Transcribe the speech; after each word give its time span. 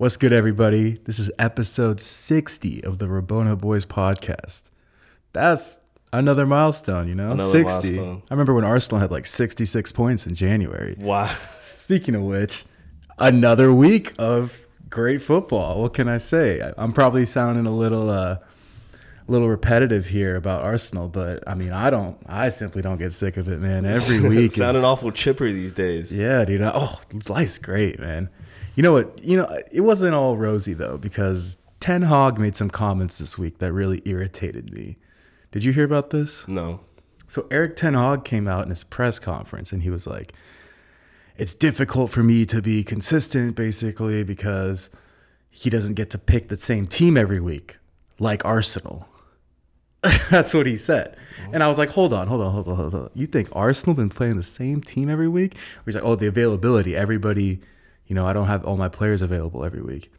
What's 0.00 0.16
good, 0.16 0.32
everybody? 0.32 0.98
This 1.04 1.18
is 1.18 1.30
episode 1.38 2.00
60 2.00 2.82
of 2.84 3.00
the 3.00 3.04
Rabona 3.04 3.58
Boys 3.60 3.84
podcast. 3.84 4.70
That's 5.34 5.78
another 6.10 6.46
milestone, 6.46 7.06
you 7.06 7.14
know? 7.14 7.32
Another 7.32 7.50
60. 7.50 7.66
milestone. 7.98 8.22
I 8.30 8.32
remember 8.32 8.54
when 8.54 8.64
Arsenal 8.64 8.98
had 8.98 9.10
like 9.10 9.26
66 9.26 9.92
points 9.92 10.26
in 10.26 10.34
January. 10.34 10.96
Wow. 10.98 11.26
Speaking 11.60 12.14
of 12.14 12.22
which, 12.22 12.64
another 13.18 13.74
week 13.74 14.14
of 14.18 14.58
great 14.88 15.20
football. 15.20 15.82
What 15.82 15.92
can 15.92 16.08
I 16.08 16.16
say? 16.16 16.72
I'm 16.78 16.94
probably 16.94 17.26
sounding 17.26 17.66
a 17.66 17.74
little 17.76 18.08
uh 18.08 18.38
little 19.28 19.50
repetitive 19.50 20.06
here 20.06 20.34
about 20.34 20.62
Arsenal, 20.62 21.08
but 21.08 21.46
I 21.46 21.54
mean, 21.54 21.72
I 21.72 21.90
don't 21.90 22.16
I 22.24 22.48
simply 22.48 22.80
don't 22.80 22.96
get 22.96 23.12
sick 23.12 23.36
of 23.36 23.48
it, 23.50 23.60
man. 23.60 23.84
Every 23.84 24.26
week 24.30 24.52
Sounding 24.52 24.78
is, 24.78 24.84
awful 24.84 25.12
chipper 25.12 25.52
these 25.52 25.72
days. 25.72 26.10
yeah, 26.10 26.42
dude. 26.46 26.62
I- 26.62 26.72
Oh, 26.74 26.98
life's 27.28 27.58
great, 27.58 28.00
man. 28.00 28.30
You 28.80 28.82
know 28.82 28.94
what? 28.94 29.22
You 29.22 29.36
know, 29.36 29.60
it 29.70 29.82
wasn't 29.82 30.14
all 30.14 30.38
rosy 30.38 30.72
though 30.72 30.96
because 30.96 31.58
Ten 31.80 32.00
Hag 32.00 32.38
made 32.38 32.56
some 32.56 32.70
comments 32.70 33.18
this 33.18 33.36
week 33.36 33.58
that 33.58 33.74
really 33.74 34.00
irritated 34.06 34.72
me. 34.72 34.96
Did 35.52 35.64
you 35.64 35.74
hear 35.74 35.84
about 35.84 36.08
this? 36.08 36.48
No. 36.48 36.80
So 37.28 37.46
Erik 37.50 37.76
Ten 37.76 37.92
Hag 37.92 38.24
came 38.24 38.48
out 38.48 38.64
in 38.64 38.70
his 38.70 38.82
press 38.82 39.18
conference 39.18 39.70
and 39.70 39.82
he 39.82 39.90
was 39.90 40.06
like, 40.06 40.32
"It's 41.36 41.52
difficult 41.52 42.10
for 42.10 42.22
me 42.22 42.46
to 42.46 42.62
be 42.62 42.82
consistent, 42.82 43.54
basically, 43.54 44.24
because 44.24 44.88
he 45.50 45.68
doesn't 45.68 45.92
get 45.92 46.08
to 46.12 46.18
pick 46.18 46.48
the 46.48 46.56
same 46.56 46.86
team 46.86 47.18
every 47.18 47.38
week, 47.38 47.76
like 48.18 48.42
Arsenal." 48.46 49.06
That's 50.30 50.54
what 50.54 50.64
he 50.64 50.78
said, 50.78 51.18
and 51.52 51.62
I 51.62 51.68
was 51.68 51.76
like, 51.76 51.90
"Hold 51.90 52.14
on, 52.14 52.28
hold 52.28 52.40
on, 52.40 52.50
hold 52.50 52.66
on, 52.66 52.76
hold 52.76 52.94
on. 52.94 53.10
You 53.12 53.26
think 53.26 53.50
Arsenal 53.52 53.94
been 53.94 54.08
playing 54.08 54.36
the 54.36 54.42
same 54.42 54.80
team 54.80 55.10
every 55.10 55.28
week?" 55.28 55.54
He's 55.84 55.96
like, 55.96 56.04
"Oh, 56.04 56.14
the 56.14 56.28
availability. 56.28 56.96
Everybody, 56.96 57.60
you 58.10 58.14
know, 58.14 58.26
I 58.26 58.34
don't 58.34 58.48
have 58.48 58.64
all 58.66 58.76
my 58.76 58.88
players 58.88 59.22
available 59.22 59.64
every 59.64 59.80
week." 59.80 60.12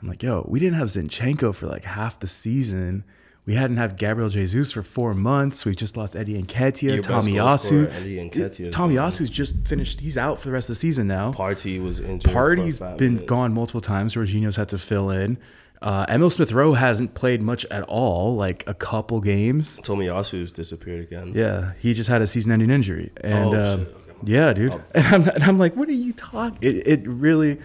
I'm 0.00 0.06
like, 0.06 0.22
"Yo, 0.22 0.44
we 0.48 0.60
didn't 0.60 0.78
have 0.78 0.88
Zinchenko 0.88 1.52
for 1.54 1.66
like 1.66 1.84
half 1.84 2.20
the 2.20 2.28
season." 2.28 3.02
We 3.46 3.54
hadn't 3.54 3.78
had 3.78 3.96
Gabriel 3.96 4.28
Jesus 4.28 4.70
for 4.72 4.82
four 4.82 5.14
months. 5.14 5.64
We 5.64 5.74
just 5.74 5.96
lost 5.96 6.14
Eddie 6.14 6.40
Nketiah, 6.42 6.82
Your 6.96 7.02
Tommy 7.02 7.32
goal 7.36 7.46
Yasu. 7.48 7.58
scorer, 7.66 7.88
Eddie 7.88 8.16
Nketiah 8.28 8.70
Tommy 8.70 8.96
gone. 8.96 9.10
Yasu's 9.10 9.30
just 9.30 9.66
finished. 9.66 10.00
He's 10.00 10.18
out 10.18 10.38
for 10.38 10.48
the 10.48 10.52
rest 10.52 10.66
of 10.68 10.72
the 10.74 10.80
season 10.86 11.08
now. 11.08 11.32
Partey 11.32 11.82
was 11.82 11.98
injured. 11.98 12.30
Partey's 12.30 12.78
been 12.98 13.24
gone 13.24 13.54
multiple 13.54 13.80
times. 13.80 14.12
Jorginho's 14.14 14.56
had 14.56 14.68
to 14.68 14.76
fill 14.78 15.08
in. 15.08 15.38
Uh, 15.80 16.04
Emile 16.10 16.28
Smith 16.28 16.52
Rowe 16.52 16.74
hasn't 16.74 17.14
played 17.14 17.40
much 17.40 17.64
at 17.70 17.84
all, 17.84 18.36
like 18.36 18.64
a 18.66 18.74
couple 18.74 19.20
games. 19.22 19.78
Tomiyasu's 19.80 20.52
disappeared 20.52 21.00
again. 21.06 21.32
Yeah, 21.34 21.72
he 21.78 21.94
just 21.94 22.10
had 22.10 22.20
a 22.20 22.26
season-ending 22.26 22.68
injury, 22.70 23.12
and 23.22 23.54
Oh, 23.54 23.58
okay. 23.58 23.92
Yeah, 24.24 24.52
dude. 24.52 24.80
And, 24.94 25.06
I'm, 25.06 25.28
and 25.28 25.44
I'm 25.44 25.58
like, 25.58 25.76
what 25.76 25.88
are 25.88 25.92
you 25.92 26.12
talking? 26.12 26.58
It, 26.60 26.86
it 26.86 27.00
really. 27.06 27.58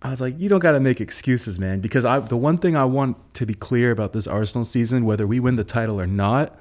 I 0.00 0.10
was 0.10 0.20
like, 0.20 0.38
you 0.38 0.48
don't 0.48 0.58
got 0.58 0.72
to 0.72 0.80
make 0.80 1.00
excuses, 1.00 1.58
man. 1.58 1.80
Because 1.80 2.04
I, 2.04 2.18
the 2.18 2.36
one 2.36 2.58
thing 2.58 2.76
I 2.76 2.84
want 2.84 3.16
to 3.34 3.46
be 3.46 3.54
clear 3.54 3.92
about 3.92 4.12
this 4.12 4.26
Arsenal 4.26 4.64
season, 4.64 5.04
whether 5.04 5.26
we 5.26 5.38
win 5.38 5.56
the 5.56 5.64
title 5.64 6.00
or 6.00 6.08
not, 6.08 6.58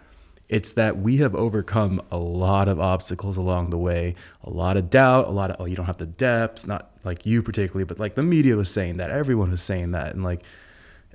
it's 0.48 0.74
that 0.74 1.00
we 1.00 1.18
have 1.18 1.34
overcome 1.34 2.02
a 2.12 2.18
lot 2.18 2.68
of 2.68 2.80
obstacles 2.80 3.38
along 3.38 3.70
the 3.70 3.78
way, 3.78 4.16
a 4.44 4.50
lot 4.50 4.78
of 4.78 4.90
doubt, 4.90 5.28
a 5.28 5.32
lot 5.32 5.50
of 5.50 5.56
oh, 5.60 5.66
you 5.66 5.76
don't 5.76 5.86
have 5.86 5.98
the 5.98 6.06
depth. 6.06 6.68
Not 6.68 6.92
like 7.04 7.26
you 7.26 7.42
particularly, 7.42 7.86
but 7.86 8.00
like 8.00 8.16
the 8.16 8.24
media 8.24 8.56
was 8.56 8.70
saying 8.70 8.98
that, 8.98 9.10
everyone 9.10 9.50
was 9.50 9.64
saying 9.64 9.92
that, 9.92 10.14
and 10.14 10.24
like 10.24 10.44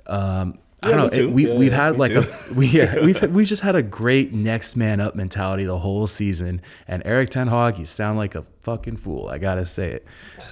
um, 0.07 0.57
I 0.87 0.95
don't 0.95 1.15
know. 1.15 1.29
we 1.29 1.47
Yeah, 1.47 1.57
we've 1.57 1.71
yeah, 1.71 1.85
had 1.87 1.97
like 1.97 2.11
too. 2.11 2.19
a 2.49 2.53
we 2.55 2.67
yeah 2.67 2.99
we've 3.03 3.21
we 3.31 3.45
just 3.45 3.61
had 3.61 3.75
a 3.75 3.81
great 3.83 4.33
next 4.33 4.75
man 4.75 4.99
up 4.99 5.15
mentality 5.15 5.65
the 5.65 5.79
whole 5.79 6.07
season. 6.07 6.61
And 6.87 7.01
Erik 7.05 7.29
Ten 7.29 7.47
Hag, 7.47 7.77
you 7.77 7.85
sound 7.85 8.17
like 8.17 8.35
a 8.35 8.43
fucking 8.63 8.97
fool. 8.97 9.27
I 9.29 9.37
gotta 9.37 9.65
say 9.65 9.91
it. 9.91 10.07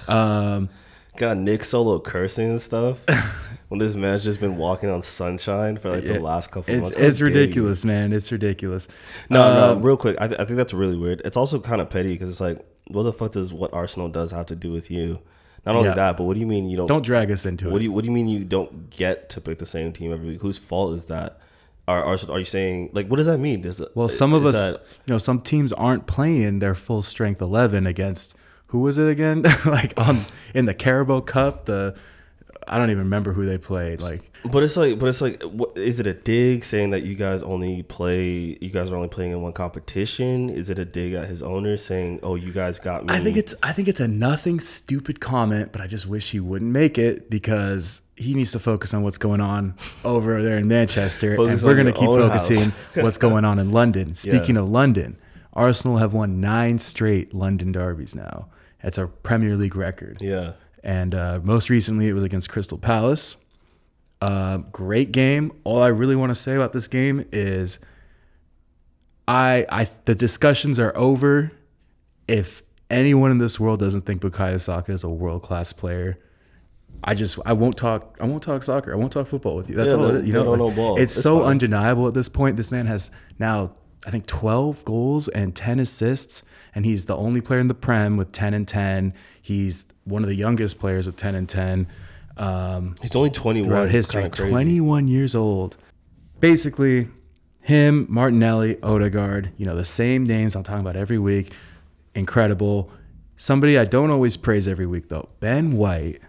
Um, 0.09 0.69
Got 1.17 1.37
Nick 1.37 1.63
Solo 1.63 1.99
cursing 1.99 2.49
and 2.51 2.61
stuff. 2.61 3.03
when 3.69 3.79
this 3.79 3.95
man's 3.95 4.23
just 4.23 4.39
been 4.39 4.57
walking 4.57 4.89
on 4.89 5.01
sunshine 5.01 5.77
for 5.77 5.89
like 5.91 6.03
the 6.03 6.19
last 6.19 6.51
couple 6.51 6.73
it's 6.73 6.81
months. 6.81 6.97
It's 6.97 7.19
you. 7.19 7.25
ridiculous, 7.25 7.83
man. 7.85 8.11
It's 8.13 8.31
ridiculous. 8.31 8.87
No, 9.29 9.41
Um, 9.41 9.77
no, 9.79 9.83
real 9.85 9.97
quick. 9.97 10.17
I, 10.19 10.27
th- 10.27 10.39
I 10.39 10.45
think 10.45 10.57
that's 10.57 10.73
really 10.73 10.97
weird. 10.97 11.21
It's 11.25 11.37
also 11.37 11.59
kind 11.59 11.81
of 11.81 11.89
petty 11.89 12.13
because 12.13 12.29
it's 12.29 12.41
like, 12.41 12.59
what 12.89 13.03
the 13.03 13.13
fuck 13.13 13.31
does 13.31 13.53
what 13.53 13.73
Arsenal 13.73 14.09
does 14.09 14.31
have 14.31 14.45
to 14.47 14.55
do 14.55 14.71
with 14.71 14.91
you? 14.91 15.19
Not 15.65 15.75
only 15.75 15.89
Yeah. 15.89 15.95
that, 15.95 16.17
but 16.17 16.23
what 16.25 16.33
do 16.35 16.39
you 16.39 16.45
mean 16.45 16.69
you 16.69 16.77
don't? 16.77 16.87
Don't 16.87 17.05
drag 17.05 17.31
us 17.31 17.45
into 17.45 17.65
What 17.69 17.77
it. 17.77 17.79
do 17.79 17.83
you 17.85 17.91
What 17.91 18.03
do 18.03 18.07
you 18.09 18.13
mean 18.13 18.27
you 18.27 18.43
don't 18.45 18.89
get 18.89 19.29
to 19.29 19.41
pick 19.41 19.57
the 19.59 19.65
same 19.65 19.91
team 19.93 20.11
every 20.13 20.27
week? 20.29 20.41
Whose 20.41 20.57
fault 20.57 20.95
is 20.95 21.05
that? 21.05 21.39
Are 21.87 22.03
are, 22.03 22.17
are 22.29 22.39
you 22.39 22.45
saying 22.45 22.89
like 22.93 23.07
what 23.07 23.17
does 23.17 23.25
that 23.27 23.37
mean? 23.39 23.61
Does 23.61 23.81
well, 23.95 24.07
some 24.07 24.33
of 24.33 24.45
us, 24.45 24.57
that- 24.57 24.81
you 25.05 25.13
know, 25.13 25.17
some 25.17 25.39
teams 25.41 25.71
aren't 25.73 26.07
playing 26.07 26.59
their 26.59 26.75
full 26.75 27.01
strength 27.01 27.41
eleven 27.41 27.85
against 27.87 28.35
who 28.67 28.79
was 28.79 28.97
it 28.97 29.07
again? 29.07 29.43
like 29.65 29.93
on 29.97 30.25
in 30.53 30.65
the 30.65 30.73
Carabao 30.73 31.21
Cup, 31.21 31.65
the 31.65 31.95
I 32.67 32.77
don't 32.77 32.89
even 32.89 33.03
remember 33.03 33.33
who 33.33 33.45
they 33.45 33.57
played. 33.57 34.01
Like 34.01 34.31
But 34.51 34.63
it's 34.63 34.75
like, 34.77 34.97
but 34.99 35.07
it's 35.07 35.21
like, 35.21 35.41
what, 35.43 35.77
is 35.77 35.99
it 35.99 36.07
a 36.07 36.13
dig 36.13 36.63
saying 36.63 36.89
that 36.91 37.03
you 37.03 37.15
guys 37.15 37.41
only 37.43 37.83
play, 37.83 38.57
you 38.61 38.69
guys 38.69 38.91
are 38.91 38.95
only 38.95 39.07
playing 39.07 39.31
in 39.31 39.41
one 39.41 39.53
competition? 39.53 40.49
Is 40.49 40.69
it 40.69 40.79
a 40.79 40.85
dig 40.85 41.13
at 41.13 41.27
his 41.27 41.41
owner 41.43 41.77
saying, 41.77 42.19
"Oh, 42.23 42.35
you 42.35 42.51
guys 42.51 42.79
got 42.79 43.05
me"? 43.05 43.13
I 43.13 43.19
think 43.23 43.37
it's 43.37 43.53
I 43.63 43.71
think 43.73 43.87
it's 43.87 43.99
a 43.99 44.07
nothing 44.07 44.59
stupid 44.59 45.19
comment, 45.19 45.71
but 45.71 45.81
I 45.81 45.87
just 45.87 46.05
wish 46.07 46.31
he 46.31 46.39
wouldn't 46.39 46.71
make 46.71 46.97
it 46.97 47.29
because 47.29 48.01
he 48.15 48.33
needs 48.33 48.51
to 48.53 48.59
focus 48.59 48.93
on 48.93 49.03
what's 49.03 49.17
going 49.17 49.41
on 49.41 49.75
over 50.03 50.41
there 50.41 50.57
in 50.57 50.67
Manchester, 50.67 51.33
and 51.33 51.61
we're 51.61 51.75
gonna 51.75 51.91
keep 51.91 52.05
focusing 52.05 52.71
what's 53.03 53.17
going 53.17 53.45
on 53.45 53.59
in 53.59 53.71
London. 53.71 54.15
Speaking 54.15 54.55
Yeah. 54.55 54.61
of 54.61 54.69
London, 54.69 55.17
Arsenal 55.53 55.97
have 55.97 56.13
won 56.13 56.39
nine 56.41 56.79
straight 56.79 57.33
London 57.33 57.71
derbies 57.71 58.15
now. 58.15 58.47
That's 58.81 58.97
a 58.97 59.07
Premier 59.07 59.55
League 59.55 59.75
record. 59.75 60.17
yeah. 60.21 60.53
And 60.85 61.13
uh, 61.15 61.39
most 61.43 61.69
recently, 61.69 62.07
it 62.07 62.13
was 62.13 62.23
against 62.23 62.47
Crystal 62.49 62.77
Palace. 62.77 63.37
Uh, 64.21 64.57
great 64.57 65.11
game. 65.11 65.51
All 65.63 65.81
I 65.83 65.87
really 65.87 66.15
want 66.15 66.29
to 66.29 66.35
say 66.35 66.55
about 66.55 66.71
this 66.73 66.87
game 66.87 67.25
is, 67.31 67.79
I, 69.27 69.65
I, 69.69 69.87
the 70.05 70.15
discussions 70.15 70.79
are 70.79 70.95
over. 70.95 71.51
If 72.27 72.63
anyone 72.89 73.31
in 73.31 73.39
this 73.39 73.59
world 73.59 73.79
doesn't 73.79 74.03
think 74.05 74.21
Bukayo 74.21 74.61
Saka 74.61 74.91
is 74.93 75.03
a 75.03 75.09
world 75.09 75.41
class 75.41 75.73
player, 75.73 76.19
I 77.03 77.13
just 77.13 77.37
I 77.45 77.53
won't 77.53 77.75
talk. 77.77 78.17
I 78.21 78.25
won't 78.25 78.41
talk 78.43 78.63
soccer. 78.63 78.93
I 78.93 78.95
won't 78.95 79.11
talk 79.11 79.27
football 79.27 79.55
with 79.55 79.69
you. 79.69 79.75
That's 79.75 79.89
Yeah, 79.93 79.99
all. 79.99 80.07
they- 80.11 80.19
it 80.19 80.25
you 80.25 80.33
know, 80.33 80.43
don't 80.43 80.57
know 80.59 80.67
like, 80.67 80.75
ball. 80.75 80.95
it's 80.97 81.13
It's 81.15 81.21
so 81.23 81.39
fine. 81.39 81.49
undeniable 81.51 82.07
at 82.07 82.13
this 82.13 82.29
point. 82.29 82.55
This 82.55 82.71
man 82.71 82.85
has 82.87 83.11
now 83.37 83.71
I 84.05 84.11
think 84.11 84.27
12 84.27 84.85
goals 84.85 85.27
and 85.29 85.55
10 85.55 85.79
assists, 85.79 86.43
and 86.75 86.85
he's 86.85 87.05
the 87.05 87.15
only 87.17 87.41
player 87.41 87.59
in 87.59 87.67
the 87.67 87.73
Prem 87.73 88.17
with 88.17 88.31
10 88.31 88.53
and 88.53 88.67
10. 88.67 89.13
He's 89.41 89.85
one 90.03 90.21
of 90.23 90.29
the 90.29 90.35
youngest 90.35 90.79
players 90.79 91.05
with 91.05 91.15
10 91.15 91.33
and 91.35 91.49
10. 91.49 91.87
Um, 92.37 92.95
He's 93.01 93.15
only 93.15 93.29
twenty 93.29 93.63
throughout 93.63 93.79
one. 93.81 93.89
history, 93.89 94.27
21 94.29 95.07
years 95.07 95.35
old. 95.35 95.77
Basically, 96.41 97.07
him, 97.61 98.05
Martinelli, 98.09 98.77
Odegaard, 98.83 99.51
you 99.57 99.65
know, 99.65 99.75
the 99.75 99.85
same 99.85 100.25
names 100.25 100.53
I'm 100.55 100.63
talking 100.63 100.81
about 100.81 100.97
every 100.97 101.17
week. 101.17 101.53
Incredible. 102.13 102.91
Somebody 103.37 103.77
I 103.79 103.85
don't 103.85 104.11
always 104.11 104.35
praise 104.37 104.67
every 104.67 104.85
week 104.85 105.07
though, 105.09 105.29
Ben 105.39 105.77
White. 105.77 106.21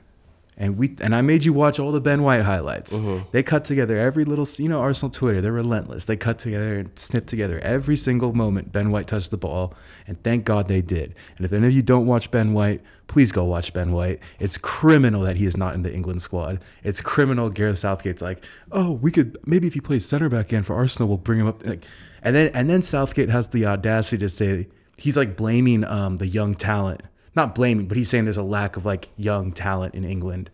And 0.58 0.78
we 0.78 0.96
and 1.02 1.14
I 1.14 1.20
made 1.20 1.44
you 1.44 1.52
watch 1.52 1.78
all 1.78 1.92
the 1.92 2.00
Ben 2.00 2.22
White 2.22 2.42
highlights. 2.42 2.98
They 3.30 3.42
cut 3.42 3.66
together 3.66 3.98
every 3.98 4.24
little 4.24 4.46
you 4.56 4.70
know 4.70 4.80
Arsenal 4.80 5.10
Twitter. 5.10 5.42
They're 5.42 5.52
relentless. 5.52 6.06
They 6.06 6.16
cut 6.16 6.38
together 6.38 6.78
and 6.78 6.98
snip 6.98 7.26
together 7.26 7.58
every 7.60 7.94
single 7.96 8.32
moment 8.32 8.72
Ben 8.72 8.90
White 8.90 9.06
touched 9.06 9.30
the 9.30 9.36
ball, 9.36 9.74
and 10.06 10.22
thank 10.22 10.44
God 10.46 10.68
they 10.68 10.80
did. 10.80 11.14
And 11.36 11.44
if 11.44 11.52
any 11.52 11.66
of 11.66 11.74
you 11.74 11.82
don't 11.82 12.06
watch 12.06 12.30
Ben 12.30 12.54
White, 12.54 12.80
please 13.06 13.32
go 13.32 13.44
watch 13.44 13.74
Ben 13.74 13.92
White. 13.92 14.20
It's 14.38 14.56
criminal 14.56 15.22
that 15.22 15.36
he 15.36 15.44
is 15.44 15.58
not 15.58 15.74
in 15.74 15.82
the 15.82 15.92
England 15.92 16.22
squad. 16.22 16.62
It's 16.82 17.02
criminal. 17.02 17.50
Gareth 17.50 17.78
Southgate's 17.78 18.22
like, 18.22 18.42
oh, 18.72 18.92
we 18.92 19.10
could 19.10 19.36
maybe 19.44 19.66
if 19.66 19.74
he 19.74 19.80
plays 19.80 20.08
center 20.08 20.30
back 20.30 20.46
again 20.46 20.62
for 20.62 20.74
Arsenal, 20.74 21.08
we'll 21.08 21.18
bring 21.18 21.40
him 21.40 21.48
up. 21.48 21.66
Like, 21.66 21.84
and 22.22 22.34
then 22.34 22.50
and 22.54 22.70
then 22.70 22.80
Southgate 22.80 23.28
has 23.28 23.48
the 23.48 23.66
audacity 23.66 24.20
to 24.20 24.30
say 24.30 24.68
he's 24.96 25.18
like 25.18 25.36
blaming 25.36 25.84
um, 25.84 26.16
the 26.16 26.26
young 26.26 26.54
talent 26.54 27.02
not 27.36 27.54
blaming, 27.54 27.86
but 27.86 27.96
he's 27.96 28.08
saying 28.08 28.24
there's 28.24 28.36
a 28.36 28.42
lack 28.42 28.76
of 28.76 28.84
like 28.86 29.08
young 29.16 29.52
talent 29.52 29.94
in 29.94 30.04
England 30.04 30.50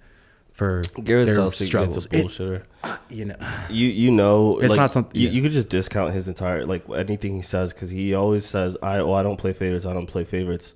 for 0.52 0.82
Gareth 1.02 1.26
their 1.26 1.36
Southgate 1.36 1.66
struggles. 1.66 2.06
gets 2.06 2.12
a 2.12 2.18
It- 2.18 2.26
bullshitter. 2.60 2.98
you 3.08 3.24
know, 3.26 3.36
you 3.70 3.88
you 3.88 4.10
know, 4.10 4.58
It's 4.58 4.70
like, 4.70 4.76
not 4.78 4.92
something- 4.92 5.18
you, 5.20 5.28
yeah. 5.28 5.34
you 5.34 5.42
could 5.42 5.52
just 5.52 5.68
discount 5.68 6.12
his 6.12 6.28
entire 6.28 6.66
like 6.66 6.84
anything 6.94 7.34
he 7.34 7.42
says 7.42 7.72
because 7.72 7.90
he 7.90 8.14
always 8.14 8.44
says, 8.44 8.76
"I 8.82 8.98
oh 8.98 9.12
I 9.12 9.22
don't 9.22 9.38
play 9.38 9.52
favorites. 9.52 9.86
I 9.86 9.92
don't 9.94 10.06
play 10.06 10.24
favorites." 10.24 10.74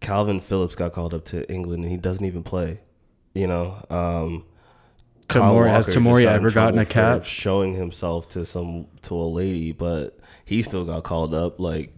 Kalvin 0.00 0.40
Phillips 0.40 0.76
got 0.76 0.92
called 0.92 1.12
up 1.12 1.24
to 1.26 1.50
England 1.52 1.82
and 1.82 1.90
he 1.90 1.96
doesn't 1.98 2.24
even 2.24 2.44
play. 2.44 2.80
You 3.34 3.48
know, 3.48 3.84
um, 3.90 4.44
Tomori- 5.28 5.68
has 5.70 5.86
Tomori 5.88 6.22
got 6.24 6.36
ever 6.36 6.50
gotten 6.50 6.78
a 6.78 6.86
cap? 6.86 7.24
Showing 7.24 7.74
himself 7.74 8.28
to 8.30 8.44
some 8.46 8.86
to 9.02 9.14
a 9.14 9.26
lady, 9.28 9.72
but 9.72 10.18
he 10.44 10.62
still 10.62 10.84
got 10.84 11.02
called 11.04 11.34
up. 11.34 11.58
Like 11.60 11.92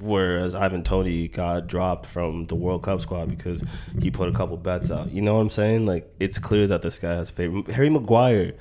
whereas 0.00 0.54
Ivan 0.54 0.82
Toney 0.82 1.28
got 1.28 1.66
dropped 1.66 2.06
from 2.06 2.46
the 2.46 2.54
World 2.54 2.82
Cup 2.82 3.00
squad 3.00 3.28
because 3.28 3.62
he 4.00 4.10
put 4.10 4.28
a 4.28 4.32
couple 4.32 4.56
bets 4.56 4.90
out. 4.90 5.10
You 5.12 5.22
know 5.22 5.34
what 5.34 5.40
I'm 5.40 5.50
saying? 5.50 5.86
Like 5.86 6.12
it's 6.20 6.38
clear 6.38 6.66
that 6.66 6.82
this 6.82 6.98
guy 6.98 7.14
has 7.14 7.30
favorite. 7.30 7.68
Harry 7.72 7.90
Maguire, 7.90 8.54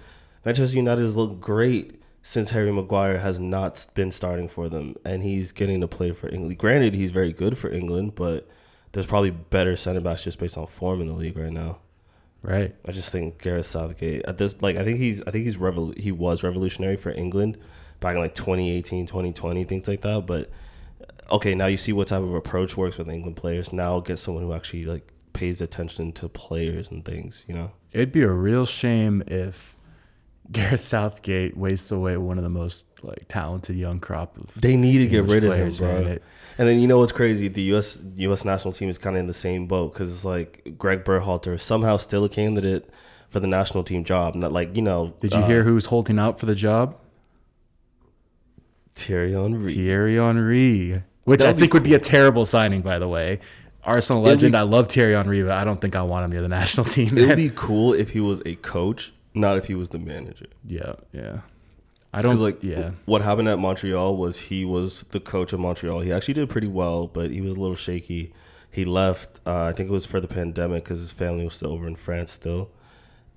Manchester 0.44 0.78
United 0.78 1.02
has 1.02 1.16
looked 1.16 1.42
great 1.42 2.02
since 2.22 2.50
Harry 2.50 2.72
Maguire 2.72 3.20
has 3.20 3.40
not 3.40 3.86
been 3.94 4.12
starting 4.12 4.48
for 4.48 4.68
them, 4.68 4.96
and 5.06 5.22
he's 5.22 5.52
getting 5.52 5.82
to 5.82 5.88
play 5.88 6.12
for 6.12 6.28
England. 6.28 6.58
Granted, 6.58 6.96
he's 6.96 7.12
very 7.12 7.32
good 7.32 7.58
for 7.58 7.70
England, 7.70 8.16
but 8.16 8.50
there's 8.94 9.06
probably 9.06 9.30
better 9.30 9.76
center 9.76 10.02
backs 10.02 10.24
just 10.24 10.40
based 10.40 10.58
on 10.58 10.66
form 10.66 11.02
in 11.02 11.08
the 11.08 11.14
league 11.14 11.38
right 11.38 11.52
now. 11.54 11.80
Right. 12.42 12.76
I 12.86 12.92
just 12.92 13.12
think 13.12 13.42
Gareth 13.42 13.66
Southgate 13.66 14.24
at 14.26 14.38
this 14.38 14.62
like 14.62 14.76
I 14.76 14.84
think 14.84 15.00
he's 15.00 15.22
I 15.24 15.32
think 15.32 15.46
he's 15.46 15.58
revol- 15.58 15.98
he 15.98 16.12
was 16.12 16.44
revolutionary 16.44 16.96
for 16.96 17.10
England 17.12 17.58
back 18.00 18.16
in 18.16 18.22
like 18.22 18.36
2018, 18.36 19.08
2020, 19.08 19.64
things 19.64 19.88
like 19.88 20.02
that. 20.02 20.26
But 20.28 20.52
okay, 21.32 21.56
now 21.56 21.68
you 21.68 21.78
see 21.78 21.94
what 21.94 22.08
type 22.08 22.22
of 22.22 22.34
approach 22.34 22.78
works 22.78 22.98
with 22.98 23.10
England 23.10 23.38
players. 23.38 23.74
Now 23.74 24.00
get 24.00 24.20
someone 24.20 24.44
who 24.44 24.54
actually 24.54 24.86
like 24.86 25.12
pays 25.34 25.62
attention 25.62 26.12
to 26.14 26.30
players 26.30 26.90
and 26.92 27.04
things. 27.04 27.46
You 27.48 27.56
know, 27.56 27.72
It'd 27.92 28.12
be 28.12 28.24
a 28.24 28.32
real 28.32 28.66
shame 28.66 29.24
if 29.28 29.76
Gareth 30.52 30.82
Southgate 30.82 31.58
wastes 31.58 31.92
away 31.92 32.18
one 32.18 32.38
of 32.38 32.44
the 32.44 32.50
most 32.50 32.86
like 33.02 33.26
talented 33.28 33.76
young 33.76 34.00
crop 34.00 34.38
of 34.38 34.60
they 34.60 34.76
need 34.76 35.00
to 35.00 35.08
get 35.08 35.26
rid 35.26 35.44
of 35.44 35.54
him, 35.54 35.72
bro. 35.72 36.18
And 36.58 36.68
then 36.68 36.80
you 36.80 36.88
know 36.88 37.00
what's 37.00 37.12
crazy? 37.12 37.48
The 37.48 37.64
U.S. 37.64 38.00
U.S. 38.18 38.46
national 38.46 38.74
team 38.74 38.90
is 38.90 38.98
kind 38.98 39.16
of 39.16 39.20
in 39.20 39.28
the 39.28 39.34
same 39.34 39.68
boat 39.68 39.94
because 39.94 40.10
it's 40.12 40.26
like 40.26 40.76
Greg 40.78 41.04
Berhalter 41.04 41.60
somehow 41.60 41.98
still 41.98 42.24
a 42.24 42.30
candidate 42.30 42.90
for 43.28 43.40
the 43.40 43.48
national 43.48 43.84
team 43.84 44.04
job. 44.04 44.36
Not 44.36 44.52
like 44.52 44.76
you 44.76 44.82
know. 44.82 45.14
Did 45.20 45.34
you 45.34 45.42
uh, 45.42 45.48
hear 45.48 45.64
who's 45.64 45.88
holding 45.88 46.18
out 46.18 46.40
for 46.40 46.46
the 46.46 46.56
job? 46.56 46.98
Thierry 48.94 49.34
Henry? 49.34 49.74
Thierry 49.74 50.16
Henry, 50.16 51.04
which 51.26 51.42
That'd 51.42 51.58
I 51.58 51.60
think 51.60 51.74
would 51.74 51.84
be 51.84 51.94
a 51.94 52.00
terrible 52.00 52.46
signing, 52.46 52.82
by 52.82 52.98
the 52.98 53.08
way. 53.08 53.40
Arsenal 53.84 54.24
legend. 54.24 54.54
be- 54.54 54.58
I 54.58 54.62
love 54.64 54.88
Thierry 54.88 55.14
Henry, 55.14 55.44
but 55.44 55.52
I 55.52 55.64
don't 55.64 55.80
think 55.80 55.96
I 55.96 56.02
want 56.02 56.26
him 56.26 56.32
near 56.32 56.42
the 56.42 56.48
national 56.62 56.86
team. 56.88 57.08
It 57.16 57.28
would 57.28 57.36
be 57.36 57.52
cool 57.54 57.94
if 57.94 58.12
he 58.12 58.20
was 58.20 58.42
a 58.46 58.56
coach, 58.56 59.14
not 59.36 59.58
if 59.58 59.66
he 59.68 59.76
was 59.76 59.90
the 59.90 60.00
manager. 60.00 60.48
yeah, 60.66 60.94
yeah. 61.12 61.42
I 62.14 62.22
don't 62.22 62.40
like 62.40 62.64
Yeah, 62.64 62.92
what 63.04 63.22
happened 63.24 63.50
at 63.50 63.60
Montreal 63.60 64.16
was 64.16 64.40
he 64.40 64.64
was 64.64 65.04
the 65.12 65.20
coach 65.20 65.52
of 65.52 65.60
Montreal. 65.60 66.00
He 66.00 66.14
actually 66.14 66.36
did 66.36 66.50
pretty 66.50 66.68
well, 66.68 67.08
but 67.08 67.30
he 67.30 67.42
was 67.42 67.58
a 67.58 67.60
little 67.60 67.76
shaky. 67.76 68.32
He 68.72 68.86
left. 68.86 69.42
Uh, 69.46 69.64
I 69.66 69.74
think 69.74 69.90
it 69.90 69.92
was 69.92 70.06
for 70.06 70.22
the 70.22 70.28
pandemic 70.30 70.86
because 70.86 71.00
his 71.02 71.12
family 71.12 71.44
was 71.44 71.56
still 71.56 71.74
over 71.74 71.86
in 71.86 71.98
France 71.98 72.32
still, 72.32 72.72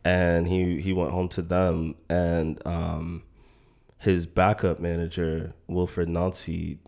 and 0.05 0.46
he 0.46 0.81
he 0.81 0.93
went 0.93 1.11
home 1.11 1.29
to 1.31 1.43
them. 1.43 1.96
And 2.08 2.64
um, 2.64 3.25
his 3.99 4.26
backup 4.26 4.79
manager 4.79 5.55
Wilfried 5.69 6.06
Nancy 6.06 6.79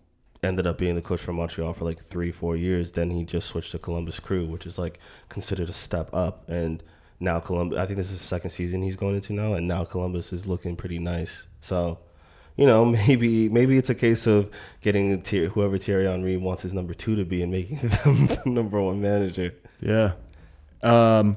ended 0.42 0.66
up 0.66 0.78
being 0.78 0.94
the 0.94 1.02
coach 1.02 1.20
for 1.20 1.32
Montreal 1.32 1.72
for 1.74 1.84
like 1.84 2.00
three 2.00 2.32
four 2.32 2.56
years. 2.56 2.92
Then 2.92 3.10
he 3.10 3.24
just 3.24 3.48
switched 3.48 3.72
to 3.72 3.78
Columbus 3.78 4.20
Crew, 4.20 4.46
which 4.46 4.66
is 4.66 4.78
like 4.78 4.98
considered 5.28 5.68
a 5.68 5.72
step 5.72 6.12
up. 6.14 6.48
And 6.48 6.82
now 7.18 7.40
Columbus, 7.40 7.78
I 7.78 7.86
think 7.86 7.98
this 7.98 8.10
is 8.10 8.18
the 8.18 8.26
second 8.26 8.50
season 8.50 8.82
he's 8.82 8.96
going 8.96 9.14
into 9.16 9.32
now, 9.32 9.54
and 9.54 9.68
now 9.68 9.84
Columbus 9.84 10.32
is 10.32 10.46
looking 10.46 10.76
pretty 10.76 10.98
nice. 10.98 11.46
So, 11.60 11.98
you 12.56 12.66
know, 12.66 12.84
maybe 13.06 13.48
maybe 13.48 13.76
it's 13.76 13.90
a 13.90 13.94
case 13.94 14.26
of 14.26 14.50
getting 14.80 15.20
Thierry, 15.22 15.48
whoever 15.48 15.78
Thierry 15.78 16.06
Henry 16.06 16.36
wants 16.36 16.62
his 16.62 16.72
number 16.72 16.94
two 16.94 17.16
to 17.16 17.24
be 17.24 17.42
and 17.42 17.52
making 17.52 17.78
them 18.04 18.26
the 18.26 18.42
number 18.46 18.80
one 18.80 19.00
manager. 19.00 19.54
yeah. 19.80 20.12
Um, 20.82 21.36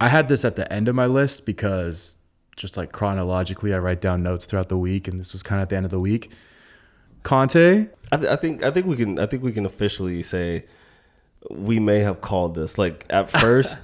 I 0.00 0.08
had 0.08 0.28
this 0.28 0.44
at 0.44 0.56
the 0.56 0.72
end 0.72 0.88
of 0.88 0.94
my 0.94 1.06
list 1.06 1.46
because 1.46 2.16
just 2.56 2.76
like 2.76 2.92
chronologically, 2.92 3.72
I 3.72 3.78
write 3.78 4.00
down 4.00 4.22
notes 4.22 4.44
throughout 4.44 4.68
the 4.68 4.76
week, 4.76 5.08
and 5.08 5.18
this 5.20 5.32
was 5.32 5.42
kind 5.42 5.60
of 5.60 5.64
at 5.64 5.68
the 5.70 5.76
end 5.76 5.86
of 5.86 5.90
the 5.90 6.00
week. 6.00 6.30
Conte, 7.22 7.86
I, 8.12 8.16
th- 8.16 8.28
I 8.28 8.36
think 8.36 8.62
I 8.62 8.70
think 8.70 8.86
we 8.86 8.96
can 8.96 9.18
I 9.18 9.26
think 9.26 9.42
we 9.42 9.52
can 9.52 9.66
officially 9.66 10.22
say 10.22 10.64
we 11.50 11.78
may 11.78 12.00
have 12.00 12.20
called 12.20 12.54
this 12.54 12.78
like 12.78 13.04
at 13.10 13.30
first. 13.40 13.80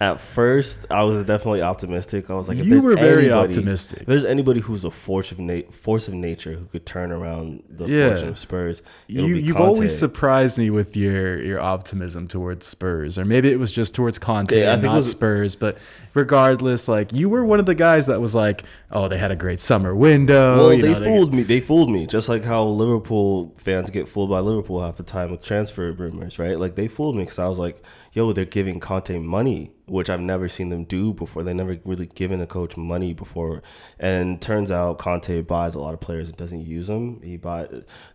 At 0.00 0.20
first, 0.20 0.86
I 0.92 1.02
was 1.02 1.24
definitely 1.24 1.60
optimistic. 1.60 2.30
I 2.30 2.34
was 2.34 2.46
like, 2.48 2.58
if 2.58 2.66
You 2.66 2.80
were 2.80 2.94
very 2.94 3.24
anybody- 3.30 3.54
optimistic. 3.54 4.02
If 4.02 4.06
there's 4.06 4.24
anybody 4.24 4.60
who's 4.60 4.84
a 4.84 4.92
force 4.92 5.32
of 5.32 5.40
na- 5.40 5.62
force 5.72 6.06
of 6.06 6.14
nature 6.14 6.52
who 6.52 6.66
could 6.66 6.86
turn 6.86 7.10
around 7.10 7.64
the 7.68 7.86
Yeah. 7.86 8.10
fortune 8.10 8.28
of 8.28 8.38
Spurs, 8.38 8.80
you, 9.08 9.34
be 9.34 9.42
you've 9.42 9.56
Conte. 9.56 9.66
always 9.66 9.98
surprised 9.98 10.56
me 10.56 10.70
with 10.70 10.96
your 10.96 11.42
your 11.42 11.58
optimism 11.58 12.28
towards 12.28 12.64
Spurs, 12.64 13.18
or 13.18 13.24
maybe 13.24 13.50
it 13.50 13.58
was 13.58 13.72
just 13.72 13.92
towards 13.92 14.20
Conte 14.20 14.56
Yeah, 14.56 14.70
I 14.70 14.72
and 14.74 14.82
think 14.82 14.90
it 14.92 14.94
not 14.94 14.96
was- 14.98 15.10
Spurs. 15.10 15.56
But 15.56 15.78
regardless, 16.14 16.86
like 16.86 17.12
you 17.12 17.28
were 17.28 17.44
one 17.44 17.58
of 17.58 17.66
the 17.66 17.74
guys 17.74 18.06
that 18.06 18.20
was 18.20 18.36
like, 18.36 18.62
"Oh, 18.92 19.08
they 19.08 19.18
had 19.18 19.32
a 19.32 19.36
great 19.36 19.58
summer 19.58 19.96
window." 19.96 20.58
Well, 20.58 20.72
you 20.74 20.82
they 20.82 20.92
know, 20.94 21.02
fooled 21.02 21.34
me. 21.34 21.42
They 21.42 21.58
fooled 21.58 21.90
me, 21.90 22.06
just 22.06 22.28
like 22.28 22.44
how 22.44 22.64
Liverpool 22.64 23.52
fans 23.56 23.90
get 23.90 24.06
fooled 24.06 24.30
by 24.30 24.38
Liverpool 24.38 24.80
half 24.80 24.96
the 24.96 25.02
time 25.02 25.32
with 25.32 25.42
transfer 25.42 25.90
rumors, 25.90 26.38
right? 26.38 26.58
Like 26.58 26.76
they 26.76 26.86
fooled 26.86 27.16
me 27.16 27.22
because 27.24 27.38
I 27.40 27.48
was 27.48 27.58
like, 27.58 27.82
"Yo, 28.18 28.32
they're 28.32 28.44
giving 28.44 28.80
Conte 28.80 29.16
money," 29.18 29.70
which 29.86 30.10
I've 30.10 30.20
never 30.20 30.48
seen 30.48 30.68
them 30.70 30.82
do 30.84 31.14
before. 31.14 31.42
They 31.44 31.54
never 31.54 31.78
really 31.84 32.06
given 32.06 32.40
a 32.40 32.46
coach 32.46 32.76
money 32.76 33.12
before, 33.14 33.62
and 33.98 34.42
turns 34.42 34.70
out 34.72 34.98
Conte 34.98 35.40
buys 35.42 35.74
a 35.76 35.78
lot 35.78 35.94
of 35.94 36.00
players 36.00 36.26
and 36.28 36.36
doesn't 36.36 36.66
use 36.66 36.88
them. 36.88 37.20
He 37.22 37.36
buy 37.36 37.68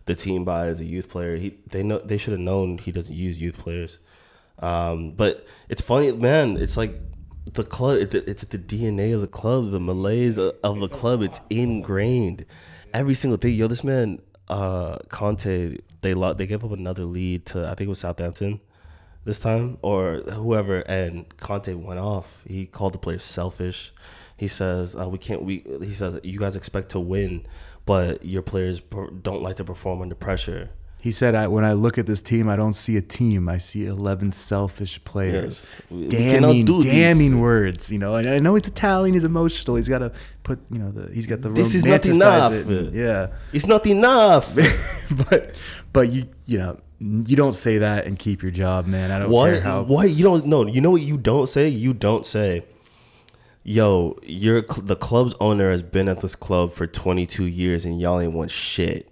the 0.04 0.14
team 0.14 0.44
buys 0.44 0.78
a 0.80 0.84
youth 0.84 1.08
player. 1.08 1.36
He 1.36 1.48
they 1.70 1.82
know 1.82 1.98
they 2.00 2.18
should 2.18 2.32
have 2.32 2.40
known 2.40 2.78
he 2.78 2.92
doesn't 2.92 3.14
use 3.14 3.40
youth 3.40 3.56
players. 3.58 3.98
Um, 4.58 5.12
but 5.12 5.46
it's 5.68 5.82
funny, 5.82 6.12
man. 6.12 6.58
It's 6.58 6.76
like 6.76 6.94
the 7.52 7.64
club. 7.64 7.98
it- 7.98 8.14
It's 8.28 8.44
the 8.44 8.58
DNA 8.58 9.12
of 9.14 9.20
the 9.22 9.26
club, 9.40 9.70
the 9.70 9.80
malaise 9.80 10.38
of 10.38 10.80
the 10.80 10.88
club. 10.88 11.22
It's 11.22 11.40
ingrained. 11.50 12.44
Every 12.92 13.14
single 13.14 13.38
thing. 13.38 13.54
Yo, 13.54 13.66
this 13.68 13.82
man, 13.84 14.20
uh, 14.48 14.98
Conte, 15.08 15.78
they 16.02 16.14
lo- 16.14 16.34
they 16.34 16.46
gave 16.46 16.62
up 16.64 16.72
another 16.72 17.04
lead 17.04 17.46
to 17.46 17.64
I 17.66 17.74
think 17.74 17.86
it 17.86 17.88
was 17.88 18.00
Southampton 18.00 18.60
this 19.24 19.38
time 19.38 19.78
or 19.82 20.22
whoever, 20.32 20.80
and 20.80 21.34
Conte 21.38 21.72
went 21.74 21.98
off. 22.00 22.42
He 22.46 22.66
called 22.66 22.94
the 22.94 22.98
players 22.98 23.24
selfish. 23.24 23.92
He 24.36 24.48
says 24.48 24.96
uh, 24.96 25.08
we 25.08 25.18
can't. 25.18 25.42
We 25.42 25.64
he 25.80 25.92
says 25.92 26.20
you 26.22 26.38
guys 26.38 26.56
expect 26.56 26.90
to 26.90 27.00
win, 27.00 27.46
but 27.86 28.24
your 28.24 28.42
players 28.42 28.80
per- 28.80 29.10
don't 29.10 29.42
like 29.42 29.56
to 29.56 29.64
perform 29.64 30.02
under 30.02 30.14
pressure. 30.14 30.70
He 31.00 31.12
said, 31.12 31.34
I, 31.34 31.48
"When 31.48 31.64
I 31.66 31.74
look 31.74 31.98
at 31.98 32.06
this 32.06 32.22
team, 32.22 32.48
I 32.48 32.56
don't 32.56 32.72
see 32.72 32.96
a 32.96 33.02
team. 33.02 33.46
I 33.48 33.58
see 33.58 33.84
eleven 33.84 34.32
selfish 34.32 35.04
players." 35.04 35.76
Yes. 35.78 35.82
We- 35.90 35.98
we 36.04 36.08
cannot 36.08 36.52
Damning, 36.52 36.82
damning 36.82 37.40
words. 37.40 37.92
You 37.92 37.98
know, 37.98 38.14
and 38.14 38.26
I 38.28 38.38
know 38.38 38.54
he's 38.54 38.66
Italian. 38.66 39.12
He's 39.14 39.22
emotional. 39.24 39.76
He's 39.76 39.88
got 39.88 39.98
to 39.98 40.12
put, 40.44 40.60
you 40.70 40.78
know, 40.78 40.90
the 40.90 41.12
he's 41.14 41.26
got 41.26 41.42
the 41.42 41.50
This 41.50 41.74
is 41.74 41.84
not 41.84 42.06
enough. 42.06 42.52
it 42.52 42.94
yeah. 42.94 43.28
It's 43.52 43.66
not 43.66 43.86
enough. 43.86 44.56
but 45.28 45.54
but 45.92 46.10
you 46.10 46.26
you 46.46 46.56
know 46.58 46.80
you 47.00 47.36
don't 47.36 47.52
say 47.52 47.78
that 47.78 48.06
and 48.06 48.18
keep 48.18 48.42
your 48.42 48.50
job, 48.52 48.86
man. 48.86 49.10
I 49.10 49.18
don't 49.20 49.30
What? 49.30 49.52
care 49.52 49.60
how. 49.60 49.82
What? 49.82 50.10
You 50.10 50.24
don't 50.24 50.46
know. 50.46 50.66
You 50.66 50.80
know 50.80 50.90
what 50.90 51.02
you 51.02 51.18
don't 51.18 51.48
say? 51.48 51.68
You 51.68 51.92
don't 51.94 52.24
say, 52.24 52.64
yo, 53.62 54.16
you're 54.22 54.62
the 54.62 54.96
club's 54.96 55.34
owner 55.40 55.70
has 55.70 55.82
been 55.82 56.08
at 56.08 56.20
this 56.20 56.34
club 56.36 56.72
for 56.72 56.86
22 56.86 57.44
years 57.46 57.84
and 57.84 58.00
y'all 58.00 58.20
ain't 58.20 58.32
won 58.32 58.48
shit. 58.48 59.10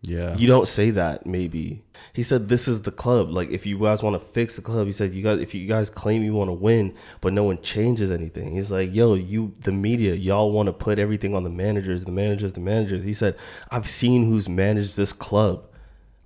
Yeah, 0.00 0.36
You 0.36 0.46
don't 0.46 0.68
say 0.68 0.90
that, 0.90 1.26
maybe. 1.26 1.82
He 2.12 2.22
said, 2.22 2.48
this 2.48 2.68
is 2.68 2.82
the 2.82 2.92
club. 2.92 3.30
Like, 3.30 3.50
if 3.50 3.66
you 3.66 3.80
guys 3.80 4.00
want 4.00 4.14
to 4.14 4.20
fix 4.20 4.54
the 4.54 4.62
club, 4.62 4.86
he 4.86 4.92
said, 4.92 5.12
you 5.12 5.24
guys, 5.24 5.40
if 5.40 5.56
you 5.56 5.66
guys 5.66 5.90
claim 5.90 6.22
you 6.22 6.34
want 6.34 6.48
to 6.48 6.52
win, 6.54 6.94
but 7.20 7.32
no 7.32 7.42
one 7.42 7.60
changes 7.62 8.12
anything. 8.12 8.52
He's 8.52 8.70
like, 8.70 8.94
yo, 8.94 9.14
you, 9.14 9.54
the 9.64 9.72
media, 9.72 10.14
y'all 10.14 10.52
want 10.52 10.68
to 10.68 10.72
put 10.72 11.00
everything 11.00 11.34
on 11.34 11.42
the 11.42 11.50
managers, 11.50 12.04
the 12.04 12.12
managers, 12.12 12.52
the 12.52 12.60
managers. 12.60 13.02
He 13.02 13.12
said, 13.12 13.36
I've 13.72 13.88
seen 13.88 14.24
who's 14.26 14.48
managed 14.48 14.96
this 14.96 15.12
club. 15.12 15.64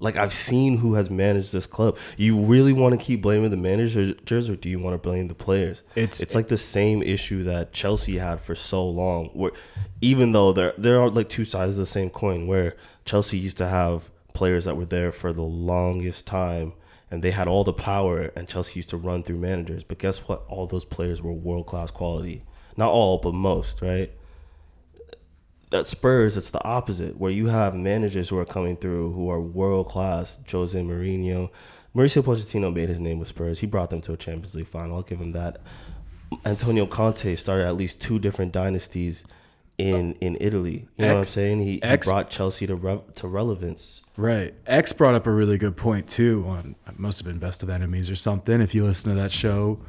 Like 0.02 0.16
I've 0.16 0.32
seen 0.32 0.78
who 0.78 0.94
has 0.94 1.08
managed 1.10 1.52
this 1.52 1.66
club. 1.66 1.96
You 2.16 2.40
really 2.40 2.72
want 2.72 2.98
to 2.98 3.02
keep 3.02 3.22
blaming 3.22 3.50
the 3.50 3.56
managers, 3.56 4.10
or 4.50 4.56
do 4.56 4.68
you 4.68 4.78
want 4.78 4.94
to 4.94 4.98
blame 4.98 5.28
the 5.28 5.34
players? 5.34 5.82
It's- 5.94 6.20
it's 6.20 6.34
like 6.34 6.48
the 6.48 6.56
same 6.58 7.02
issue 7.02 7.44
that 7.44 7.72
Chelsea 7.72 8.18
had 8.18 8.40
for 8.40 8.54
so 8.54 8.84
long. 8.86 9.30
Where 9.32 9.52
even 10.00 10.32
though 10.32 10.52
there 10.52 10.74
there 10.76 11.00
are 11.00 11.08
like 11.08 11.28
two 11.28 11.44
sides 11.44 11.72
of 11.78 11.82
the 11.82 11.86
same 11.86 12.10
coin, 12.10 12.46
where 12.48 12.74
Chelsea 13.04 13.38
used 13.38 13.58
to 13.58 13.68
have 13.68 14.10
players 14.34 14.64
that 14.64 14.76
were 14.76 14.84
there 14.86 15.12
for 15.12 15.32
the 15.32 15.42
longest 15.42 16.26
time, 16.26 16.72
and 17.10 17.22
they 17.22 17.30
had 17.30 17.46
all 17.46 17.62
the 17.62 17.72
power, 17.72 18.32
and 18.34 18.48
Chelsea 18.48 18.78
used 18.80 18.90
to 18.90 18.96
run 18.96 19.22
through 19.22 19.38
managers. 19.38 19.84
But 19.84 19.98
guess 19.98 20.18
what? 20.26 20.42
All 20.48 20.66
those 20.66 20.84
players 20.84 21.22
were 21.22 21.32
world 21.32 21.66
class 21.66 21.90
quality. 21.90 22.42
Not 22.76 22.90
all, 22.90 23.18
but 23.18 23.34
most, 23.34 23.80
right? 23.82 24.10
At 25.74 25.88
Spurs, 25.88 26.36
it's 26.36 26.50
the 26.50 26.64
opposite, 26.64 27.18
where 27.18 27.30
you 27.30 27.46
have 27.46 27.74
managers 27.74 28.28
who 28.28 28.38
are 28.38 28.44
coming 28.44 28.76
through 28.76 29.12
who 29.12 29.28
are 29.30 29.40
world 29.40 29.88
class. 29.88 30.38
Jose 30.50 30.78
Mourinho, 30.78 31.50
Mauricio 31.94 32.22
Pochettino 32.22 32.72
made 32.72 32.88
his 32.88 33.00
name 33.00 33.18
with 33.18 33.28
Spurs. 33.28 33.60
He 33.60 33.66
brought 33.66 33.90
them 33.90 34.00
to 34.02 34.12
a 34.12 34.16
Champions 34.16 34.54
League 34.54 34.66
final. 34.66 34.96
I'll 34.96 35.02
give 35.02 35.20
him 35.20 35.32
that. 35.32 35.60
Antonio 36.46 36.86
Conte 36.86 37.36
started 37.36 37.66
at 37.66 37.76
least 37.76 38.00
two 38.00 38.18
different 38.18 38.52
dynasties 38.52 39.24
in 39.78 40.14
in 40.14 40.36
Italy. 40.40 40.88
You 40.96 41.06
know 41.06 41.12
what 41.14 41.18
I'm 41.18 41.24
saying? 41.24 41.60
He, 41.60 41.80
he 41.84 41.96
brought 41.98 42.30
Chelsea 42.30 42.66
to 42.66 42.74
re, 42.74 43.00
to 43.16 43.28
relevance. 43.28 44.00
right. 44.16 44.54
X 44.66 44.92
brought 44.92 45.14
up 45.14 45.26
a 45.26 45.30
really 45.30 45.58
good 45.58 45.76
point 45.76 46.08
too. 46.08 46.44
On 46.46 46.76
it 46.86 46.98
must 46.98 47.18
have 47.18 47.26
been 47.26 47.38
Best 47.38 47.62
of 47.62 47.68
Enemies 47.70 48.08
or 48.10 48.16
something. 48.16 48.60
If 48.60 48.74
you 48.74 48.84
listen 48.84 49.14
to 49.14 49.20
that 49.20 49.32
show, 49.32 49.80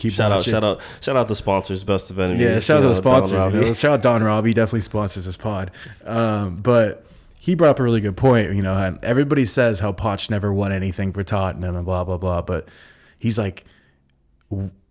keep 0.00 0.12
Shout 0.12 0.32
out, 0.32 0.42
shout 0.44 0.64
out, 0.64 0.80
shout 1.00 1.16
out 1.16 1.28
the 1.28 1.34
sponsors, 1.34 1.84
best 1.84 2.10
of 2.10 2.18
enemies. 2.18 2.40
Yeah, 2.40 2.58
shout 2.58 2.78
out 2.78 2.80
the 2.80 2.88
know, 2.88 2.94
Don 2.94 3.24
sponsors. 3.24 3.32
You 3.32 3.38
Robbie. 3.38 3.60
know, 3.60 3.74
shout 3.74 3.92
out 3.92 4.02
Don 4.02 4.22
Robbie. 4.22 4.50
He 4.50 4.54
definitely 4.54 4.80
sponsors 4.80 5.26
this 5.26 5.36
pod. 5.36 5.70
Um, 6.04 6.56
but 6.56 7.04
he 7.38 7.54
brought 7.54 7.70
up 7.70 7.80
a 7.80 7.82
really 7.82 8.00
good 8.00 8.16
point. 8.16 8.54
You 8.54 8.62
know, 8.62 8.76
and 8.76 8.98
everybody 9.04 9.44
says 9.44 9.80
how 9.80 9.92
Poch 9.92 10.30
never 10.30 10.52
won 10.52 10.72
anything 10.72 11.12
for 11.12 11.22
Tottenham 11.22 11.76
and 11.76 11.84
blah 11.84 12.04
blah 12.04 12.16
blah. 12.16 12.42
But 12.42 12.68
he's 13.18 13.38
like, 13.38 13.64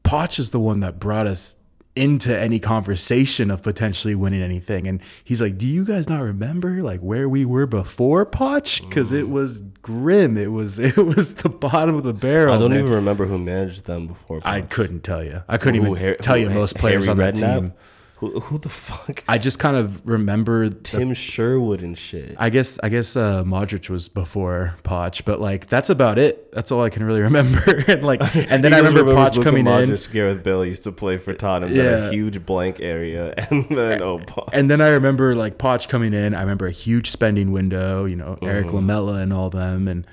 Poch 0.04 0.40
is 0.40 0.52
the 0.52 0.60
one 0.60 0.80
that 0.82 1.00
brought 1.00 1.28
us 1.28 1.58
into 2.00 2.38
any 2.38 2.60
conversation 2.60 3.52
of 3.52 3.62
potentially 3.62 4.16
winning 4.16 4.42
anything. 4.42 4.88
And 4.88 5.02
he's 5.24 5.42
like, 5.42 5.58
"Do 5.58 5.68
you 5.68 5.84
guys 5.84 6.08
not 6.08 6.22
remember 6.22 6.82
like 6.82 7.02
where 7.02 7.28
we 7.28 7.44
were 7.46 7.66
before 7.66 8.26
Poch? 8.26 8.82
Because 8.88 9.12
Mm. 9.12 9.20
it 9.20 9.30
was 9.30 9.62
grim. 9.82 10.38
It 10.38 10.52
was 10.52 10.80
it 10.90 10.96
was 10.98 11.36
the 11.36 11.50
bottom 11.50 11.96
of 11.96 12.04
the 12.04 12.14
barrel. 12.14 12.54
I 12.54 12.58
don't 12.58 12.72
man. 12.72 12.80
even 12.80 12.92
remember 12.94 13.26
who 13.26 13.38
managed 13.38 13.86
them 13.86 14.08
before. 14.08 14.40
I 14.44 14.62
couldn't 14.62 15.04
tell 15.04 15.24
you. 15.24 15.44
I 15.50 15.58
couldn't 15.58 15.82
even 15.86 16.16
tell 16.22 16.38
you 16.38 16.50
most 16.50 16.76
players 16.78 17.06
Harry 17.06 17.12
on 17.12 17.18
that 17.18 17.36
Redknapp? 17.36 17.60
team. 17.60 17.74
Who, 18.20 18.38
who 18.42 18.58
the 18.58 18.68
fuck? 18.68 19.24
I 19.30 19.38
just 19.38 19.60
kind 19.60 19.78
of 19.78 20.06
remember. 20.06 20.68
the- 20.68 20.76
Tim 20.76 21.14
Sherwood 21.14 21.82
and 21.82 21.98
shit. 21.98 22.36
I 22.38 22.50
guess 22.50 22.78
I 22.84 22.90
guess 22.90 23.16
uh, 23.16 23.44
Modric 23.46 23.90
was 23.90 24.10
before 24.10 24.76
Poch, 24.84 25.24
but 25.24 25.40
like 25.40 25.68
that's 25.68 25.90
about 25.90 26.20
it. 26.20 26.52
That's 26.52 26.70
all 26.70 26.84
I 26.84 26.90
can 26.90 27.04
really 27.06 27.22
remember. 27.30 27.62
and 27.88 28.04
like, 28.04 28.20
and 28.36 28.62
then 28.62 28.74
I 28.74 28.80
remember 28.80 29.06
remembers 29.06 29.38
Poch 29.38 29.44
coming 29.44 29.66
in. 29.68 29.98
Gareth 30.12 30.44
Bale 30.44 30.66
used 30.66 30.84
to 30.84 30.92
play 30.92 31.18
for 31.18 31.34
Tottenham. 31.34 31.74
Yeah. 31.76 31.84
Yeah. 31.84 32.08
a 32.08 32.12
huge 32.12 32.46
blank 32.46 32.82
area, 32.82 33.34
and 33.50 33.66
then 33.70 34.02
oh, 34.02 34.20
Poch. 34.20 34.50
And 34.52 34.70
then 34.70 34.82
I 34.82 34.90
remember 34.90 35.34
like 35.36 35.58
Poch 35.58 35.88
coming 35.88 36.14
in. 36.14 36.36
I 36.36 36.42
remember 36.42 36.68
a 36.68 36.72
huge 36.72 37.10
spending 37.12 37.54
window. 37.54 38.04
You 38.04 38.18
know, 38.18 38.38
Eric 38.42 38.68
Mm-hmm. 38.68 38.76
Lamela 38.76 39.14
and 39.22 39.32
all 39.32 39.50
them, 39.50 39.88
and 39.88 40.06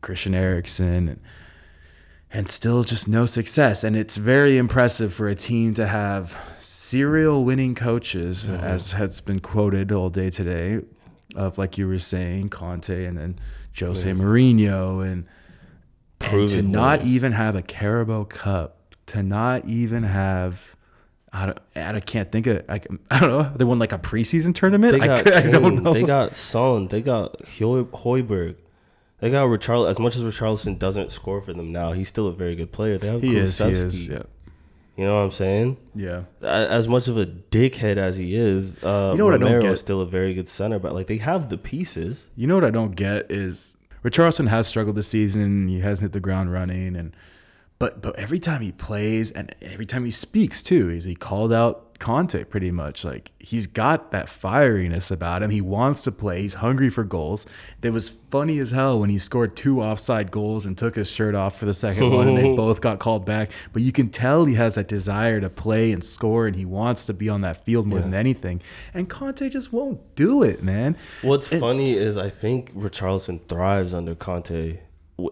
Christian 0.00 0.34
Eriksen, 0.34 1.08
and 1.08 1.20
and 2.32 2.48
still 2.48 2.82
just 2.84 3.06
no 3.08 3.26
success. 3.26 3.84
And 3.84 3.94
it's 3.96 4.16
very 4.16 4.56
impressive 4.58 5.12
for 5.12 5.28
a 5.28 5.34
team 5.34 5.74
to 5.74 5.86
have 5.86 6.38
serial 6.58 7.44
winning 7.44 7.74
coaches, 7.74 8.46
Mm-hmm. 8.46 8.64
as 8.64 8.92
has 8.92 9.20
been 9.20 9.40
quoted 9.40 9.92
all 9.92 10.10
day 10.10 10.30
today, 10.30 10.80
of 11.36 11.58
like 11.58 11.76
you 11.78 11.86
were 11.86 11.98
saying, 11.98 12.48
Conte, 12.50 13.04
and 13.04 13.16
then 13.18 13.38
Jose 13.78 14.10
Mourinho, 14.10 15.04
and 15.06 15.26
and 16.20 16.48
to 16.48 16.62
not 16.62 17.02
even 17.04 17.32
have 17.32 17.56
a 17.56 17.62
Carabao 17.62 18.24
Cup, 18.24 18.94
to 19.06 19.22
not 19.22 19.64
even 19.66 20.02
have. 20.04 20.76
I, 21.34 21.46
don't, 21.46 21.58
I 21.74 21.98
can't 22.00 22.30
think 22.30 22.46
of 22.46 22.62
like 22.68 22.86
I 23.10 23.18
don't 23.20 23.30
know. 23.30 23.50
They 23.56 23.64
won 23.64 23.78
like 23.78 23.92
a 23.92 23.98
preseason 23.98 24.54
tournament. 24.54 24.92
They 24.92 25.00
I, 25.00 25.06
got 25.06 25.24
could- 25.24 25.32
I 25.34 25.50
don't 25.50 25.82
know. 25.82 25.94
They 25.94 26.02
got 26.04 26.34
Son. 26.36 26.88
They 26.88 27.00
got 27.00 27.38
Højbjerg. 27.40 28.56
They 29.22 29.30
got 29.30 29.44
Richarlison. 29.46 29.88
As 29.88 29.98
much 30.00 30.16
as 30.16 30.24
Richarlison 30.24 30.80
doesn't 30.80 31.12
score 31.12 31.40
for 31.40 31.52
them 31.52 31.70
now, 31.70 31.92
he's 31.92 32.08
still 32.08 32.26
a 32.26 32.32
very 32.32 32.56
good 32.56 32.72
player. 32.72 32.98
They 32.98 33.06
have 33.06 33.22
he 33.22 33.36
is. 33.36 33.56
He 33.56 33.70
is. 33.70 34.08
Yeah. 34.08 34.24
You 34.96 35.04
know 35.04 35.14
what 35.14 35.20
I'm 35.20 35.30
saying? 35.30 35.76
Yeah. 35.94 36.24
As 36.42 36.88
much 36.88 37.06
of 37.06 37.16
a 37.16 37.24
dickhead 37.24 37.98
as 37.98 38.16
he 38.18 38.34
is, 38.34 38.82
uh, 38.82 39.10
You 39.12 39.18
know 39.18 39.26
what 39.26 39.34
I 39.34 39.38
don't 39.38 39.44
Romero 39.46 39.62
get? 39.62 39.72
is 39.74 39.78
still 39.80 40.00
a 40.00 40.06
very 40.06 40.34
good 40.34 40.48
center. 40.48 40.80
But 40.80 40.92
like 40.92 41.06
they 41.06 41.18
have 41.18 41.50
the 41.50 41.56
pieces. 41.56 42.30
You 42.34 42.48
know 42.48 42.56
what 42.56 42.64
I 42.64 42.70
don't 42.70 42.96
get 42.96 43.30
is 43.30 43.76
Richarlison 44.04 44.48
has 44.48 44.66
struggled 44.66 44.96
this 44.96 45.06
season. 45.06 45.68
He 45.68 45.78
hasn't 45.82 46.02
hit 46.06 46.12
the 46.12 46.18
ground 46.20 46.52
running, 46.52 46.96
and 46.96 47.14
but 47.78 48.02
but 48.02 48.18
every 48.18 48.40
time 48.40 48.60
he 48.60 48.72
plays 48.72 49.30
and 49.30 49.54
every 49.62 49.86
time 49.86 50.04
he 50.04 50.10
speaks 50.10 50.64
too, 50.64 50.90
is 50.90 51.04
he 51.04 51.14
called 51.14 51.52
out 51.52 51.91
Conte 52.02 52.42
pretty 52.50 52.72
much. 52.72 53.04
Like 53.04 53.30
he's 53.38 53.68
got 53.68 54.10
that 54.10 54.26
fieriness 54.26 55.12
about 55.12 55.40
him. 55.40 55.50
He 55.50 55.60
wants 55.60 56.02
to 56.02 56.10
play. 56.10 56.42
He's 56.42 56.54
hungry 56.54 56.90
for 56.90 57.04
goals. 57.04 57.46
It 57.80 57.90
was 57.90 58.08
funny 58.08 58.58
as 58.58 58.72
hell 58.72 58.98
when 58.98 59.08
he 59.08 59.18
scored 59.18 59.54
two 59.54 59.80
offside 59.80 60.32
goals 60.32 60.66
and 60.66 60.76
took 60.76 60.96
his 60.96 61.08
shirt 61.08 61.36
off 61.36 61.56
for 61.56 61.64
the 61.64 61.74
second 61.74 62.10
one, 62.10 62.26
and 62.26 62.36
they 62.36 62.56
both 62.56 62.80
got 62.80 62.98
called 62.98 63.24
back. 63.24 63.50
But 63.72 63.82
you 63.82 63.92
can 63.92 64.08
tell 64.08 64.46
he 64.46 64.54
has 64.56 64.74
that 64.74 64.88
desire 64.88 65.40
to 65.40 65.48
play 65.48 65.92
and 65.92 66.02
score, 66.02 66.48
and 66.48 66.56
he 66.56 66.64
wants 66.64 67.06
to 67.06 67.14
be 67.14 67.28
on 67.28 67.42
that 67.42 67.64
field 67.64 67.86
more 67.86 68.00
than 68.00 68.14
anything. 68.14 68.62
And 68.92 69.08
Conte 69.08 69.48
just 69.48 69.72
won't 69.72 70.16
do 70.16 70.42
it, 70.42 70.60
man. 70.60 70.96
What's 71.22 71.48
funny 71.48 71.94
is 71.94 72.18
I 72.18 72.30
think 72.30 72.74
Richarlison 72.74 73.46
thrives 73.48 73.94
under 73.94 74.16
Conte 74.16 74.80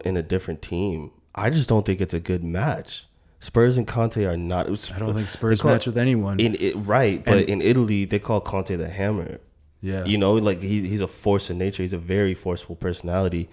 in 0.05 0.15
a 0.15 0.23
different 0.23 0.61
team. 0.61 1.11
I 1.35 1.49
just 1.49 1.67
don't 1.67 1.85
think 1.85 1.99
it's 1.99 2.13
a 2.13 2.19
good 2.21 2.45
match. 2.45 3.07
Spurs 3.41 3.75
and 3.77 3.87
Conte 3.87 4.23
are 4.23 4.37
not. 4.37 4.67
I 4.93 4.99
don't 4.99 5.15
think 5.15 5.27
Spurs 5.27 5.59
call 5.61 5.71
match 5.71 5.87
with 5.87 5.97
anyone. 5.97 6.39
In 6.39 6.55
it, 6.59 6.75
right, 6.75 7.25
but 7.25 7.49
in 7.49 7.59
Italy 7.61 8.05
they 8.05 8.19
call 8.19 8.39
Conte 8.39 8.75
the 8.75 8.87
Hammer. 8.87 9.39
yeah. 9.81 10.05
You 10.05 10.19
know, 10.19 10.33
like 10.33 10.61
he, 10.61 10.87
he's 10.87 11.01
a 11.01 11.07
force 11.07 11.49
in 11.49 11.57
nature. 11.57 11.81
He's 11.81 11.91
a 11.91 11.97
very 11.97 12.35
forceful 12.35 12.75
personality. 12.75 13.49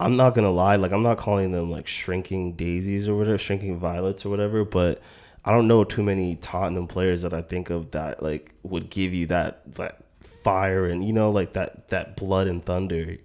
I'm 0.00 0.16
not 0.16 0.34
gonna 0.34 0.50
lie, 0.50 0.74
like 0.76 0.90
I'm 0.90 1.04
not 1.04 1.18
calling 1.18 1.52
them 1.52 1.70
like 1.70 1.86
shrinking 1.86 2.54
daisies 2.54 3.08
or 3.08 3.16
whatever, 3.16 3.38
shrinking 3.38 3.78
violets 3.78 4.26
or 4.26 4.28
whatever, 4.28 4.64
but 4.64 5.00
I 5.44 5.52
don't 5.52 5.68
know 5.68 5.84
too 5.84 6.02
many 6.02 6.34
Tottenham 6.36 6.88
players 6.88 7.22
that 7.22 7.32
I 7.32 7.42
think 7.42 7.70
of 7.70 7.92
that 7.92 8.20
like 8.22 8.54
would 8.64 8.90
give 8.90 9.14
you 9.14 9.26
that 9.26 9.74
that 9.76 10.02
fire 10.20 10.86
and 10.86 11.04
you 11.04 11.12
know 11.12 11.30
like 11.30 11.52
that 11.52 11.88
that 11.88 12.16
blood 12.16 12.48
and 12.48 12.64
thunder. 12.64 13.18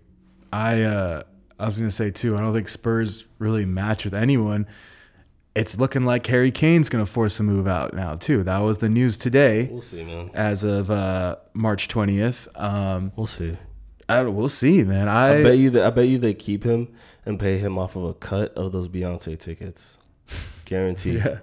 I 0.51 0.84
uh 0.84 1.24
I 1.60 1.65
was 1.65 1.79
gonna 1.79 1.89
say 1.89 2.12
too, 2.12 2.38
I 2.38 2.39
don't 2.39 2.53
think 2.53 2.70
Spurs 2.70 3.25
really 3.39 3.65
match 3.65 4.05
with 4.05 4.13
anyone. 4.13 4.67
It's 5.55 5.77
looking 5.77 6.03
like 6.03 6.25
Harry 6.27 6.51
Kane's 6.51 6.89
gonna 6.89 7.05
force 7.05 7.39
a 7.39 7.43
move 7.43 7.67
out 7.67 7.93
now 7.93 8.15
too. 8.15 8.43
That 8.43 8.57
was 8.60 8.79
the 8.79 8.89
news 8.89 9.17
today 9.17 9.69
We'll 9.72 9.81
see, 9.81 10.03
man. 10.03 10.31
as 10.33 10.63
of 10.63 10.89
uh 10.89 11.36
March 11.53 11.88
twentieth. 11.88 12.48
Um 12.55 13.12
We'll 13.15 13.27
see. 13.27 13.57
I 14.10 14.22
we'll 14.24 14.50
see, 14.50 14.83
man. 14.83 15.07
I, 15.07 15.39
I 15.39 15.43
bet 15.43 15.57
you 15.57 15.69
that 15.72 15.86
I 15.86 15.89
bet 15.91 16.07
you 16.07 16.17
they 16.17 16.33
keep 16.33 16.63
him 16.63 16.88
and 17.25 17.39
pay 17.39 17.57
him 17.60 17.77
off 17.77 17.95
of 17.95 18.03
a 18.03 18.13
cut 18.13 18.53
of 18.55 18.72
those 18.72 18.88
Beyonce 18.89 19.38
tickets. 19.39 19.98
Guaranteed. 20.65 21.15
yeah. 21.24 21.39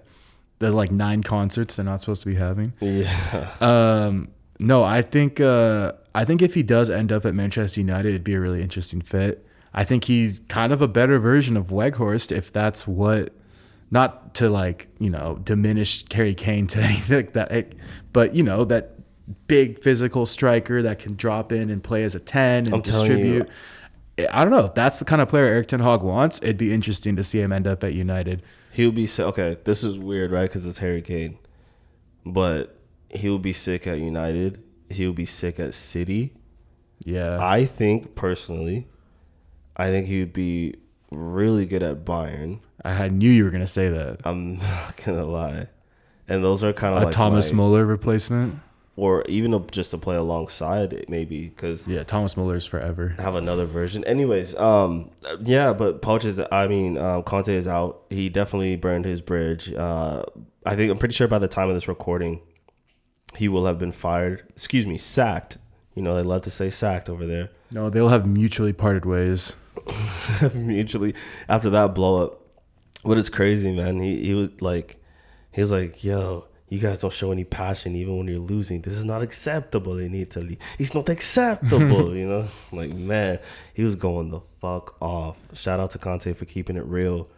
The 0.59 0.71
like 0.73 0.91
nine 0.91 1.23
concerts 1.23 1.77
they're 1.77 1.85
not 1.85 2.01
supposed 2.01 2.23
to 2.23 2.29
be 2.29 2.35
having. 2.35 2.73
yeah. 2.81 3.49
Um, 3.61 4.29
no, 4.59 4.83
I 4.85 5.01
think 5.03 5.41
uh, 5.41 5.93
I 6.15 6.25
think 6.27 6.43
if 6.43 6.53
he 6.55 6.63
does 6.63 6.91
end 6.91 7.13
up 7.13 7.25
at 7.25 7.35
Manchester 7.35 7.81
United, 7.81 8.09
it'd 8.11 8.25
be 8.25 8.35
a 8.35 8.41
really 8.41 8.61
interesting 8.61 9.01
fit. 9.01 9.47
I 9.73 9.85
think 9.85 10.05
he's 10.05 10.41
kind 10.49 10.73
of 10.73 10.83
a 10.83 10.89
better 10.89 11.19
version 11.19 11.57
of 11.57 11.69
Weghorst, 11.69 12.31
if 12.37 12.53
that's 12.53 12.87
what. 12.87 13.33
Not 13.91 14.35
to 14.35 14.49
like 14.49 14.89
you 14.99 15.11
know 15.11 15.41
diminish 15.43 16.05
Kerry 16.05 16.35
Kane 16.35 16.67
to 16.69 16.81
anything 16.83 17.17
like 17.17 17.33
that, 17.33 17.75
but 18.13 18.35
you 18.35 18.43
know 18.43 18.65
that 18.65 18.95
big 19.47 19.83
physical 19.83 20.27
striker 20.27 20.83
that 20.83 20.99
can 20.99 21.17
drop 21.17 21.53
in 21.53 21.71
and 21.71 21.83
play 21.83 22.05
as 22.05 22.15
a 22.15 22.21
ten 22.21 22.67
and 22.67 22.75
I'm 22.75 22.79
you. 22.79 22.83
distribute. 22.83 23.49
I 24.31 24.45
don't 24.45 24.51
know 24.51 24.67
if 24.67 24.75
that's 24.75 24.99
the 24.99 25.05
kind 25.05 25.23
of 25.23 25.29
player 25.29 25.47
Erik 25.47 25.69
Ten 25.69 25.81
Hag 25.81 26.03
wants. 26.03 26.41
It'd 26.43 26.59
be 26.59 26.73
interesting 26.73 27.17
to 27.17 27.23
see 27.23 27.41
him 27.41 27.53
end 27.53 27.67
up 27.67 27.83
at 27.83 27.95
United. 27.95 28.43
He'll 28.73 28.93
be 28.93 29.07
sick. 29.07 29.27
Okay, 29.27 29.57
this 29.65 29.83
is 29.83 29.99
weird, 29.99 30.31
right? 30.31 30.49
Because 30.49 30.67
it's 30.67 30.79
Harry 30.79 31.03
Kane, 31.03 31.39
but 32.25 32.77
he'll 33.11 33.39
be 33.39 33.53
sick 33.53 33.87
at 33.87 33.99
United. 33.99 34.63
He'll 34.91 35.13
be 35.13 35.27
sick 35.27 35.59
at 35.59 35.75
City. 35.75 36.33
Yeah, 37.05 37.39
I 37.41 37.65
think 37.65 38.15
personally, 38.15 38.89
I 39.77 39.87
think 39.87 40.07
he 40.07 40.21
would 40.21 40.33
be 40.33 40.75
really 41.11 41.67
good 41.67 41.83
at 41.83 42.05
Bayern. 42.05 42.61
I 42.85 42.95
had 42.95 43.13
knew 43.13 43.31
you 43.31 43.45
were 43.45 43.51
gonna 43.51 43.67
say 43.67 43.89
that. 43.89 44.19
I'm 44.25 44.55
not 44.59 44.97
gonna 45.05 45.25
lie, 45.27 45.67
and 46.29 46.43
those 46.45 46.63
are 46.65 46.73
kind 46.73 46.95
of 46.97 47.03
A 47.03 47.07
like 47.07 47.15
Thomas 47.15 47.53
my- 47.53 47.57
Muller 47.59 47.85
replacement. 47.85 48.59
or 48.97 49.25
even 49.29 49.53
a- 49.55 49.61
just 49.71 49.91
to 49.93 49.99
play 49.99 50.17
alongside 50.17 50.93
it, 50.93 51.09
maybe 51.09 51.49
because 51.49 51.87
Yeah, 51.89 52.03
Thomas 52.05 52.37
Muller's 52.37 52.67
forever. 52.67 53.15
have 53.19 53.35
another 53.35 53.65
version. 53.67 54.05
Anyways, 54.05 54.55
um, 54.57 55.11
yeah, 55.43 55.73
but 55.73 56.03
Poch 56.03 56.25
is. 56.25 56.41
I 56.53 56.67
mean, 56.69 56.97
um, 56.99 57.23
Conte 57.23 57.49
is 57.55 57.67
out. 57.69 58.03
He 58.11 58.29
definitely 58.29 58.77
burned 58.77 59.05
his 59.05 59.21
bridge. 59.21 59.73
Uh, 59.75 60.23
I 60.67 60.77
think 60.77 60.91
I'm 60.91 60.99
pretty 60.99 61.15
sure 61.15 61.29
by 61.29 61.39
the 61.39 61.49
time 61.49 61.69
of 61.69 61.75
this 61.75 61.89
recording, 61.89 62.41
he 63.37 63.49
will 63.49 63.67
have 63.67 63.79
been 63.79 63.93
fired. 63.93 64.43
Excuse 64.51 64.87
me, 64.87 64.97
sacked. 64.99 65.57
You 65.95 66.03
know, 66.03 66.15
they 66.17 66.23
love 66.23 66.43
to 66.43 66.51
say 66.51 66.71
sacked 66.71 67.09
over 67.11 67.27
there. 67.27 67.51
No, 67.73 67.91
they'll 67.91 68.09
have 68.09 68.27
mutually 68.27 68.73
parted 68.73 69.05
ways. 69.05 69.53
Mutually 70.55 71.15
after 71.49 71.71
that 71.71 71.95
blow 71.95 72.25
up. 72.25 72.41
But 73.05 73.19
it's 73.19 73.31
crazy, 73.31 73.73
man. 73.73 74.01
He 74.01 74.25
he 74.27 74.35
was 74.35 74.61
like, 74.61 75.03
he 75.53 75.61
was 75.61 75.73
like, 75.73 76.05
yo. 76.05 76.47
You 76.69 76.79
guys 76.79 77.01
don't 77.01 77.13
show 77.13 77.33
any 77.33 77.43
passion 77.43 77.97
even 77.97 78.17
when 78.17 78.29
you're 78.29 78.39
losing. 78.39 78.83
This 78.83 78.93
is 78.95 79.05
not 79.05 79.23
acceptable 79.23 79.99
in 79.99 80.15
Italy. 80.15 80.57
It's 80.79 80.95
not 80.95 81.09
acceptable, 81.09 82.15
you 82.17 82.29
know? 82.29 82.47
Like, 82.71 82.95
man, 82.95 83.41
he 83.75 83.83
was 83.83 83.97
going 83.97 84.31
the 84.31 84.39
fuck 84.61 84.95
off. 85.03 85.37
Shout 85.53 85.81
out 85.81 85.91
to 85.91 85.99
Conte 85.99 86.33
for 86.33 86.45
keeping 86.45 86.77
it 86.77 86.85
real. 86.85 87.29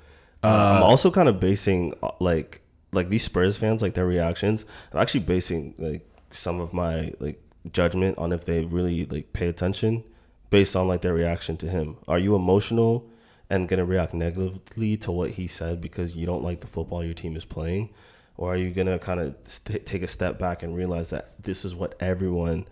Uh, 0.44 0.74
I'm 0.76 0.82
also 0.82 1.10
kind 1.10 1.30
of 1.30 1.40
basing 1.40 1.94
uh, 2.02 2.10
like 2.20 2.60
like 2.92 3.08
these 3.08 3.24
Spurs 3.24 3.56
fans, 3.56 3.80
like 3.80 3.94
their 3.94 4.06
reactions. 4.06 4.66
I'm 4.92 5.00
actually 5.00 5.20
basing 5.20 5.74
like 5.78 6.06
some 6.30 6.60
of 6.60 6.74
my 6.74 7.12
like 7.18 7.40
judgment 7.72 8.18
on 8.18 8.32
if 8.32 8.44
they 8.44 8.64
really 8.64 9.06
like 9.06 9.32
pay 9.32 9.48
attention 9.48 10.04
based 10.52 10.76
on 10.76 10.86
like 10.86 11.00
their 11.00 11.14
reaction 11.14 11.56
to 11.56 11.66
him. 11.66 11.96
Are 12.06 12.18
you 12.18 12.36
emotional 12.36 13.08
and 13.48 13.68
gonna 13.68 13.86
react 13.86 14.12
negatively 14.14 14.96
to 14.98 15.10
what 15.10 15.32
he 15.32 15.46
said 15.46 15.80
because 15.80 16.14
you 16.14 16.26
don't 16.26 16.44
like 16.44 16.60
the 16.60 16.66
football 16.66 17.02
your 17.02 17.14
team 17.14 17.36
is 17.36 17.44
playing, 17.46 17.88
or 18.36 18.52
are 18.52 18.56
you 18.56 18.70
gonna 18.70 18.98
kind 18.98 19.18
of 19.18 19.34
st- 19.44 19.86
take 19.86 20.02
a 20.02 20.06
step 20.06 20.38
back 20.38 20.62
and 20.62 20.76
realize 20.76 21.08
that 21.10 21.42
this 21.42 21.64
is 21.64 21.74
what 21.74 21.96
everyone 22.00 22.66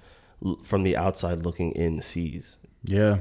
l- 0.44 0.60
from 0.62 0.82
the 0.82 0.94
outside 0.96 1.40
looking 1.40 1.72
in 1.72 2.02
sees? 2.02 2.58
Yeah. 2.84 3.20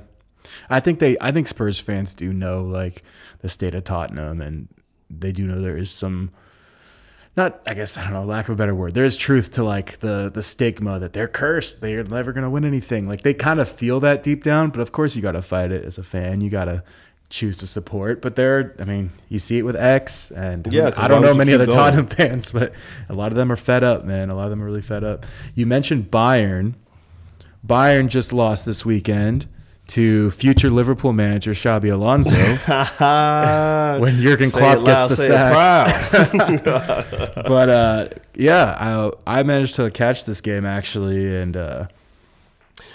I 0.70 0.80
think 0.82 1.00
they 1.00 1.16
I 1.22 1.32
think 1.32 1.48
Spurs 1.48 1.80
fans 1.80 2.14
do 2.14 2.34
know 2.34 2.62
like 2.62 3.04
the 3.40 3.50
state 3.50 3.74
of 3.76 3.86
Tottenham 3.86 4.42
and 4.42 4.68
they 5.10 5.32
do 5.32 5.48
know 5.48 5.62
there 5.62 5.78
is 5.78 5.90
some 5.90 6.32
not 7.40 7.62
I 7.66 7.74
guess 7.74 7.98
I 7.98 8.04
don't 8.04 8.14
know, 8.14 8.24
lack 8.24 8.48
of 8.48 8.54
a 8.54 8.56
better 8.56 8.76
word. 8.76 8.94
There 8.94 9.06
is 9.06 9.18
truth 9.18 9.52
to 9.52 9.64
like 9.64 10.00
the 10.00 10.30
the 10.32 10.44
stigma 10.44 11.00
that 11.00 11.14
they're 11.14 11.28
cursed. 11.28 11.82
They're 11.82 12.04
never 12.04 12.32
gonna 12.34 12.50
win 12.50 12.66
anything. 12.66 13.08
Like 13.08 13.22
they 13.22 13.34
kind 13.34 13.60
of 13.60 13.68
feel 13.68 14.00
that 14.02 14.22
deep 14.22 14.44
down, 14.44 14.70
but 14.70 14.82
of 14.82 14.92
course 14.92 15.16
you 15.16 15.22
gotta 15.22 15.42
fight 15.42 15.72
it 15.72 15.84
as 15.84 15.98
a 15.98 16.04
fan. 16.04 16.42
You 16.42 16.50
gotta 16.50 16.84
choose 17.30 17.58
to 17.58 17.68
support. 17.68 18.22
But 18.22 18.36
there, 18.36 18.76
I 18.80 18.84
mean, 18.84 19.12
you 19.30 19.40
see 19.40 19.58
it 19.58 19.64
with 19.64 19.76
X, 19.76 20.32
and 20.32 20.68
Yeah, 20.72 20.92
I 20.98 21.08
don't 21.08 21.22
know 21.22 21.34
many 21.34 21.54
other 21.54 21.66
going? 21.66 21.78
Tottenham 21.78 22.08
fans, 22.18 22.52
but 22.52 22.74
a 23.08 23.14
lot 23.14 23.32
of 23.32 23.36
them 23.36 23.52
are 23.52 23.56
fed 23.56 23.84
up, 23.84 24.04
man. 24.04 24.30
A 24.30 24.36
lot 24.36 24.46
of 24.46 24.50
them 24.50 24.62
are 24.62 24.66
really 24.66 24.82
fed 24.82 25.04
up. 25.04 25.26
You 25.56 25.66
mentioned 25.66 26.12
Bayern. 26.12 26.74
Bayern 27.66 28.08
just 28.08 28.34
lost 28.34 28.66
this 28.66 28.86
weekend 28.86 29.48
to 29.90 30.30
future 30.32 30.70
Liverpool 30.70 31.14
manager 31.14 31.52
Xabi 31.52 31.92
Alonso 31.92 32.36
when 34.02 34.22
Jurgen 34.22 34.52
Klopp 34.52 34.86
gets 34.86 35.08
the 35.08 35.16
sack. 35.16 36.12
but 37.36 37.70
uh, 37.70 38.10
yeah, 38.36 39.12
I 39.28 39.40
I 39.40 39.44
managed 39.44 39.76
to 39.76 39.90
catch 39.92 40.26
this 40.26 40.42
game 40.42 40.66
actually, 40.66 41.36
and 41.36 41.58
uh, 41.58 41.88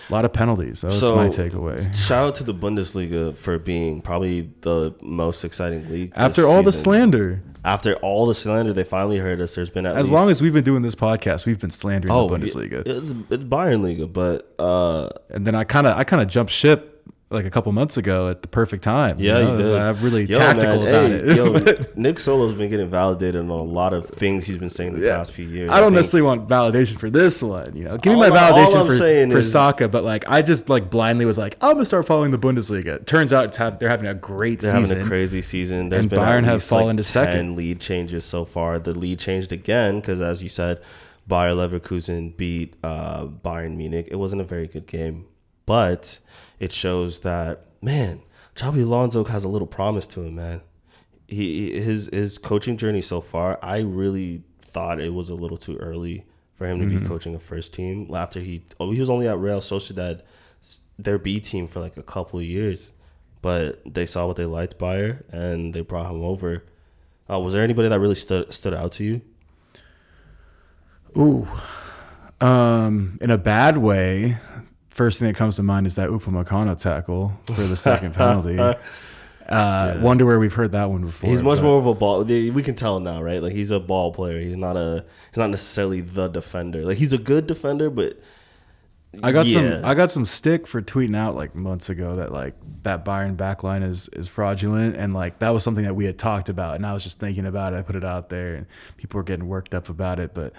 a 0.09 0.13
lot 0.13 0.25
of 0.25 0.33
penalties. 0.33 0.81
That 0.83 0.89
was 0.89 1.01
So- 1.01 1.17
my 1.17 1.29
takeaway. 1.29 1.95
Shout 1.95 2.29
out 2.29 2.35
to 2.37 2.45
the 2.45 2.55
Bundesliga 2.55 3.37
for 3.37 3.59
being 3.59 4.01
probably 4.01 4.51
the 4.63 4.95
most 5.03 5.45
exciting 5.45 5.91
league. 5.91 6.13
After 6.17 6.47
all 6.47 6.63
the 6.63 6.73
slander, 6.73 7.43
after 7.65 7.95
all 7.97 8.27
the 8.27 8.35
slander, 8.35 8.73
they 8.73 8.85
finally 8.85 9.19
heard 9.19 9.41
us. 9.41 9.55
There's 9.55 9.71
been 9.71 9.87
at 9.87 9.97
as 9.97 10.13
long 10.13 10.31
as 10.31 10.43
we've 10.43 10.53
been 10.53 10.65
doing 10.65 10.83
this 10.83 10.95
podcast, 10.95 11.47
we've 11.47 11.59
been 11.61 11.71
slandering 11.71 12.13
oh 12.13 12.29
the 12.29 12.37
Bundesliga. 12.37 12.83
It's, 12.87 13.11
it's 13.31 13.45
Bayern 13.45 13.83
Liga, 13.83 14.07
but 14.07 14.53
uh, 14.59 15.09
and 15.31 15.47
then 15.47 15.55
I 15.55 15.65
kind 15.65 15.87
of 15.87 15.97
I 15.97 16.05
kind 16.05 16.21
of 16.23 16.29
jumped 16.29 16.53
ship 16.53 16.94
like 17.35 17.45
a 17.45 17.51
couple 17.51 17.71
months 17.73 17.97
ago 17.97 18.29
at 18.29 18.43
the 18.43 18.49
perfect 18.49 18.83
time. 18.85 19.17
yeah, 19.19 19.35
know? 19.39 19.51
you 19.53 19.57
did. 19.63 19.75
I'm 19.75 20.01
really 20.01 20.25
Yo, 20.25 20.39
tactical 20.39 20.83
man, 20.83 20.89
about 20.89 21.11
hey, 21.11 21.33
it. 21.33 21.37
Yo, 21.37 21.85
Nick 22.01 22.19
Solo's 22.21 22.55
been 22.55 22.71
getting 22.71 22.89
validated 22.89 23.41
on 23.43 23.49
a 23.51 23.63
lot 23.63 23.93
of 23.93 24.07
things 24.09 24.47
he's 24.47 24.59
been 24.59 24.71
saying 24.71 24.95
the 24.99 25.07
Yeah. 25.07 25.17
past 25.17 25.33
few 25.33 25.47
years. 25.47 25.71
I 25.71 25.81
don't 25.81 25.89
think- 25.89 25.97
necessarily 25.97 26.27
want 26.27 26.49
validation 26.49 26.99
for 26.99 27.11
this 27.11 27.43
one. 27.43 27.77
You 27.77 27.85
know, 27.85 27.99
give 27.99 28.13
me 28.13 28.19
my 28.21 28.29
I- 28.29 28.51
validation 28.53 28.87
for 28.87 28.97
for 29.33 29.39
is- 29.39 29.53
Saka, 29.53 29.89
but 29.89 30.05
like 30.05 30.25
I 30.29 30.43
just 30.43 30.69
like 30.69 30.91
blindly 30.91 31.25
was 31.27 31.39
like 31.39 31.57
I'm 31.61 31.73
gonna 31.75 31.85
start 31.85 32.07
following 32.07 32.31
the 32.31 32.39
Bundesliga. 32.39 33.05
Turns 33.07 33.33
out 33.33 33.55
have, 33.57 33.79
they're 33.79 33.89
having 33.89 34.07
a 34.09 34.15
great 34.15 34.63
season. 34.63 34.77
They're 34.77 34.85
season. 34.85 34.97
having 34.99 35.07
a 35.07 35.11
crazy 35.11 35.43
season. 35.43 35.89
There's 35.89 36.05
And 36.05 36.11
been 36.11 36.19
Bayern 36.21 36.45
have 36.45 36.63
fallen 36.63 36.97
like 36.97 36.97
to 36.99 37.03
second. 37.05 37.35
10 37.35 37.57
lead 37.57 37.81
changes 37.81 38.25
so 38.25 38.45
far. 38.45 38.79
The 38.79 38.93
lead 38.99 39.19
changed 39.19 39.53
again 39.53 40.01
because, 40.01 40.21
as 40.21 40.43
you 40.43 40.49
said, 40.49 40.81
Bayer 41.27 41.53
Leverkusen 41.55 42.37
beat 42.37 42.75
uh, 42.85 43.27
Bayern 43.27 43.77
Munich. 43.77 44.09
It 44.11 44.17
wasn't 44.17 44.43
a 44.43 44.45
very 44.45 44.67
good 44.67 44.87
game, 44.87 45.25
but 45.67 46.21
it 46.61 46.73
shows 46.73 47.21
that 47.21 47.67
man, 47.83 48.23
Xabi 48.57 48.83
Alonso 48.83 49.25
has 49.25 49.45
a 49.45 49.49
little 49.49 49.67
promise 49.67 50.07
to 50.09 50.23
him. 50.23 50.37
Man, 50.37 50.61
he 51.29 51.73
his 51.81 52.09
his 52.13 52.39
coaching 52.39 52.77
journey 52.77 53.03
so 53.03 53.21
far. 53.21 53.59
I 53.63 53.81
really 53.81 54.43
thought 54.61 55.01
it 55.01 55.13
was 55.15 55.29
a 55.31 55.35
little 55.35 55.59
too 55.59 55.77
early 55.79 56.25
for 56.55 56.67
him 56.67 56.79
to 56.81 56.87
Mm-hmm. 56.87 56.99
be 57.03 57.07
coaching 57.09 57.35
a 57.35 57.39
first 57.39 57.73
team 57.73 58.13
after 58.15 58.41
he 58.41 58.65
oh 58.79 58.91
he 58.93 59.01
was 59.01 59.11
only 59.11 59.27
at 59.29 59.39
Real 59.39 59.61
Sociedad, 59.61 60.21
their 60.99 61.19
B 61.19 61.41
team 61.41 61.67
for 61.67 61.81
like 61.81 61.97
a 61.97 62.03
couple 62.03 62.39
of 62.39 62.45
years 62.45 62.93
but 63.43 63.83
they 63.85 64.07
saw 64.07 64.27
what 64.27 64.37
they 64.37 64.47
liked 64.47 64.79
Bayer 64.79 65.23
and 65.31 65.75
they 65.75 65.83
brought 65.83 66.11
him 66.11 66.23
over. 66.23 66.65
Uh, 67.31 67.39
was 67.39 67.53
there 67.53 67.63
anybody 67.63 67.89
that 67.91 68.01
really 68.01 68.15
stood 68.15 68.51
stood 68.55 68.73
out 68.73 68.93
to 68.93 69.05
you? 69.05 69.21
Ooh, 71.17 71.47
um, 72.41 73.19
in 73.21 73.31
a 73.31 73.37
bad 73.39 73.77
way. 73.79 74.39
First 74.95 75.19
thing 75.19 75.27
that 75.29 75.37
comes 75.37 75.57
to 75.57 75.63
mind 75.63 75.87
is 75.89 75.97
that 75.97 76.09
Upamecano 76.09 76.79
tackle 76.81 77.33
for 77.47 77.63
the 77.65 77.77
second 77.77 78.15
penalty. 78.15 78.59
Uh, 79.47 79.99
Wonder 80.01 80.25
where 80.25 80.39
we've 80.39 80.55
heard 80.55 80.73
that 80.73 80.89
one 80.89 81.03
before. 81.05 81.29
He's 81.29 81.43
much 81.43 81.59
but- 81.59 81.65
more 81.65 81.79
of 81.79 81.85
a 81.85 81.93
ball. 81.93 82.25
We 82.25 82.63
can 82.63 82.75
tell 82.75 82.99
now, 82.99 83.23
right? 83.23 83.43
Like 83.43 83.53
he's 83.53 83.71
a 83.71 83.79
ball 83.79 84.11
player. 84.11 84.41
He's 84.41 84.57
not 84.57 84.79
a. 84.79 85.05
He's 85.31 85.37
not 85.37 85.51
necessarily 85.51 86.01
the 86.01 86.29
defender. 86.29 86.83
Like 86.83 86.97
he's 86.97 87.13
a 87.13 87.19
good 87.19 87.47
defender, 87.47 87.91
but 87.91 88.19
I 89.23 89.33
got 89.33 89.47
Yeah. 89.47 89.73
some 89.81 89.85
I 89.85 89.93
got 89.93 90.11
some 90.11 90.25
stick 90.25 90.67
for 90.67 90.81
tweeting 90.81 91.15
out 91.15 91.37
like 91.37 91.55
months 91.55 91.91
ago 91.91 92.17
that 92.17 92.33
like 92.33 92.55
that 92.85 93.05
Bayern 93.05 93.37
backline 93.37 93.87
is 93.87 94.09
is 94.15 94.29
fraudulent 94.29 94.97
and 94.97 95.13
like 95.13 95.41
that 95.41 95.51
was 95.51 95.63
something 95.63 95.85
that 95.85 95.95
we 95.95 96.07
had 96.07 96.19
talked 96.19 96.49
about 96.49 96.77
and 96.77 96.87
I 96.87 96.95
was 96.95 97.05
just 97.05 97.21
thinking 97.21 97.45
about 97.45 97.75
it. 97.75 97.77
I 97.77 97.83
put 97.83 97.97
it 97.97 98.05
out 98.05 98.31
there 98.31 98.55
and 98.55 98.67
people 98.97 99.19
were 99.19 99.25
getting 99.25 99.47
worked 99.47 99.75
up 99.75 99.91
about 99.91 100.19
it, 100.19 100.33
but 100.33 100.55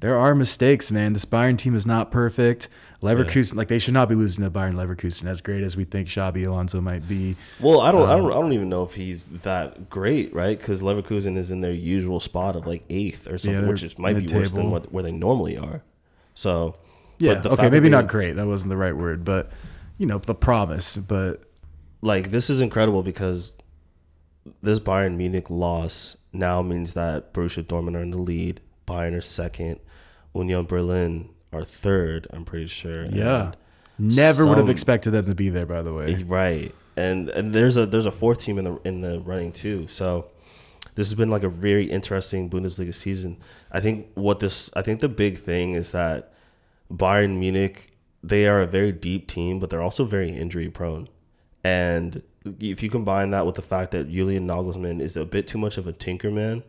there 0.00 0.16
are 0.18 0.34
mistakes, 0.34 0.90
man. 0.90 1.12
This 1.12 1.26
Bayern 1.26 1.58
team 1.58 1.74
is 1.74 1.84
not 1.84 2.10
perfect. 2.10 2.68
Leverkusen, 3.02 3.56
like 3.56 3.68
they 3.68 3.78
should 3.78 3.94
not 3.94 4.08
be 4.08 4.14
losing 4.14 4.44
to 4.44 4.50
Bayern 4.50 4.74
Leverkusen 4.74 5.26
as 5.26 5.40
great 5.40 5.62
as 5.62 5.76
we 5.76 5.84
think 5.84 6.08
Xabi 6.08 6.46
Alonso 6.46 6.80
might 6.80 7.08
be. 7.08 7.36
well, 7.60 7.80
I 7.80 7.90
don't. 7.92 8.02
I 8.02 8.12
Um, 8.14 8.22
don't. 8.22 8.32
I 8.32 8.36
don't 8.36 8.52
even 8.52 8.68
know 8.68 8.84
if 8.84 8.94
he's 8.94 9.24
that 9.26 9.90
great, 9.90 10.32
right? 10.34 10.56
Because 10.58 10.82
Leverkusen 10.82 11.36
is 11.36 11.50
in 11.50 11.60
their 11.62 11.72
usual 11.72 12.20
spot 12.20 12.54
of 12.56 12.66
like 12.66 12.84
eighth 12.88 13.26
or 13.26 13.38
something, 13.38 13.60
they're 13.62 13.70
which 13.70 13.82
is 13.82 13.98
might 13.98 14.16
be 14.16 14.32
worse 14.32 14.52
than 14.52 14.70
what 14.70 14.92
where 14.92 15.02
they 15.02 15.12
normally 15.12 15.56
are. 15.58 15.82
So 16.34 16.74
Yeah, 17.18 17.42
okay, 17.44 17.68
maybe 17.70 17.88
not 17.88 18.06
great. 18.08 18.36
That 18.36 18.46
wasn't 18.46 18.70
the 18.70 18.76
right 18.76 18.96
word, 18.96 19.24
but 19.24 19.50
you 19.98 20.06
know, 20.06 20.18
the 20.18 20.34
promise. 20.34 20.96
But 20.96 21.42
like 22.00 22.30
this 22.30 22.48
is 22.50 22.60
incredible 22.60 23.02
because 23.02 23.56
this 24.62 24.80
Bayern 24.80 25.16
Munich 25.16 25.50
loss 25.50 26.16
now 26.32 26.62
means 26.62 26.94
that 26.94 27.32
Borussia 27.34 27.62
Dortmund 27.64 27.96
are 27.96 28.02
in 28.02 28.10
the 28.10 28.18
lead, 28.18 28.60
Bayern 28.86 29.16
are 29.16 29.20
second, 29.20 29.78
Union 30.34 30.64
Berlin 30.64 31.28
are 31.52 31.64
third. 31.64 32.26
I'm 32.32 32.44
pretty 32.44 32.66
sure. 32.66 33.04
yeah, 33.06 33.52
never 33.98 34.46
would 34.46 34.58
have 34.58 34.70
expected 34.70 35.12
them 35.12 35.26
to 35.26 35.34
be 35.34 35.48
there. 35.48 35.66
By 35.66 35.82
the 35.82 35.92
way, 35.92 36.14
right. 36.24 36.74
And 36.96 37.28
and 37.30 37.52
there's 37.52 37.76
a 37.76 37.86
there's 37.86 38.06
a 38.06 38.12
fourth 38.12 38.40
team 38.40 38.58
in 38.58 38.64
the 38.64 38.80
in 38.84 39.00
the 39.00 39.20
running 39.20 39.52
too. 39.52 39.86
So 39.86 40.30
this 40.94 41.08
has 41.08 41.14
been 41.14 41.30
like 41.30 41.42
a 41.42 41.48
very 41.48 41.84
interesting 41.84 42.50
Bundesliga 42.50 42.94
season. 42.94 43.38
I 43.70 43.80
think 43.80 44.08
what 44.14 44.40
this 44.40 44.70
I 44.74 44.82
think 44.82 45.00
the 45.00 45.08
big 45.08 45.38
thing 45.38 45.74
is 45.74 45.92
that 45.92 46.34
Bayern 46.92 47.38
Munich 47.38 47.92
they 48.22 48.46
are 48.46 48.60
a 48.60 48.66
very 48.66 48.92
deep 48.92 49.26
team, 49.26 49.58
but 49.58 49.70
they're 49.70 49.82
also 49.82 50.04
very 50.04 50.30
injury 50.30 50.68
prone. 50.68 51.08
And 51.64 52.22
if 52.60 52.82
you 52.82 52.90
combine 52.90 53.30
that 53.30 53.46
with 53.46 53.56
the 53.56 53.62
fact 53.62 53.90
that 53.92 54.10
Julian 54.10 54.46
Nagelsmann 54.46 55.00
is 55.00 55.16
a 55.16 55.24
bit 55.24 55.46
too 55.46 55.58
much 55.58 55.76
of 55.76 55.86
a 55.86 55.92
tinker 55.92 56.30
man, 56.30 56.62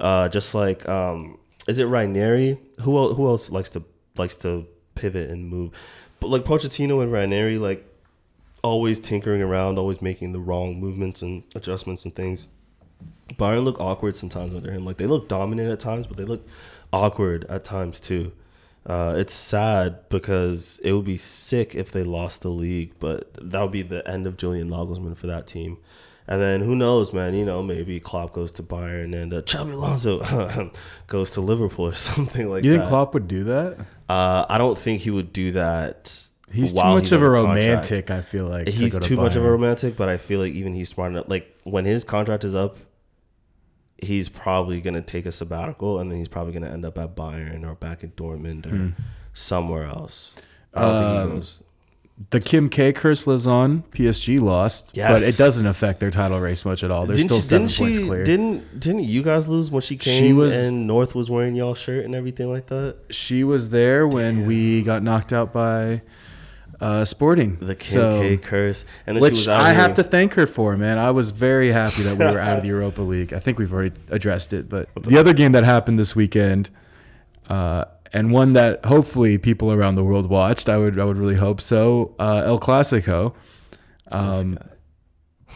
uh, 0.00 0.28
just 0.28 0.54
like 0.54 0.88
um, 0.88 1.38
is 1.68 1.78
it 1.78 1.86
Ranieri? 1.86 2.58
Who 2.82 3.14
who 3.14 3.26
else 3.26 3.50
likes 3.50 3.70
to 3.70 3.82
likes 4.16 4.36
to 4.36 4.66
pivot 4.94 5.30
and 5.30 5.48
move? 5.48 5.72
But 6.20 6.30
like 6.30 6.44
Pochettino 6.44 7.02
and 7.02 7.12
Ranieri, 7.12 7.58
like 7.58 7.86
always 8.62 8.98
tinkering 8.98 9.42
around, 9.42 9.78
always 9.78 10.00
making 10.00 10.32
the 10.32 10.40
wrong 10.40 10.80
movements 10.80 11.22
and 11.22 11.42
adjustments 11.54 12.04
and 12.04 12.14
things. 12.14 12.48
Bayern 13.34 13.64
look 13.64 13.80
awkward 13.80 14.16
sometimes 14.16 14.54
under 14.54 14.70
him. 14.70 14.84
Like 14.84 14.96
they 14.96 15.06
look 15.06 15.28
dominant 15.28 15.70
at 15.70 15.80
times, 15.80 16.06
but 16.06 16.16
they 16.16 16.24
look 16.24 16.46
awkward 16.92 17.44
at 17.48 17.64
times 17.64 18.00
too. 18.00 18.32
Uh, 18.86 19.14
it's 19.16 19.32
sad 19.32 20.08
because 20.10 20.80
it 20.84 20.92
would 20.92 21.06
be 21.06 21.16
sick 21.16 21.74
if 21.74 21.90
they 21.90 22.04
lost 22.04 22.42
the 22.42 22.50
league, 22.50 22.92
but 23.00 23.32
that 23.40 23.60
would 23.62 23.70
be 23.70 23.82
the 23.82 24.06
end 24.08 24.26
of 24.26 24.36
Julian 24.36 24.68
Nagelsmann 24.68 25.16
for 25.16 25.26
that 25.26 25.46
team. 25.46 25.78
And 26.26 26.40
then 26.40 26.60
who 26.62 26.74
knows, 26.74 27.12
man? 27.12 27.34
You 27.34 27.44
know, 27.44 27.62
maybe 27.62 28.00
Klopp 28.00 28.32
goes 28.32 28.50
to 28.52 28.62
Bayern 28.62 29.14
and 29.14 29.32
uh, 29.34 29.42
Xabi 29.42 29.74
Alonso 29.74 30.70
goes 31.06 31.30
to 31.32 31.40
Liverpool 31.42 31.86
or 31.88 31.94
something 31.94 32.48
like 32.48 32.62
that. 32.62 32.66
you 32.68 32.72
that. 32.74 32.78
think 32.80 32.88
Klopp 32.88 33.12
would 33.14 33.28
do 33.28 33.44
that? 33.44 33.76
Uh, 34.08 34.46
I 34.48 34.56
don't 34.58 34.78
think 34.78 35.02
he 35.02 35.10
would 35.10 35.32
do 35.34 35.52
that. 35.52 36.18
He's 36.50 36.72
too 36.72 36.78
much 36.82 37.12
of 37.12 37.20
a 37.22 37.26
under 37.26 37.34
contract. 37.42 37.66
romantic. 37.66 38.10
I 38.10 38.20
feel 38.22 38.46
like 38.46 38.68
He's 38.68 38.94
to 38.94 39.00
too 39.00 39.16
much 39.16 39.34
of 39.36 39.44
a 39.44 39.50
romantic, 39.50 39.96
but 39.96 40.08
I 40.08 40.16
feel 40.18 40.40
like 40.40 40.52
even 40.52 40.72
he's 40.74 40.88
smart 40.88 41.10
enough. 41.12 41.24
Like 41.28 41.52
when 41.64 41.84
his 41.84 42.04
contract 42.04 42.44
is 42.44 42.54
up, 42.54 42.76
he's 43.98 44.28
probably 44.28 44.80
gonna 44.80 45.02
take 45.02 45.26
a 45.26 45.32
sabbatical, 45.32 45.98
and 45.98 46.10
then 46.10 46.18
he's 46.18 46.28
probably 46.28 46.52
gonna 46.52 46.70
end 46.72 46.84
up 46.84 46.96
at 46.98 47.14
Bayern 47.16 47.68
or 47.68 47.74
back 47.74 48.04
at 48.04 48.16
Dortmund 48.16 48.66
or 48.66 48.76
Hmm. 48.76 48.88
somewhere 49.32 49.84
else. 49.84 50.36
I 50.72 50.80
don't 50.82 50.94
think 50.98 51.06
Um, 51.06 51.28
he 51.30 51.36
goes. 51.36 51.62
The 52.30 52.38
Kim 52.38 52.68
K 52.68 52.92
curse 52.92 53.26
lives 53.26 53.46
on. 53.46 53.82
PSG 53.92 54.40
lost, 54.40 54.94
but 54.94 55.22
it 55.22 55.36
doesn't 55.36 55.66
affect 55.66 55.98
their 55.98 56.12
title 56.12 56.38
race 56.40 56.64
much 56.64 56.84
at 56.84 56.90
all. 56.92 57.06
They're 57.06 57.16
Didn't 57.16 57.28
still 57.28 57.38
she, 57.38 57.42
seven 57.42 57.66
didn't 57.66 57.78
points 57.78 57.98
she? 57.98 58.06
clear. 58.06 58.24
Didn't 58.24 58.78
didn't 58.80 59.04
you 59.04 59.22
guys 59.24 59.48
lose 59.48 59.70
when 59.72 59.82
she 59.82 59.96
came 59.96 60.22
She 60.22 60.32
was- 60.32 60.56
and 60.56 60.86
North 60.86 61.16
was 61.16 61.28
wearing 61.28 61.56
y'all 61.56 61.74
shirt 61.74 62.04
and 62.04 62.14
everything 62.14 62.48
like 62.52 62.66
that? 62.68 62.96
she 63.10 63.42
was 63.42 63.70
there 63.70 64.06
when 64.06 64.46
we 64.46 64.82
got 64.82 65.02
knocked 65.02 65.32
out 65.32 65.52
by 65.52 66.02
uh, 66.80 67.04
Sporting. 67.04 67.56
The 67.60 67.74
Kim 67.74 67.92
So- 67.92 68.20
K 68.20 68.36
curse, 68.36 68.84
and 69.08 69.16
then 69.16 69.20
she 69.20 69.24
which 69.24 69.32
was 69.32 69.48
out 69.48 69.60
I 69.62 69.72
here- 69.72 69.82
have 69.82 69.94
to 69.94 70.04
thank 70.04 70.34
her 70.34 70.46
for, 70.46 70.76
man. 70.76 70.98
I 70.98 71.10
was 71.10 71.30
very 71.32 71.72
happy 71.72 72.02
that 72.02 72.16
we 72.16 72.24
were 72.24 72.38
out 72.40 72.58
of 72.58 72.62
the 72.62 72.68
Europa 72.76 73.02
League. 73.02 73.32
I 73.32 73.40
think 73.40 73.58
we've 73.58 73.72
already 73.72 73.92
addressed 74.08 74.52
it, 74.52 74.68
but 74.68 74.88
the 75.02 75.18
other 75.18 75.32
game 75.32 75.50
that 75.52 75.64
happened 75.64 75.98
this 75.98 76.14
weekend, 76.14 76.70
uh, 77.48 77.86
and 78.14 78.30
one 78.32 78.54
that 78.54 78.82
hopefully 78.86 79.36
people 79.36 79.70
around 79.70 79.96
the 79.96 80.04
world 80.04 80.30
watched, 80.30 80.70
I 80.70 80.78
would 80.78 80.98
I 80.98 81.04
would 81.04 81.18
really 81.18 81.36
hope 81.36 81.60
so. 81.60 82.14
Uh, 82.18 82.42
El 82.46 82.58
Clasico, 82.58 83.34
um, 84.10 84.58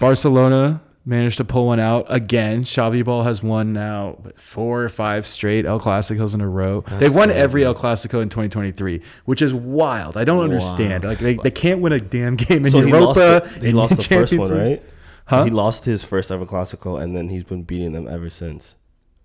Barcelona 0.00 0.82
managed 1.04 1.38
to 1.38 1.44
pull 1.44 1.66
one 1.66 1.80
out 1.80 2.04
again. 2.10 2.62
Xavi 2.62 3.02
Ball 3.04 3.22
has 3.22 3.42
won 3.42 3.72
now 3.72 4.18
four 4.36 4.82
or 4.84 4.88
five 4.90 5.26
straight 5.26 5.64
El 5.64 5.80
Clasicos 5.80 6.34
in 6.34 6.40
a 6.42 6.48
row. 6.48 6.82
They've 6.98 7.14
won 7.14 7.30
every 7.30 7.64
El 7.64 7.74
Clasico 7.74 8.20
in 8.20 8.28
2023, 8.28 9.00
which 9.24 9.40
is 9.40 9.54
wild. 9.54 10.16
I 10.18 10.24
don't 10.24 10.44
understand. 10.44 11.04
Like 11.04 11.18
they, 11.18 11.34
they 11.34 11.50
can't 11.50 11.80
win 11.80 11.92
a 11.92 12.00
damn 12.00 12.36
game 12.36 12.58
in 12.66 12.70
So 12.70 12.80
he 12.82 12.90
Europa. 12.90 13.04
lost 13.06 13.18
the, 13.54 13.60
he 13.60 13.68
in 13.70 13.76
lost 13.76 13.90
the 13.96 13.96
first 13.96 14.08
Champions 14.08 14.50
one, 14.50 14.58
League. 14.60 14.78
right? 14.80 14.82
Huh? 15.26 15.44
He 15.44 15.50
lost 15.50 15.84
his 15.84 16.04
first 16.04 16.30
ever 16.30 16.44
Clasico, 16.46 17.00
and 17.00 17.14
then 17.16 17.28
he's 17.28 17.44
been 17.44 17.62
beating 17.62 17.92
them 17.92 18.06
ever 18.08 18.30
since. 18.30 18.76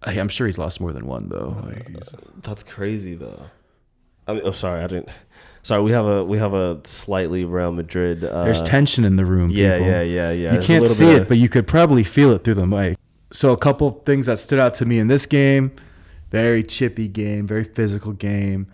Hey, 0.06 0.20
I'm 0.20 0.30
sure 0.30 0.48
he's 0.48 0.58
lost 0.58 0.80
more 0.82 0.92
than 0.94 1.06
one 1.08 1.30
though. 1.30 1.62
Like, 1.66 1.88
he's- 1.88 2.16
That's 2.42 2.64
crazy, 2.64 3.16
though. 3.16 3.44
I 4.28 4.34
mean, 4.36 4.42
oh, 4.46 4.52
sorry, 4.52 4.82
I 4.84 4.88
didn't. 4.88 5.10
Sorry, 5.64 5.82
we 5.82 5.92
have 5.92 6.06
a 6.06 6.24
we 6.26 6.38
have 6.38 6.54
a 6.54 6.82
slightly 6.84 7.46
Real 7.46 7.72
Madrid. 7.72 8.24
Uh, 8.26 8.44
There's 8.44 8.62
tension 8.64 9.06
in 9.06 9.16
the 9.16 9.26
room. 9.26 9.50
yeah, 9.50 9.78
people. 9.78 9.92
yeah, 9.92 10.02
yeah, 10.02 10.32
yeah. 10.32 10.32
You 10.32 10.50
There's 10.58 10.68
can't 10.68 10.82
little 10.82 10.96
see 10.96 11.06
bit 11.06 11.16
it, 11.16 11.22
of- 11.24 11.28
but 11.30 11.38
you 11.38 11.48
could 11.50 11.68
probably 11.68 12.04
feel 12.04 12.32
it 12.32 12.44
through 12.44 12.56
the 12.56 12.68
mic. 12.68 12.98
So 13.32 13.52
a 13.52 13.58
couple 13.58 13.88
of 13.88 14.06
things 14.06 14.26
that 14.28 14.40
stood 14.40 14.60
out 14.60 14.74
to 14.76 14.86
me 14.86 15.00
in 15.00 15.08
this 15.08 15.26
game, 15.26 15.72
very 16.32 16.64
chippy 16.64 17.08
game, 17.08 17.48
very 17.48 17.64
physical 17.64 18.12
game. 18.12 18.68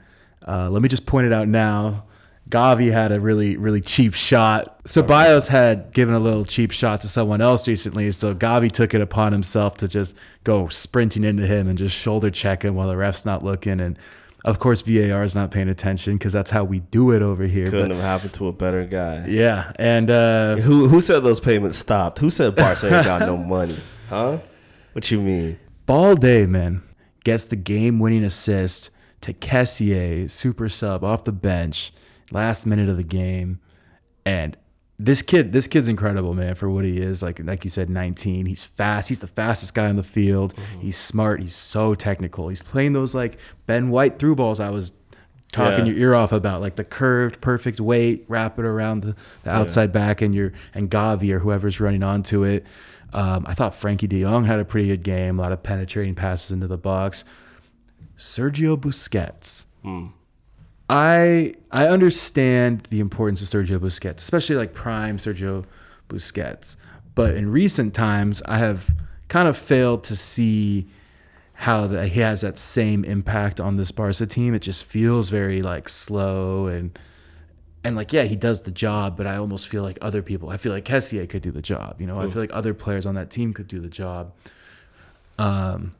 Uh, 0.47 0.69
let 0.69 0.81
me 0.81 0.89
just 0.89 1.05
point 1.05 1.27
it 1.27 1.33
out 1.33 1.47
now. 1.47 2.05
Gavi 2.49 2.91
had 2.91 3.11
a 3.11 3.19
really, 3.19 3.57
really 3.57 3.81
cheap 3.81 4.13
shot. 4.15 4.83
Ceballos 4.85 5.47
had 5.49 5.93
given 5.93 6.15
a 6.15 6.19
little 6.19 6.45
cheap 6.45 6.71
shot 6.71 7.01
to 7.01 7.07
someone 7.07 7.41
else 7.41 7.67
recently, 7.67 8.09
so 8.11 8.33
Gavi 8.33 8.71
took 8.71 8.93
it 8.93 9.01
upon 9.01 9.31
himself 9.31 9.77
to 9.77 9.87
just 9.87 10.15
go 10.43 10.67
sprinting 10.67 11.23
into 11.23 11.45
him 11.45 11.67
and 11.67 11.77
just 11.77 11.95
shoulder 11.95 12.31
check 12.31 12.63
him 12.63 12.73
while 12.75 12.87
the 12.87 12.97
ref's 12.97 13.25
not 13.25 13.43
looking. 13.43 13.79
And 13.79 13.99
of 14.45 14.57
course, 14.57 14.81
VAR 14.81 15.23
is 15.23 15.35
not 15.35 15.51
paying 15.51 15.69
attention 15.69 16.17
because 16.17 16.33
that's 16.33 16.49
how 16.49 16.63
we 16.63 16.79
do 16.79 17.11
it 17.11 17.21
over 17.21 17.43
here. 17.43 17.65
couldn't 17.65 17.89
But 17.89 17.95
have 17.97 18.03
happened 18.03 18.33
to 18.35 18.47
a 18.47 18.51
better 18.53 18.85
guy. 18.85 19.27
yeah, 19.27 19.71
and 19.75 20.09
uh, 20.09 20.55
Who 20.57 20.87
who 20.87 21.01
said 21.01 21.19
those 21.19 21.39
payments 21.39 21.77
stopped? 21.77 22.17
Who 22.19 22.29
said 22.31 22.55
Barca 22.55 22.85
ain't 22.95 23.05
got 23.05 23.21
no 23.21 23.37
money? 23.37 23.77
Huh? 24.09 24.39
What 24.93 25.11
you 25.11 25.21
mean? 25.21 25.59
Balde, 25.85 26.47
man, 26.49 26.81
gets 27.23 27.45
the 27.45 27.55
game 27.55 27.99
winning 27.99 28.23
assist 28.23 28.89
to 29.21 29.33
Kessié, 29.35 30.31
super 30.31 30.67
sub 30.67 31.03
off 31.03 31.25
the 31.25 31.31
bench, 31.31 31.93
last 32.31 32.65
minute 32.65 32.89
of 32.89 32.97
the 32.97 33.03
game. 33.03 33.59
And 34.25 34.55
this 34.97 35.21
kid, 35.21 35.53
this 35.53 35.67
kid's 35.67 35.87
incredible, 35.87 36.33
man, 36.33 36.55
for 36.55 36.69
what 36.69 36.83
he 36.85 36.97
is. 36.97 37.23
Like 37.23 37.39
like 37.43 37.63
you 37.63 37.69
said, 37.69 37.89
19. 37.89 38.45
He's 38.45 38.63
fast. 38.63 39.09
He's 39.09 39.21
the 39.21 39.27
fastest 39.27 39.73
guy 39.73 39.87
on 39.87 39.95
the 39.95 40.03
field. 40.03 40.53
He's 40.79 40.97
smart. 40.97 41.39
He's 41.41 41.55
so 41.55 41.95
technical. 41.95 42.49
He's 42.49 42.61
playing 42.61 42.93
those 42.93 43.15
like 43.15 43.37
Ben 43.65 43.89
White 43.89 44.19
through 44.19 44.35
balls 44.35 44.59
I 44.59 44.69
was 44.69 44.91
talking 45.51 45.85
Yeah. 45.87 45.93
your 45.93 45.97
ear 45.97 46.13
off 46.15 46.31
about, 46.31 46.61
like 46.61 46.75
the 46.75 46.83
curved, 46.83 47.39
perfect 47.41 47.79
weight, 47.79 48.23
wrap 48.27 48.59
it 48.59 48.65
around 48.65 49.01
the, 49.01 49.15
the 49.43 49.49
outside 49.49 49.91
back 49.91 50.21
and 50.21 50.35
your 50.35 50.51
and 50.75 50.91
Gavi 50.91 51.31
or 51.31 51.39
whoever's 51.39 51.79
running 51.79 52.03
onto 52.03 52.43
it. 52.43 52.65
Um, 53.13 53.45
I 53.47 53.55
thought 53.55 53.71
Frenkie 53.71 54.07
De 54.07 54.21
Jong 54.21 54.45
had 54.45 54.59
a 54.59 54.65
pretty 54.65 54.89
good 54.89 55.01
game, 55.01 55.39
a 55.39 55.41
lot 55.41 55.51
of 55.51 55.63
penetrating 55.63 56.13
passes 56.13 56.51
into 56.51 56.67
the 56.67 56.77
box. 56.77 57.23
Sergio 58.17 58.77
Busquets. 58.77 59.65
I 60.89 61.53
I 61.71 61.87
understand 61.87 62.87
the 62.89 62.99
importance 62.99 63.41
of 63.41 63.47
Sergio 63.47 63.79
Busquets, 63.79 64.17
especially 64.17 64.55
like 64.55 64.73
prime 64.73 65.17
Sergio 65.17 65.65
Busquets. 66.09 66.75
But 67.13 67.35
in 67.35 67.51
recent 67.51 67.93
times, 67.93 68.41
I 68.45 68.57
have 68.57 68.95
kind 69.27 69.47
of 69.47 69.57
failed 69.57 70.03
to 70.05 70.15
see 70.15 70.87
how 71.53 71.85
that 71.87 72.07
he 72.09 72.21
has 72.21 72.41
that 72.41 72.57
same 72.57 73.03
impact 73.03 73.59
on 73.59 73.75
this 73.75 73.91
Barca 73.91 74.25
team. 74.25 74.53
It 74.53 74.61
just 74.61 74.85
feels 74.85 75.29
very 75.29 75.61
like 75.61 75.89
slow 75.89 76.67
and 76.67 76.97
and 77.83 77.95
like 77.95 78.11
yeah, 78.11 78.23
he 78.23 78.35
does 78.35 78.63
the 78.63 78.71
job, 78.71 79.15
but 79.15 79.27
I 79.27 79.35
almost 79.37 79.67
feel 79.67 79.83
like 79.83 79.99
other 80.01 80.23
people. 80.23 80.49
I 80.49 80.57
feel 80.57 80.71
like 80.73 80.85
Kessié 80.85 81.29
could 81.29 81.43
do 81.43 81.51
the 81.51 81.61
job. 81.61 82.01
You 82.01 82.07
know, 82.07 82.19
I 82.19 82.27
feel 82.27 82.41
like 82.41 82.51
other 82.51 82.73
players 82.73 83.05
on 83.05 83.15
that 83.15 83.29
team 83.29 83.53
could 83.53 83.67
do 83.67 83.79
the 83.79 83.89
job. 83.89 84.33
Um, 85.37 85.93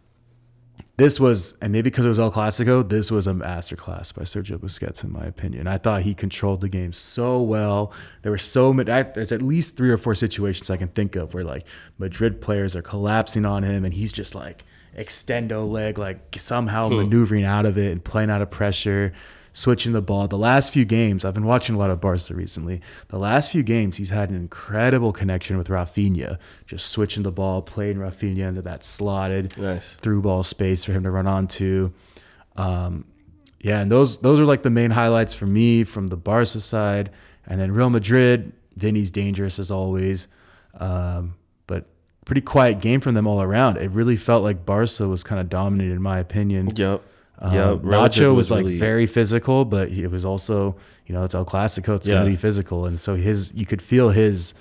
this 0.97 1.19
was, 1.19 1.55
and 1.61 1.71
maybe 1.71 1.89
because 1.89 2.05
it 2.05 2.09
was 2.09 2.19
El 2.19 2.31
Clasico, 2.31 2.87
this 2.87 3.09
was 3.09 3.25
a 3.25 3.31
masterclass 3.31 4.13
by 4.13 4.23
Sergio 4.23 4.57
Busquets, 4.57 5.03
in 5.03 5.11
my 5.11 5.25
opinion. 5.25 5.65
I 5.67 5.77
thought 5.77 6.01
he 6.01 6.13
controlled 6.13 6.61
the 6.61 6.69
game 6.69 6.91
so 6.91 7.41
well. 7.41 7.93
There 8.21 8.31
were 8.31 8.37
so 8.37 8.73
many, 8.73 8.91
I, 8.91 9.03
there's 9.03 9.31
at 9.31 9.41
least 9.41 9.77
three 9.77 9.89
or 9.89 9.97
four 9.97 10.13
situations 10.13 10.69
I 10.69 10.77
can 10.77 10.89
think 10.89 11.15
of 11.15 11.33
where 11.33 11.43
like 11.43 11.63
Madrid 11.97 12.41
players 12.41 12.75
are 12.75 12.81
collapsing 12.81 13.45
on 13.45 13.63
him 13.63 13.85
and 13.85 13.93
he's 13.93 14.11
just 14.11 14.35
like 14.35 14.65
extendo 14.97 15.69
leg, 15.69 15.97
like 15.97 16.35
somehow 16.37 16.89
hmm. 16.89 16.97
maneuvering 16.97 17.45
out 17.45 17.65
of 17.65 17.77
it 17.77 17.91
and 17.91 18.03
playing 18.03 18.29
out 18.29 18.41
of 18.41 18.51
pressure, 18.51 19.13
switching 19.53 19.93
the 19.93 20.01
ball. 20.01 20.27
The 20.27 20.37
last 20.37 20.71
few 20.71 20.85
games, 20.85 21.25
I've 21.25 21.33
been 21.33 21.45
watching 21.45 21.75
a 21.75 21.77
lot 21.77 21.89
of 21.89 21.99
Barca 22.01 22.33
recently. 22.33 22.81
The 23.09 23.17
last 23.19 23.51
few 23.51 23.63
games, 23.63 23.97
he's 23.97 24.09
had 24.09 24.29
an 24.29 24.35
incredible 24.35 25.11
connection 25.11 25.57
with 25.57 25.67
Rafinha, 25.67 26.37
just 26.65 26.87
switching 26.87 27.23
the 27.23 27.31
ball, 27.31 27.61
playing 27.61 27.97
Rafinha 27.97 28.47
into 28.47 28.61
that 28.63 28.83
slotted 28.83 29.57
Nice. 29.57 29.93
through 29.95 30.21
ball 30.21 30.43
space 30.43 30.83
for 30.85 30.91
him 30.93 31.03
to 31.03 31.11
run 31.11 31.27
onto. 31.27 31.91
Um, 32.55 33.05
yeah, 33.61 33.81
and 33.81 33.91
those 33.91 34.19
those 34.19 34.39
are 34.39 34.45
like 34.45 34.63
the 34.63 34.69
main 34.69 34.91
highlights 34.91 35.33
for 35.33 35.45
me 35.45 35.83
from 35.83 36.07
the 36.07 36.17
Barca 36.17 36.59
side, 36.59 37.09
and 37.45 37.59
then 37.59 37.71
Real 37.71 37.89
Madrid. 37.89 38.53
Vinny's 38.75 39.11
dangerous 39.11 39.59
as 39.59 39.71
always, 39.71 40.29
um, 40.79 41.35
but 41.67 41.85
pretty 42.23 42.39
quiet 42.39 42.79
game 42.79 43.01
from 43.01 43.13
them 43.13 43.27
all 43.27 43.41
around. 43.41 43.75
It 43.75 43.91
really 43.91 44.15
felt 44.15 44.41
like 44.41 44.65
Barca 44.65 45.05
was 45.05 45.21
kind 45.21 45.41
of 45.41 45.49
dominated, 45.49 45.91
in 45.95 46.01
my 46.01 46.17
opinion. 46.19 46.69
Yep. 46.73 47.01
Um, 47.41 47.53
Madrid 47.53 47.81
Nacho 47.83 48.35
was, 48.35 48.51
like 48.51 48.59
really- 48.65 48.77
very 48.77 49.05
physical, 49.05 49.63
but 49.65 49.89
it 49.89 50.07
was 50.11 50.25
also 50.25 50.75
you 51.07 51.15
know 51.15 51.23
it's 51.23 51.33
El 51.35 51.45
Clasico, 51.45 51.95
it's 51.95 52.07
Yeah. 52.07 52.15
gonna 52.15 52.29
be 52.29 52.35
physical, 52.35 52.85
and 52.85 52.99
so 52.99 53.15
his 53.15 53.53
you 53.53 53.65
could 53.65 53.81
feel 53.81 54.09
his 54.09 54.53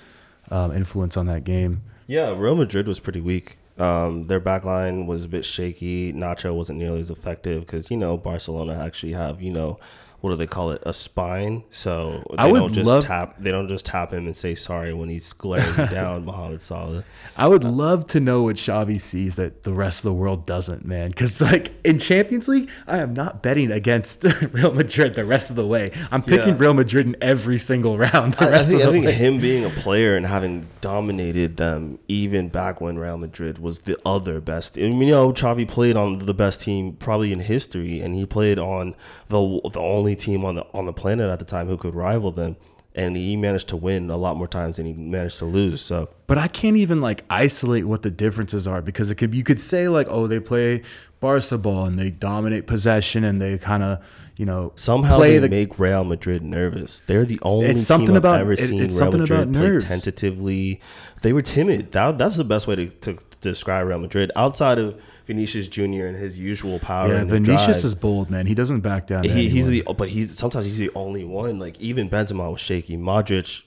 um, 0.51 0.71
influence 0.75 1.15
on 1.17 1.25
that 1.27 1.43
game. 1.43 1.81
Yeah, 2.07 2.33
Real 2.35 2.55
Madrid 2.55 2.87
was 2.87 2.99
pretty 2.99 3.21
weak. 3.21 3.57
Um, 3.79 4.27
their 4.27 4.39
back 4.39 4.65
line 4.65 5.07
was 5.07 5.23
a 5.25 5.29
bit 5.29 5.45
shaky. 5.45 6.11
Nacho 6.13 6.53
wasn't 6.53 6.79
nearly 6.79 6.99
as 6.99 7.09
effective 7.09 7.61
because 7.61 7.89
you 7.89 7.97
know 7.97 8.17
Barcelona 8.17 8.81
actually 8.83 9.13
have 9.13 9.41
you 9.41 9.51
know 9.51 9.79
what 10.21 10.31
do 10.31 10.35
they 10.35 10.47
call 10.47 10.71
it 10.71 10.83
a 10.85 10.93
spine. 10.93 11.63
So 11.69 12.23
they 12.31 12.35
I 12.39 12.47
would 12.51 12.59
don't 12.59 12.73
just 12.73 12.87
love- 12.87 13.05
tap. 13.05 13.35
They 13.39 13.51
don't 13.51 13.69
just 13.69 13.85
tap 13.85 14.11
him 14.11 14.25
and 14.25 14.35
say 14.35 14.53
sorry 14.53 14.93
when 14.93 15.07
he's 15.07 15.31
glaring 15.31 15.69
you 15.77 15.87
down, 15.87 16.25
Mohamed 16.25 16.61
Salah. 16.61 17.05
I 17.37 17.47
would 17.47 17.63
love 17.63 18.05
to 18.07 18.19
know 18.19 18.41
what 18.43 18.57
Xavi 18.57 18.99
sees 18.99 19.37
that 19.37 19.63
the 19.63 19.71
rest 19.71 19.99
of 19.99 20.03
the 20.03 20.13
world 20.13 20.45
doesn't, 20.45 20.83
man. 20.83 21.11
Because 21.11 21.39
like 21.39 21.71
in 21.85 21.99
Champions 21.99 22.49
League, 22.49 22.69
I 22.85 22.97
am 22.97 23.13
not 23.13 23.41
betting 23.41 23.71
against 23.71 24.25
Real 24.51 24.73
Madrid 24.73 25.15
the 25.15 25.23
rest 25.23 25.51
of 25.51 25.55
the 25.55 25.65
way. 25.65 25.89
I'm 26.11 26.21
picking 26.21 26.49
Yeah. 26.55 26.59
Real 26.59 26.73
Madrid 26.73 27.05
in 27.05 27.15
every 27.21 27.57
single 27.57 27.97
round. 28.05 28.33
The 28.33 28.43
I, 28.49 28.59
I 28.59 28.61
think, 28.63 28.81
I 28.83 28.91
think 28.91 29.07
him 29.11 29.39
being 29.39 29.63
a 29.63 29.69
player 29.69 30.17
and 30.17 30.25
having 30.25 30.67
dominated 30.81 31.55
them 31.55 31.97
even 32.09 32.49
back 32.49 32.81
when 32.81 32.99
Real 32.99 33.17
Madrid 33.17 33.57
was 33.59 33.68
the 33.79 33.97
other 34.03 34.41
best. 34.41 34.77
I 34.77 34.81
mean, 34.81 35.01
you 35.01 35.11
know, 35.11 35.31
Xavi 35.31 35.67
played 35.67 35.95
on 35.95 36.17
the 36.19 36.33
best 36.33 36.61
team 36.61 36.93
probably 36.93 37.31
in 37.31 37.41
history, 37.41 37.99
and 38.01 38.15
he 38.15 38.25
played 38.25 38.57
on 38.57 38.95
the 39.27 39.61
the 39.71 39.79
only 39.79 40.15
team 40.15 40.43
on 40.43 40.55
the 40.55 40.65
on 40.73 40.87
the 40.87 40.93
planet 40.93 41.29
at 41.29 41.37
the 41.37 41.45
time 41.45 41.67
who 41.67 41.77
could 41.77 41.93
rival 41.93 42.31
them, 42.31 42.55
and 42.95 43.15
he 43.15 43.35
managed 43.37 43.67
to 43.69 43.77
win 43.77 44.09
a 44.09 44.17
lot 44.17 44.35
more 44.35 44.47
times 44.47 44.77
than 44.77 44.87
he 44.87 44.93
managed 44.93 45.37
to 45.39 45.45
lose. 45.45 45.81
So 45.81 46.09
but 46.25 46.37
I 46.39 46.47
can't 46.47 46.77
even 46.77 46.99
like 46.99 47.23
isolate 47.29 47.85
what 47.85 48.01
the 48.01 48.11
differences 48.11 48.65
are 48.67 48.81
because 48.81 49.11
it 49.11 49.15
could 49.15 49.35
you 49.35 49.43
could 49.43 49.61
say 49.61 49.87
like 49.87 50.07
oh 50.09 50.25
they 50.27 50.39
play 50.39 50.81
Barca 51.19 51.57
ball 51.57 51.85
and 51.85 51.99
they 51.99 52.09
dominate 52.09 52.65
possession 52.65 53.23
and 53.23 53.41
they 53.41 53.57
kind 53.57 53.83
of 53.83 54.01
you 54.37 54.45
know 54.45 54.71
somehow 54.75 55.19
they 55.19 55.37
the 55.37 55.49
make 55.49 55.77
Real 55.77 56.05
Madrid 56.05 56.41
nervous. 56.43 57.01
They're 57.07 57.25
the 57.25 57.39
only 57.41 57.65
It's 57.71 57.83
something 57.85 58.07
team 58.07 58.15
I've 58.15 58.21
about- 58.23 58.39
ever 58.39 58.53
it- 58.53 58.59
seen 58.59 58.81
it's 58.81 58.93
Real 58.93 58.99
something 58.99 59.19
Madrid 59.21 59.39
about 59.41 59.53
play 59.53 59.67
nerves. 59.69 59.83
tentatively. 59.85 60.79
They 61.23 61.33
were 61.33 61.41
timid. 61.41 61.91
That, 61.91 62.17
that's 62.17 62.37
the 62.37 62.45
best 62.45 62.65
way 62.65 62.75
to, 62.77 62.87
to 62.87 63.17
describe 63.41 63.87
Real 63.87 63.99
Madrid 63.99 64.31
outside 64.35 64.79
of 64.79 64.99
Vinicius 65.25 65.67
Jr. 65.67 66.05
and 66.05 66.15
his 66.15 66.39
usual 66.39 66.79
power. 66.79 67.09
yeah 67.09 67.19
and 67.19 67.29
Vinicius 67.29 67.83
is 67.83 67.95
bold 67.95 68.29
man 68.29 68.45
he 68.45 68.53
doesn't 68.53 68.81
back 68.81 69.07
down. 69.07 69.23
He, 69.23 69.49
he's 69.49 69.67
the 69.67 69.83
but 69.97 70.09
he's 70.09 70.37
sometimes 70.37 70.65
he's 70.65 70.77
the 70.77 70.91
only 70.95 71.23
one. 71.23 71.59
Like 71.59 71.79
even 71.79 72.09
Benzema 72.09 72.51
was 72.51 72.61
shaky. 72.61 72.97
Modric, 72.97 73.63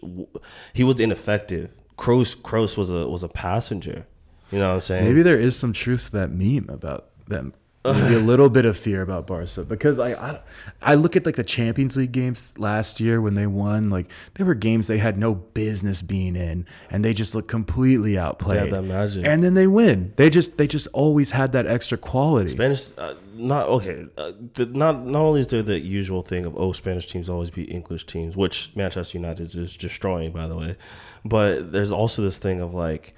he 0.72 0.84
was 0.84 1.00
ineffective. 1.00 1.70
Kroos, 1.96 2.36
Kroos 2.36 2.76
was 2.76 2.90
a 2.90 3.08
was 3.08 3.22
a 3.22 3.28
passenger. 3.28 4.06
You 4.50 4.58
know 4.58 4.68
what 4.68 4.74
I'm 4.74 4.80
saying? 4.80 5.04
Maybe 5.04 5.22
there 5.22 5.38
is 5.38 5.56
some 5.56 5.72
truth 5.72 6.06
to 6.06 6.12
that 6.12 6.30
meme 6.30 6.68
about 6.68 7.08
them. 7.26 7.54
Maybe 7.84 8.14
a 8.14 8.18
little 8.20 8.48
bit 8.48 8.64
of 8.64 8.76
fear 8.76 9.02
about 9.02 9.26
Barca 9.26 9.64
because 9.64 9.98
I, 9.98 10.12
I 10.12 10.40
I 10.80 10.94
look 10.94 11.16
at 11.16 11.26
like 11.26 11.34
the 11.34 11.42
Champions 11.42 11.96
League 11.96 12.12
games 12.12 12.56
last 12.56 13.00
year 13.00 13.20
when 13.20 13.34
they 13.34 13.48
won. 13.48 13.90
Like 13.90 14.06
there 14.34 14.46
were 14.46 14.54
games 14.54 14.86
they 14.86 14.98
had 14.98 15.18
no 15.18 15.34
business 15.34 16.00
being 16.00 16.36
in, 16.36 16.64
and 16.90 17.04
they 17.04 17.12
just 17.12 17.34
look 17.34 17.48
completely 17.48 18.16
outplayed. 18.16 18.70
that 18.70 18.82
magic. 18.82 19.26
and 19.26 19.42
then 19.42 19.54
they 19.54 19.66
win. 19.66 20.12
They 20.16 20.30
just 20.30 20.58
they 20.58 20.68
just 20.68 20.86
always 20.92 21.32
had 21.32 21.50
that 21.52 21.66
extra 21.66 21.98
quality. 21.98 22.50
Spanish, 22.50 22.86
uh, 22.96 23.14
not 23.34 23.68
okay. 23.68 24.06
Uh, 24.16 24.30
the, 24.54 24.66
not 24.66 25.04
not 25.04 25.22
only 25.22 25.40
is 25.40 25.48
there 25.48 25.64
the 25.64 25.80
usual 25.80 26.22
thing 26.22 26.44
of 26.44 26.56
oh 26.56 26.70
Spanish 26.70 27.08
teams 27.08 27.28
always 27.28 27.50
beat 27.50 27.68
English 27.68 28.06
teams, 28.06 28.36
which 28.36 28.70
Manchester 28.76 29.18
United 29.18 29.56
is 29.56 29.76
destroying 29.76 30.30
by 30.30 30.46
the 30.46 30.56
way, 30.56 30.76
but 31.24 31.72
there's 31.72 31.90
also 31.90 32.22
this 32.22 32.38
thing 32.38 32.60
of 32.60 32.74
like 32.74 33.14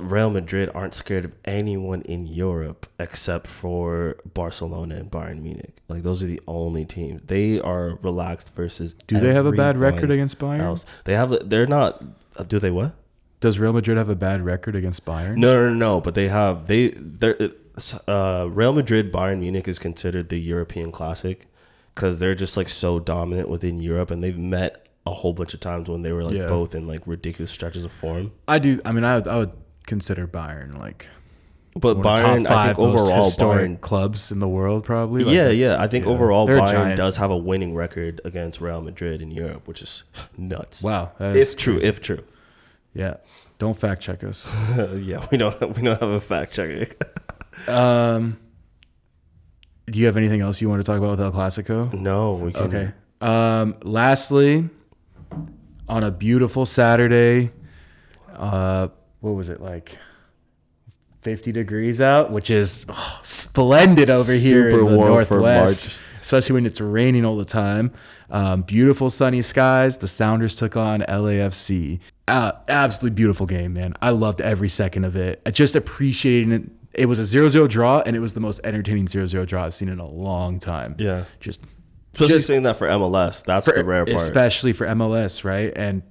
Real 0.00 0.30
Madrid 0.30 0.70
aren't 0.74 0.92
scared 0.94 1.24
of 1.24 1.32
anyone 1.44 2.02
in 2.02 2.26
Europe 2.26 2.86
except 2.98 3.46
for 3.46 4.16
Barcelona 4.34 4.96
and 4.96 5.10
Bayern 5.10 5.40
Munich. 5.42 5.78
Like 5.88 6.02
those 6.02 6.22
are 6.22 6.26
the 6.26 6.40
only 6.46 6.84
teams. 6.84 7.22
They 7.26 7.60
are 7.60 7.98
relaxed 8.02 8.54
versus. 8.54 8.92
Do 8.92 9.18
they 9.18 9.32
have 9.32 9.46
a 9.46 9.52
bad 9.52 9.76
record 9.78 10.10
against 10.10 10.38
Bayern? 10.38 10.60
Else. 10.60 10.84
They 11.04 11.14
have. 11.14 11.48
They're 11.48 11.66
not. 11.66 12.02
uh, 12.36 12.42
Do 12.44 12.58
they 12.58 12.70
what? 12.70 12.94
Does 13.40 13.58
Real 13.58 13.72
Madrid 13.72 13.96
have 13.98 14.08
a 14.08 14.16
bad 14.16 14.42
record 14.44 14.74
against 14.74 15.04
Bayern? 15.04 15.36
No, 15.36 15.54
no, 15.54 15.68
no, 15.70 15.74
no. 15.74 16.00
But 16.00 16.14
they 16.14 16.28
have 16.28 16.66
they 16.66 16.88
they're 16.88 17.36
uh, 18.06 18.48
Real 18.50 18.72
Madrid 18.72 19.12
Bayern 19.12 19.38
Munich 19.40 19.68
is 19.68 19.78
considered 19.78 20.28
the 20.28 20.38
European 20.40 20.90
classic 20.92 21.46
because 21.94 22.18
they're 22.18 22.34
just 22.34 22.56
like 22.56 22.68
so 22.68 22.98
dominant 22.98 23.48
within 23.48 23.78
Europe, 23.80 24.10
and 24.10 24.22
they've 24.22 24.38
met 24.38 24.86
a 25.06 25.12
whole 25.12 25.32
bunch 25.32 25.54
of 25.54 25.60
times 25.60 25.88
when 25.88 26.02
they 26.02 26.12
were 26.12 26.24
like 26.24 26.34
Yeah. 26.34 26.46
both 26.46 26.74
in 26.74 26.86
like 26.86 27.06
ridiculous 27.06 27.50
stretches 27.50 27.84
of 27.84 27.92
form. 27.92 28.32
I 28.46 28.58
do. 28.58 28.80
I 28.84 28.92
mean, 28.92 29.04
I 29.04 29.14
would, 29.16 29.28
I 29.28 29.38
would 29.38 29.52
consider 29.88 30.26
Bayern 30.28 30.78
like 30.78 31.08
But 31.74 31.96
one 31.98 32.06
of 32.06 32.18
the 32.18 32.24
Bayern, 32.24 32.46
I 32.50 32.66
think 32.66 32.78
overall, 32.78 33.30
Bayern- 33.30 33.80
clubs 33.80 34.30
in 34.30 34.38
the 34.38 34.48
world, 34.48 34.84
probably. 34.84 35.24
Like, 35.24 35.34
yeah, 35.34 35.48
yeah. 35.48 35.76
I 35.82 35.88
think 35.88 36.04
yeah, 36.06 36.12
overall 36.12 36.46
Bayern 36.46 36.94
does 36.96 37.16
have 37.16 37.30
a 37.32 37.36
winning 37.36 37.74
record 37.74 38.20
against 38.24 38.60
Real 38.60 38.80
Madrid 38.80 39.20
in 39.20 39.30
Europe, 39.32 39.66
which 39.66 39.82
is 39.82 40.04
nuts. 40.36 40.82
Wow, 40.82 41.12
If 41.18 41.56
true, 41.56 41.78
if 41.82 42.00
true. 42.00 42.22
yeah. 42.94 43.16
Don't 43.58 43.76
fact 43.76 44.02
check 44.02 44.22
us. 44.22 44.46
yeah, 44.94 45.26
we 45.32 45.36
don't 45.36 45.60
we 45.76 45.82
don't 45.82 45.98
have 46.00 46.10
a 46.10 46.20
fact 46.20 46.52
checker. 46.54 46.94
Um, 47.66 48.38
do 49.86 49.98
you 49.98 50.06
have 50.06 50.16
anything 50.16 50.40
else 50.42 50.60
you 50.62 50.68
want 50.68 50.78
to 50.80 50.84
talk 50.84 50.98
about 50.98 51.10
with 51.10 51.20
El 51.20 51.32
Clasico? 51.32 51.92
no, 51.92 52.34
we 52.34 52.52
can. 52.52 52.62
Okay. 52.62 52.92
Um, 53.20 53.74
lastly, 53.82 54.68
on 55.88 56.04
a 56.04 56.10
beautiful 56.12 56.66
Saturday, 56.66 57.50
uh, 58.32 58.88
what 59.20 59.30
was 59.32 59.48
it 59.48 59.60
like? 59.60 59.98
50 61.22 61.52
degrees 61.52 62.00
out, 62.00 62.30
which 62.30 62.50
is 62.50 62.86
oh, 62.88 63.20
splendid 63.22 64.08
over 64.08 64.32
here 64.32 64.70
Super 64.70 64.82
in 64.84 64.90
the 64.92 64.96
warm 64.96 65.24
for 65.24 65.34
northwest, 65.34 65.88
March. 65.88 65.98
especially 66.22 66.54
when 66.54 66.66
it's 66.66 66.80
raining 66.80 67.24
all 67.24 67.36
the 67.36 67.44
time. 67.44 67.92
Um, 68.30 68.62
beautiful 68.62 69.10
sunny 69.10 69.42
skies. 69.42 69.98
The 69.98 70.08
Sounders 70.08 70.54
took 70.54 70.76
on 70.76 71.00
LAFC. 71.02 71.98
Uh, 72.28 72.52
absolutely 72.68 73.16
beautiful 73.16 73.46
game, 73.46 73.72
man. 73.72 73.94
I 74.00 74.10
loved 74.10 74.40
every 74.40 74.68
second 74.68 75.04
of 75.04 75.16
it. 75.16 75.42
I 75.44 75.50
just 75.50 75.74
appreciating 75.74 76.52
it. 76.52 76.62
It 76.94 77.06
was 77.06 77.18
a 77.18 77.22
0-0 77.38 77.68
draw, 77.68 78.00
and 78.06 78.14
it 78.14 78.20
was 78.20 78.34
the 78.34 78.40
most 78.40 78.60
entertaining 78.64 79.06
0-0 79.06 79.46
draw 79.46 79.64
I've 79.64 79.74
seen 79.74 79.88
in 79.88 79.98
a 79.98 80.08
long 80.08 80.58
time. 80.60 80.94
Yeah. 80.98 81.24
Just 81.40 81.60
Especially 82.14 82.34
Just- 82.36 82.46
saying 82.48 82.62
that 82.64 82.76
for 82.76 82.88
MLS. 82.88 83.44
That's 83.44 83.66
the 83.66 83.84
rare 83.84 84.04
part. 84.04 84.16
especially 84.16 84.72
for 84.72 84.86
MLS, 84.86 85.44
right? 85.44 85.72
And 85.76 86.02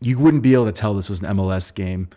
you 0.00 0.18
wouldn't 0.18 0.42
be 0.42 0.54
able 0.54 0.66
to 0.66 0.72
tell 0.72 0.94
this 0.94 1.08
was 1.08 1.20
an 1.20 1.36
MLS 1.36 1.74
game 1.74 2.08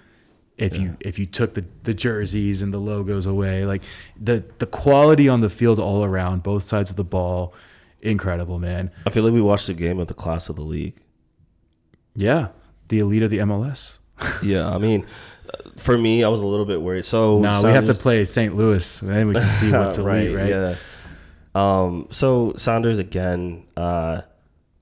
if 0.58 0.78
you 0.78 0.96
if 1.02 1.20
you 1.20 1.26
took 1.26 1.54
the, 1.54 1.66
the 1.84 1.94
jerseys 1.94 2.62
and 2.62 2.74
the 2.74 2.78
logos 2.78 3.26
away. 3.26 3.66
Like 3.66 3.84
the 4.20 4.44
the 4.60 4.66
quality 4.66 5.28
on 5.28 5.42
the 5.42 5.50
field 5.50 5.80
all 5.80 6.04
around, 6.04 6.44
both 6.44 6.64
sides 6.64 6.90
of 6.90 6.96
the 6.96 7.04
ball, 7.04 7.54
incredible, 8.02 8.60
man. 8.60 8.92
I 9.06 9.10
feel 9.10 9.24
like 9.24 9.34
we 9.34 9.42
watched 9.42 9.68
the 9.68 9.74
game 9.74 10.00
of 10.00 10.08
the 10.08 10.14
class 10.14 10.50
of 10.50 10.56
the 10.56 10.64
league. 10.64 10.96
Yeah, 12.16 12.50
the 12.88 13.00
elite 13.00 13.24
of 13.24 13.32
the 13.32 13.40
MLS. 13.40 13.98
Yeah, 14.42 14.70
I 14.70 14.78
mean, 14.78 15.06
for 15.76 15.98
me, 15.98 16.24
I 16.24 16.30
was 16.30 16.40
a 16.40 16.46
little 16.46 16.66
bit 16.66 16.82
worried. 16.82 17.04
So 17.04 17.40
Now 17.40 17.62
we 17.62 17.72
have 17.72 17.86
to 17.88 17.94
play 17.94 18.24
St. 18.24 18.56
Louis, 18.56 19.02
and 19.02 19.10
then 19.12 19.28
we 19.28 19.34
can 19.34 19.50
see 19.50 19.72
what's 19.74 19.98
elite, 19.98 20.34
right? 20.34 20.50
Yeah. 20.50 20.76
Um. 21.54 22.08
So 22.12 22.54
Sounders 22.56 22.98
again. 23.00 23.66
Uh, 23.76 24.22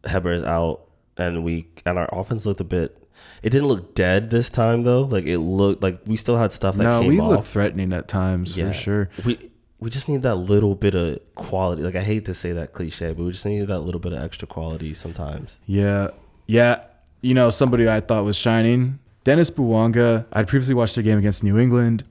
Heber 0.08 0.34
is 0.34 0.44
out, 0.44 0.83
and 1.18 1.44
we 1.44 1.68
and 1.86 1.98
our 1.98 2.10
offense 2.12 2.46
looked 2.46 2.62
a 2.62 2.66
bit. 2.66 2.98
It 3.44 3.52
didn't 3.52 3.68
look 3.68 3.94
dead 3.96 4.30
this 4.30 4.50
time 4.50 4.84
though. 4.84 5.04
Like 5.04 5.26
it 5.26 5.40
looked 5.40 5.82
like 5.84 6.02
we 6.06 6.16
still 6.16 6.38
had 6.38 6.52
stuff 6.52 6.76
that 6.78 6.84
No, 6.84 7.02
came 7.02 7.10
we 7.10 7.20
off. 7.20 7.30
look 7.32 7.44
threatening 7.46 7.94
at 7.94 8.08
times 8.08 8.58
Yeah. 8.58 8.68
for 8.68 8.74
sure. 8.74 9.10
We 9.26 9.52
we 9.80 9.90
just 9.90 10.08
need 10.08 10.22
that 10.24 10.36
little 10.36 10.76
bit 10.76 10.96
of 10.96 11.20
quality. 11.36 11.84
Like 11.84 11.96
I 11.96 12.02
hate 12.02 12.26
to 12.26 12.34
say 12.34 12.52
that 12.54 12.74
cliche, 12.74 13.14
but 13.14 13.24
we 13.24 13.32
just 13.32 13.46
need 13.46 13.68
that 13.68 13.80
little 13.82 14.00
bit 14.00 14.14
of 14.14 14.24
extra 14.24 14.48
quality 14.48 14.94
sometimes. 14.94 15.60
Yeah. 15.66 16.10
Yeah. 16.48 16.82
You 17.22 17.34
know, 17.34 17.50
somebody 17.50 17.88
I 17.90 18.00
thought 18.02 18.24
was 18.26 18.36
shining, 18.36 19.00
Denis 19.24 19.52
Bouanga. 19.52 20.26
I'd 20.34 20.48
previously 20.48 20.74
watched 20.74 20.98
a 20.98 21.04
game 21.04 21.18
against 21.18 21.44
New 21.44 21.58
England, 21.58 22.04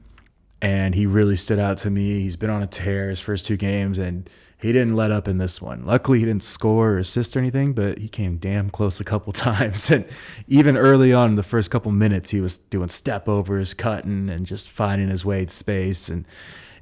and 0.60 0.94
he 0.94 1.04
really 1.06 1.36
stood 1.36 1.58
out 1.58 1.76
to 1.78 1.90
me. 1.90 2.20
He's 2.20 2.36
been 2.36 2.48
on 2.50 2.62
a 2.62 2.66
tear 2.66 3.10
his 3.10 3.20
first 3.20 3.44
two 3.46 3.56
games, 3.56 3.98
and 3.98 4.28
he 4.62 4.72
didn't 4.72 4.94
let 4.94 5.10
up 5.10 5.26
in 5.26 5.38
this 5.38 5.60
one. 5.60 5.82
Luckily, 5.82 6.20
he 6.20 6.24
didn't 6.24 6.44
score 6.44 6.92
or 6.92 6.98
assist 6.98 7.36
or 7.36 7.40
anything, 7.40 7.72
but 7.72 7.98
he 7.98 8.08
came 8.08 8.36
damn 8.36 8.70
close 8.70 9.00
a 9.00 9.04
couple 9.04 9.32
times. 9.32 9.90
And 9.90 10.06
even 10.46 10.76
early 10.76 11.12
on 11.12 11.30
in 11.30 11.34
the 11.34 11.42
first 11.42 11.70
couple 11.70 11.90
minutes, 11.90 12.30
he 12.30 12.40
was 12.40 12.58
doing 12.58 12.88
step 12.88 13.28
overs, 13.28 13.74
cutting, 13.74 14.28
and 14.28 14.46
just 14.46 14.70
finding 14.70 15.08
his 15.08 15.24
way 15.24 15.44
to 15.44 15.52
space. 15.52 16.08
And 16.08 16.24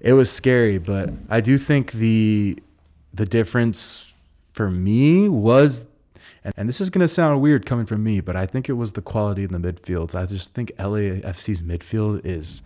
it 0.01 0.13
was 0.13 0.31
scary, 0.31 0.77
but 0.77 1.11
I 1.31 1.41
do 1.41 1.57
think 1.57 1.93
the 1.93 2.59
the 3.13 3.27
difference 3.27 4.13
for 4.53 4.71
me 4.71 5.29
was 5.29 5.87
and, 6.45 6.55
and 6.57 6.69
this 6.69 6.81
is 6.81 6.91
going 6.91 7.01
to 7.01 7.09
sound 7.09 7.41
weird 7.41 7.67
coming 7.67 7.87
from 7.87 8.03
me, 8.05 8.21
but 8.21 8.37
I 8.37 8.47
think 8.47 8.69
it 8.69 8.75
was 8.75 8.93
the 8.93 9.03
quality 9.03 9.45
in 9.45 9.53
the 9.53 9.59
midfields. 9.59 10.15
I 10.15 10.27
just 10.27 10.55
think 10.55 10.73
LAFC's 10.77 11.63
midfield 11.63 12.23
is 12.25 12.63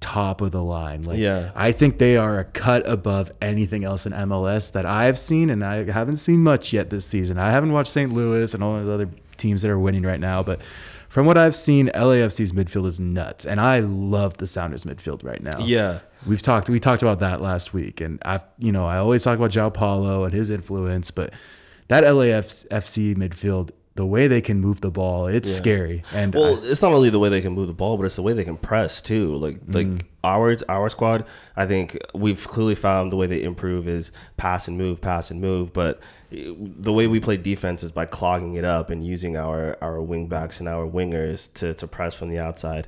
top 0.00 0.40
of 0.40 0.50
the 0.52 0.62
line. 0.62 1.02
Like, 1.02 1.18
Yeah. 1.18 1.50
I 1.56 1.72
think 1.72 1.98
they 1.98 2.16
are 2.16 2.38
a 2.38 2.44
cut 2.44 2.88
above 2.88 3.32
anything 3.42 3.84
else 3.84 4.06
in 4.06 4.12
MLS 4.12 4.70
that 4.72 4.86
I've 4.86 5.18
seen, 5.18 5.50
and 5.50 5.64
I 5.64 5.84
haven't 5.90 6.18
seen 6.18 6.42
much 6.42 6.72
yet 6.72 6.90
this 6.90 7.04
season. 7.04 7.38
I 7.38 7.50
haven't 7.50 7.72
watched 7.72 7.90
St. 7.90 8.12
Louis 8.12 8.54
and 8.54 8.62
all 8.62 8.74
those 8.74 8.88
other 8.88 9.10
teams 9.36 9.62
that 9.62 9.70
are 9.70 9.78
winning 9.78 10.02
right 10.02 10.20
now, 10.20 10.42
but 10.42 10.60
from 11.08 11.24
what 11.26 11.38
I've 11.38 11.54
seen, 11.54 11.88
LAFC's 11.94 12.52
midfield 12.52 12.86
is 12.86 13.00
nuts, 13.00 13.44
and 13.46 13.60
I 13.60 13.80
love 13.80 14.36
the 14.36 14.46
Sounders 14.46 14.84
midfield 14.84 15.24
right 15.24 15.42
now. 15.42 15.58
Yeah. 15.60 16.00
We've 16.26 16.42
talked 16.42 16.68
we 16.68 16.78
talked 16.80 17.02
about 17.02 17.20
that 17.20 17.40
last 17.40 17.72
week, 17.72 18.00
and 18.00 18.20
I 18.24 18.40
you 18.58 18.72
know 18.72 18.84
I 18.86 18.98
always 18.98 19.22
talk 19.22 19.38
about 19.38 19.50
João 19.52 19.72
Paulo 19.72 20.24
and 20.24 20.34
his 20.34 20.50
influence, 20.50 21.10
but 21.10 21.32
that 21.86 22.04
LAFC 22.04 23.16
midfield, 23.16 23.70
the 23.98 24.06
way 24.06 24.28
they 24.28 24.40
can 24.40 24.60
move 24.60 24.80
the 24.80 24.90
ball, 24.90 25.26
it's 25.26 25.50
Yeah. 25.50 25.56
scary. 25.56 26.02
And 26.14 26.32
Well, 26.34 26.54
I- 26.62 26.70
it's 26.70 26.80
not 26.82 26.92
only 26.92 27.10
the 27.10 27.18
way 27.18 27.28
they 27.28 27.40
can 27.40 27.52
move 27.52 27.66
the 27.66 27.74
ball, 27.82 27.96
but 27.96 28.06
it's 28.06 28.14
the 28.16 28.22
way 28.22 28.32
they 28.32 28.44
can 28.44 28.56
press 28.56 29.02
too. 29.02 29.34
Like 29.34 29.58
Mm. 29.66 29.74
like 29.74 30.06
our 30.22 30.56
our 30.68 30.88
squad, 30.88 31.24
I 31.56 31.66
think 31.66 31.98
we've 32.14 32.46
clearly 32.46 32.76
found 32.76 33.10
the 33.12 33.16
way 33.16 33.26
they 33.26 33.42
improve 33.42 33.88
is 33.88 34.12
pass 34.36 34.68
and 34.68 34.78
move, 34.78 35.00
pass 35.02 35.30
and 35.32 35.40
move. 35.40 35.72
But 35.72 35.98
eh, 36.32 36.52
the 36.88 36.92
way 36.92 37.06
we 37.08 37.18
play 37.18 37.36
defense 37.36 37.82
is 37.82 37.90
by 37.90 38.04
clogging 38.06 38.54
it 38.54 38.64
up 38.64 38.88
and 38.90 39.04
using 39.04 39.36
our 39.36 39.76
our 39.82 40.00
wing 40.00 40.28
backs 40.28 40.60
and 40.60 40.68
our 40.68 40.86
wingers 40.86 41.52
to 41.54 41.74
to 41.74 41.86
press 41.88 42.14
from 42.14 42.28
the 42.30 42.38
outside. 42.38 42.86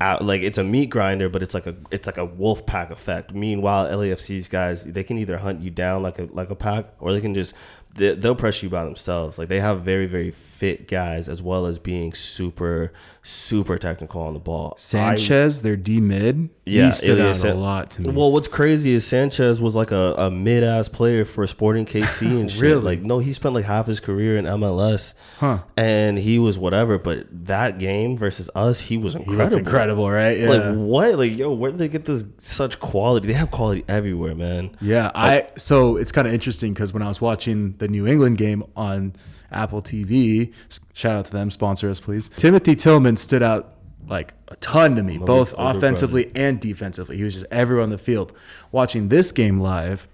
Out, 0.00 0.24
like 0.24 0.42
it's 0.42 0.58
a 0.58 0.64
meat 0.64 0.90
grinder, 0.90 1.28
but 1.28 1.40
it's 1.42 1.54
like 1.54 1.68
a 1.68 1.74
it's 1.92 2.06
like 2.06 2.18
a 2.18 2.24
wolf 2.24 2.66
pack 2.66 2.90
effect. 2.90 3.32
Meanwhile, 3.32 3.86
LAFC's 3.86 4.48
guys 4.48 4.82
they 4.82 5.04
can 5.04 5.18
either 5.18 5.38
hunt 5.38 5.60
you 5.60 5.70
down 5.70 6.02
like 6.02 6.18
a 6.18 6.26
like 6.32 6.50
a 6.50 6.56
pack, 6.56 6.86
or 6.98 7.12
they 7.12 7.20
can 7.20 7.32
just 7.32 7.54
they, 7.94 8.14
they'll 8.14 8.34
press 8.34 8.62
you 8.62 8.68
by 8.70 8.84
themselves. 8.84 9.38
Like 9.38 9.48
they 9.48 9.60
have 9.60 9.80
very 9.82 10.06
very 10.06 10.30
fit 10.30 10.86
guys 10.88 11.28
as 11.28 11.42
well 11.42 11.66
as 11.66 11.78
being 11.78 12.12
super 12.14 12.92
super 13.22 13.78
technical 13.78 14.20
on 14.22 14.34
the 14.34 14.40
ball. 14.40 14.74
I- 14.76 14.80
Sanchez, 14.80 15.62
their 15.62 15.76
D 15.76 16.00
mid, 16.00 16.50
Yeah, 16.66 16.86
he 16.86 16.90
stood 16.92 17.18
Ilie 17.18 17.30
out 17.30 17.36
San- 17.36 17.56
a 17.56 17.58
lot 17.58 17.90
to 17.92 18.02
me. 18.02 18.10
well, 18.12 18.30
what's 18.30 18.48
crazy 18.48 18.92
is 18.92 19.06
Sanchez 19.06 19.60
was 19.62 19.74
like 19.74 19.90
a, 19.92 20.14
a 20.18 20.30
mid 20.30 20.62
ass 20.62 20.88
player 20.88 21.24
for 21.24 21.46
Sporting 21.46 21.84
KC 21.86 22.22
and 22.40 22.50
shit. 22.50 22.60
Really? 22.60 22.82
Like, 22.82 23.02
no, 23.02 23.18
he 23.20 23.32
spent 23.32 23.54
like 23.54 23.64
half 23.64 23.86
his 23.86 23.98
career 24.00 24.36
in 24.38 24.44
MLS, 24.44 25.14
Huh. 25.38 25.58
and 25.76 26.18
he 26.18 26.38
was 26.38 26.58
whatever. 26.58 26.98
But 26.98 27.26
that 27.46 27.78
game 27.78 28.16
versus 28.16 28.50
us, 28.54 28.80
he 28.80 28.96
was 28.98 29.14
he 29.14 29.20
incredible. 29.20 29.58
incredible, 29.58 30.10
right? 30.10 30.38
Yeah. 30.38 30.48
Like 30.50 30.74
what? 30.76 31.18
Like 31.18 31.36
yo, 31.36 31.52
where 31.52 31.70
did 31.70 31.78
they 31.80 31.88
get 31.88 32.04
this 32.04 32.24
such 32.38 32.78
quality? 32.78 33.26
They 33.28 33.32
have 33.34 33.50
quality 33.50 33.84
everywhere, 33.88 34.34
man. 34.34 34.76
Yeah, 34.80 35.10
I 35.14 35.48
so 35.56 35.96
it's 35.96 36.12
kind 36.12 36.26
of 36.28 36.34
interesting 36.34 36.74
because 36.74 36.92
when 36.92 37.02
I 37.02 37.08
was 37.08 37.20
watching 37.20 37.74
the 37.78 37.83
New 37.88 38.06
England 38.06 38.38
game 38.38 38.64
on 38.76 39.14
Apple 39.50 39.82
TV, 39.82 40.52
shout 40.92 41.16
out 41.16 41.24
to 41.26 41.32
them, 41.32 41.50
sponsor 41.50 41.88
us 41.90 42.00
please. 42.00 42.28
Timothy 42.36 42.74
Tillman 42.74 43.16
stood 43.16 43.42
out 43.42 43.74
like 44.06 44.34
a 44.48 44.56
ton 44.56 44.96
to 44.96 45.02
me, 45.02 45.18
both 45.18 45.54
offensively 45.56 46.30
and 46.34 46.60
defensively. 46.60 47.16
He 47.16 47.24
was 47.24 47.34
just 47.34 47.46
everywhere 47.50 47.82
on 47.82 47.90
the 47.90 47.98
field. 47.98 48.32
Watching 48.72 49.08
this 49.08 49.32
game 49.32 49.60
live, 49.60 50.08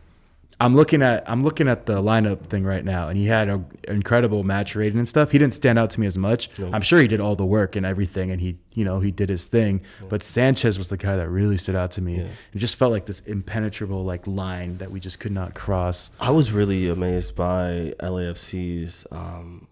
I'm 0.60 0.76
looking 0.76 1.00
at 1.02 1.28
I'm 1.28 1.42
looking 1.42 1.68
at 1.68 1.86
the 1.86 2.02
lineup 2.02 2.46
thing 2.46 2.64
right 2.64 2.84
now, 2.84 3.08
and 3.08 3.16
he 3.16 3.26
had 3.26 3.48
an 3.48 3.64
incredible 3.88 4.44
match 4.44 4.76
rating 4.76 4.98
and 4.98 5.08
stuff. 5.08 5.30
He 5.30 5.38
didn't 5.38 5.54
stand 5.54 5.78
out 5.78 5.88
to 5.90 6.00
me 6.00 6.06
as 6.06 6.18
much. 6.18 6.50
I'm 6.72 6.82
sure 6.82 7.00
he 7.00 7.08
did 7.08 7.18
all 7.20 7.34
the 7.34 7.46
work 7.46 7.76
and 7.76 7.86
everything, 7.86 8.30
and 8.30 8.40
he 8.40 8.58
you 8.74 8.84
know 8.84 9.00
he 9.00 9.10
did 9.10 9.30
his 9.30 9.46
thing. 9.46 9.80
But 10.08 10.22
Sanchez 10.22 10.76
was 10.76 10.88
the 10.88 10.98
guy 10.98 11.16
that 11.16 11.28
really 11.28 11.56
stood 11.56 11.74
out 11.76 11.90
to 11.92 12.02
me. 12.02 12.18
It 12.52 12.58
just 12.58 12.76
felt 12.76 12.92
like 12.92 13.06
this 13.06 13.20
impenetrable 13.20 14.04
like 14.04 14.26
line 14.26 14.76
that 14.78 14.90
we 14.90 15.00
just 15.00 15.18
could 15.18 15.32
not 15.32 15.54
cross. 15.54 16.10
I 16.20 16.30
was 16.30 16.52
really 16.52 16.88
amazed 16.88 17.34
by 17.34 17.94
LAFC's 18.00 19.06
um 19.10 19.66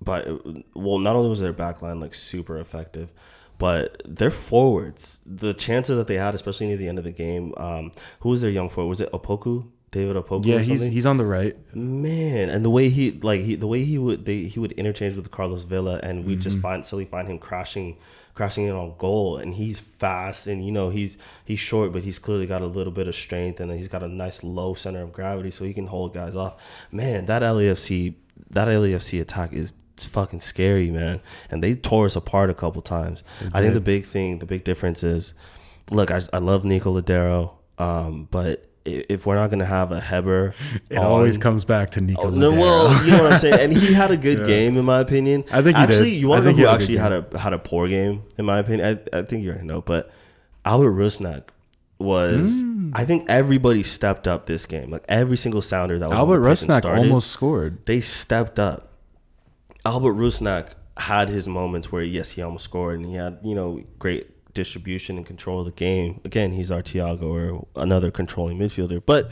by 0.00 0.24
well 0.74 0.98
not 0.98 1.16
only 1.16 1.28
was 1.28 1.40
their 1.40 1.52
back 1.52 1.82
line 1.82 2.00
like 2.00 2.14
super 2.14 2.58
effective 2.58 3.12
but 3.58 4.00
their 4.06 4.30
forwards 4.30 5.20
the 5.26 5.52
chances 5.52 5.98
that 5.98 6.06
they 6.06 6.14
had 6.14 6.34
especially 6.34 6.66
near 6.66 6.78
the 6.78 6.88
end 6.88 6.96
of 6.96 7.04
the 7.04 7.10
game 7.10 7.52
um 7.58 7.92
who 8.20 8.30
was 8.30 8.40
their 8.40 8.50
young 8.50 8.70
forward 8.70 8.88
was 8.88 9.02
it 9.02 9.12
Opoku 9.12 9.68
David 9.92 10.16
Opoku 10.16 10.46
Yeah, 10.46 10.58
he's 10.60 10.84
he's 10.86 11.06
on 11.06 11.16
the 11.16 11.24
right. 11.26 11.56
man 11.74 12.48
and 12.48 12.64
the 12.64 12.70
way 12.70 12.88
he 12.88 13.10
like 13.12 13.40
he 13.40 13.54
the 13.56 13.66
way 13.66 13.84
he 13.84 13.98
would 13.98 14.24
they 14.24 14.38
he 14.44 14.60
would 14.60 14.72
interchange 14.72 15.16
with 15.16 15.30
Carlos 15.30 15.64
Vela 15.64 15.98
and 16.02 16.24
we 16.24 16.32
Mm-hmm. 16.34 16.40
just 16.42 16.58
find 16.58 16.84
suddenly 16.86 17.04
find 17.06 17.26
him 17.28 17.38
crashing 17.38 17.96
crashing 18.34 18.64
in 18.66 18.72
on 18.72 18.94
goal 18.96 19.36
and 19.36 19.54
he's 19.54 19.80
fast 19.80 20.46
and 20.46 20.64
you 20.64 20.70
know 20.70 20.88
he's 20.90 21.18
he's 21.44 21.58
short 21.58 21.92
but 21.92 22.02
he's 22.04 22.18
clearly 22.18 22.46
got 22.46 22.62
a 22.62 22.66
little 22.66 22.92
bit 22.92 23.08
of 23.08 23.14
strength 23.14 23.58
and 23.60 23.70
he's 23.72 23.88
got 23.88 24.02
a 24.02 24.08
nice 24.08 24.44
low 24.44 24.72
center 24.74 25.02
of 25.02 25.12
gravity 25.12 25.50
so 25.50 25.64
he 25.64 25.74
can 25.74 25.88
hold 25.88 26.14
guys 26.14 26.36
off. 26.36 26.86
Man 26.92 27.26
that 27.26 27.42
LAFC 27.42 28.14
that 28.50 28.68
LAFC 28.68 29.20
attack 29.20 29.52
is 29.52 29.74
it's 29.94 30.06
fucking 30.06 30.40
scary 30.40 30.90
man. 30.90 31.20
And 31.50 31.62
they 31.62 31.74
tore 31.74 32.06
us 32.06 32.16
apart 32.16 32.48
a 32.48 32.54
couple 32.54 32.80
times. 32.80 33.22
I 33.52 33.60
think 33.60 33.74
the 33.74 33.80
big 33.82 34.06
thing 34.06 34.38
the 34.38 34.46
big 34.46 34.64
difference 34.64 35.02
is 35.02 35.34
look 35.90 36.10
I, 36.12 36.22
I 36.32 36.38
love 36.38 36.64
Nico 36.64 36.98
Lodeiro 36.98 37.54
um 37.76 38.28
but 38.30 38.69
if 38.84 39.26
we're 39.26 39.34
not 39.34 39.50
gonna 39.50 39.64
have 39.64 39.92
a 39.92 40.00
Heber 40.00 40.54
It 40.88 40.96
always 40.96 41.36
um, 41.36 41.42
comes 41.42 41.64
back 41.64 41.90
to 41.92 42.00
Nico. 42.00 42.22
Oh, 42.22 42.30
no, 42.30 42.50
well, 42.50 43.04
you 43.04 43.12
know 43.12 43.24
what 43.24 43.32
I'm 43.34 43.38
saying, 43.38 43.60
and 43.60 43.72
he 43.72 43.92
had 43.92 44.10
a 44.10 44.16
good 44.28 44.46
game 44.46 44.76
in 44.76 44.84
my 44.84 45.00
opinion. 45.00 45.44
I 45.52 45.62
think 45.62 45.76
he 45.76 45.86
did. 45.86 45.94
actually, 45.94 46.10
you 46.10 46.28
want 46.28 46.44
to 46.44 46.50
know 46.50 46.56
who 46.56 46.66
actually 46.66 46.96
had 46.96 47.12
a 47.12 47.38
had 47.38 47.52
a 47.52 47.58
poor 47.58 47.88
game 47.88 48.22
in 48.38 48.44
my 48.44 48.58
opinion. 48.58 49.00
I, 49.12 49.18
I 49.18 49.22
think 49.22 49.44
you 49.44 49.50
already 49.50 49.66
know, 49.66 49.80
but 49.80 50.10
Albert 50.64 50.92
Rusnak 50.92 51.44
was. 51.98 52.62
Mm. 52.62 52.92
I 52.92 53.04
think 53.04 53.26
everybody 53.28 53.82
stepped 53.82 54.26
up 54.26 54.46
this 54.46 54.66
game. 54.66 54.90
Like 54.90 55.04
every 55.08 55.36
single 55.36 55.62
sounder 55.62 55.98
that 55.98 56.08
was 56.08 56.18
Albert 56.18 56.40
the 56.40 56.48
pitch 56.48 56.62
and 56.62 56.70
Rusnak 56.70 56.80
started, 56.80 57.06
almost 57.06 57.30
scored. 57.30 57.86
they 57.86 58.00
stepped 58.00 58.58
up. 58.58 58.94
Albert 59.84 60.14
Rusnak 60.14 60.74
had 60.96 61.28
his 61.28 61.46
moments 61.46 61.92
where 61.92 62.02
yes, 62.02 62.30
he 62.30 62.42
almost 62.42 62.64
scored 62.64 62.98
and 62.98 63.06
he 63.08 63.14
had 63.14 63.38
you 63.42 63.54
know 63.54 63.82
great 63.98 64.28
distribution 64.54 65.16
and 65.16 65.26
control 65.26 65.60
of 65.60 65.66
the 65.66 65.72
game. 65.72 66.20
Again, 66.24 66.52
he's 66.52 66.70
our 66.70 66.82
Thiago 66.82 67.22
or 67.22 67.66
another 67.76 68.10
controlling 68.10 68.58
midfielder, 68.58 69.02
but 69.04 69.30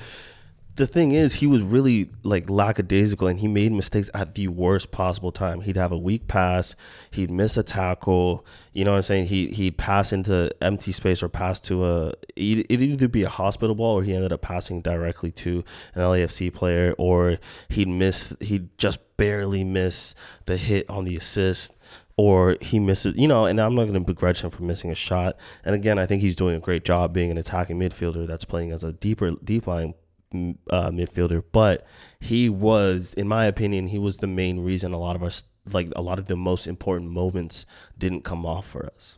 the 0.78 0.86
thing 0.86 1.10
is, 1.10 1.34
he 1.34 1.46
was 1.48 1.60
really 1.60 2.08
like 2.22 2.48
lackadaisical 2.48 3.26
and 3.26 3.40
he 3.40 3.48
made 3.48 3.72
mistakes 3.72 4.10
at 4.14 4.36
the 4.36 4.46
worst 4.46 4.92
possible 4.92 5.32
time. 5.32 5.60
He'd 5.62 5.76
have 5.76 5.90
a 5.90 5.98
weak 5.98 6.28
pass, 6.28 6.76
he'd 7.10 7.32
miss 7.32 7.56
a 7.56 7.64
tackle. 7.64 8.46
You 8.72 8.84
know 8.84 8.92
what 8.92 8.98
I'm 8.98 9.02
saying? 9.02 9.26
He 9.26 9.48
he'd 9.48 9.76
pass 9.76 10.12
into 10.12 10.50
empty 10.62 10.92
space 10.92 11.20
or 11.20 11.28
pass 11.28 11.58
to 11.62 11.84
a 11.84 12.12
it'd 12.36 12.80
either 12.80 13.08
be 13.08 13.24
a 13.24 13.28
hospital 13.28 13.74
ball 13.74 13.98
or 13.98 14.02
he 14.04 14.14
ended 14.14 14.32
up 14.32 14.40
passing 14.40 14.80
directly 14.80 15.32
to 15.32 15.64
an 15.96 16.02
LAFC 16.02 16.54
player 16.54 16.94
or 16.96 17.38
he'd 17.68 17.88
miss 17.88 18.36
he'd 18.40 18.78
just 18.78 19.00
barely 19.16 19.64
miss 19.64 20.14
the 20.46 20.56
hit 20.56 20.88
on 20.88 21.04
the 21.04 21.16
assist 21.16 21.74
or 22.18 22.56
he 22.60 22.80
misses, 22.80 23.14
you 23.16 23.28
know, 23.28 23.46
and 23.46 23.60
I'm 23.60 23.76
not 23.76 23.82
going 23.82 23.94
to 23.94 24.00
begrudge 24.00 24.40
him 24.40 24.50
for 24.50 24.64
missing 24.64 24.90
a 24.90 24.94
shot. 24.94 25.36
And 25.64 25.74
again, 25.74 26.00
I 26.00 26.04
think 26.04 26.20
he's 26.20 26.34
doing 26.34 26.56
a 26.56 26.60
great 26.60 26.84
job 26.84 27.14
being 27.14 27.30
an 27.30 27.38
attacking 27.38 27.78
midfielder 27.78 28.26
that's 28.26 28.44
playing 28.44 28.72
as 28.72 28.82
a 28.82 28.92
deeper, 28.92 29.30
deep 29.42 29.68
line 29.68 29.94
mm, 30.34 30.56
uh, 30.68 30.90
midfielder. 30.90 31.44
But 31.52 31.86
he 32.18 32.48
was, 32.48 33.14
in 33.14 33.28
my 33.28 33.46
opinion, 33.46 33.86
he 33.86 34.00
was 34.00 34.16
the 34.16 34.26
main 34.26 34.58
reason 34.58 34.92
a 34.92 34.98
lot 34.98 35.14
of 35.14 35.22
us, 35.22 35.44
like 35.72 35.92
a 35.94 36.02
lot 36.02 36.18
of 36.18 36.26
the 36.26 36.34
most 36.34 36.66
important 36.66 37.12
moments, 37.12 37.64
didn't 37.96 38.22
come 38.22 38.44
off 38.44 38.66
for 38.66 38.84
us. 38.84 39.16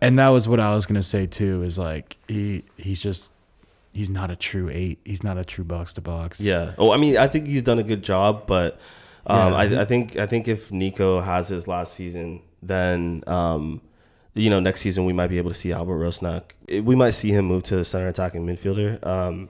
And 0.00 0.16
that 0.20 0.28
was 0.28 0.46
what 0.46 0.60
I 0.60 0.72
was 0.72 0.86
gonna 0.86 1.02
say 1.02 1.26
too. 1.26 1.62
Is 1.62 1.78
like 1.78 2.16
he 2.28 2.64
he's 2.76 3.00
just 3.00 3.32
he's 3.92 4.08
not 4.08 4.30
a 4.30 4.36
true 4.36 4.70
eight. 4.70 5.00
He's 5.04 5.22
not 5.22 5.36
a 5.36 5.44
true 5.44 5.64
box 5.64 5.92
to 5.94 6.00
box. 6.00 6.40
Yeah. 6.40 6.74
Oh, 6.78 6.92
I 6.92 6.96
mean, 6.96 7.18
I 7.18 7.26
think 7.26 7.48
he's 7.48 7.62
done 7.62 7.78
a 7.78 7.82
good 7.82 8.02
job, 8.02 8.46
but 8.46 8.80
um, 9.26 9.52
Yeah. 9.52 9.58
I, 9.58 9.82
I 9.82 9.84
think 9.84 10.16
I 10.16 10.26
think 10.26 10.48
if 10.48 10.70
Nico 10.72 11.20
has 11.20 11.48
his 11.48 11.66
last 11.68 11.94
season, 11.94 12.40
then 12.62 13.22
um, 13.26 13.80
you 14.34 14.50
know 14.50 14.60
next 14.60 14.80
season 14.80 15.04
we 15.04 15.12
might 15.12 15.28
be 15.28 15.38
able 15.38 15.50
to 15.50 15.54
see 15.54 15.72
Albert 15.72 15.98
Rusnák. 15.98 16.82
We 16.84 16.94
might 16.94 17.10
see 17.10 17.30
him 17.30 17.46
move 17.46 17.62
to 17.64 17.76
the 17.76 17.84
center 17.84 18.08
attacking 18.08 18.46
midfielder. 18.46 19.04
Um, 19.06 19.48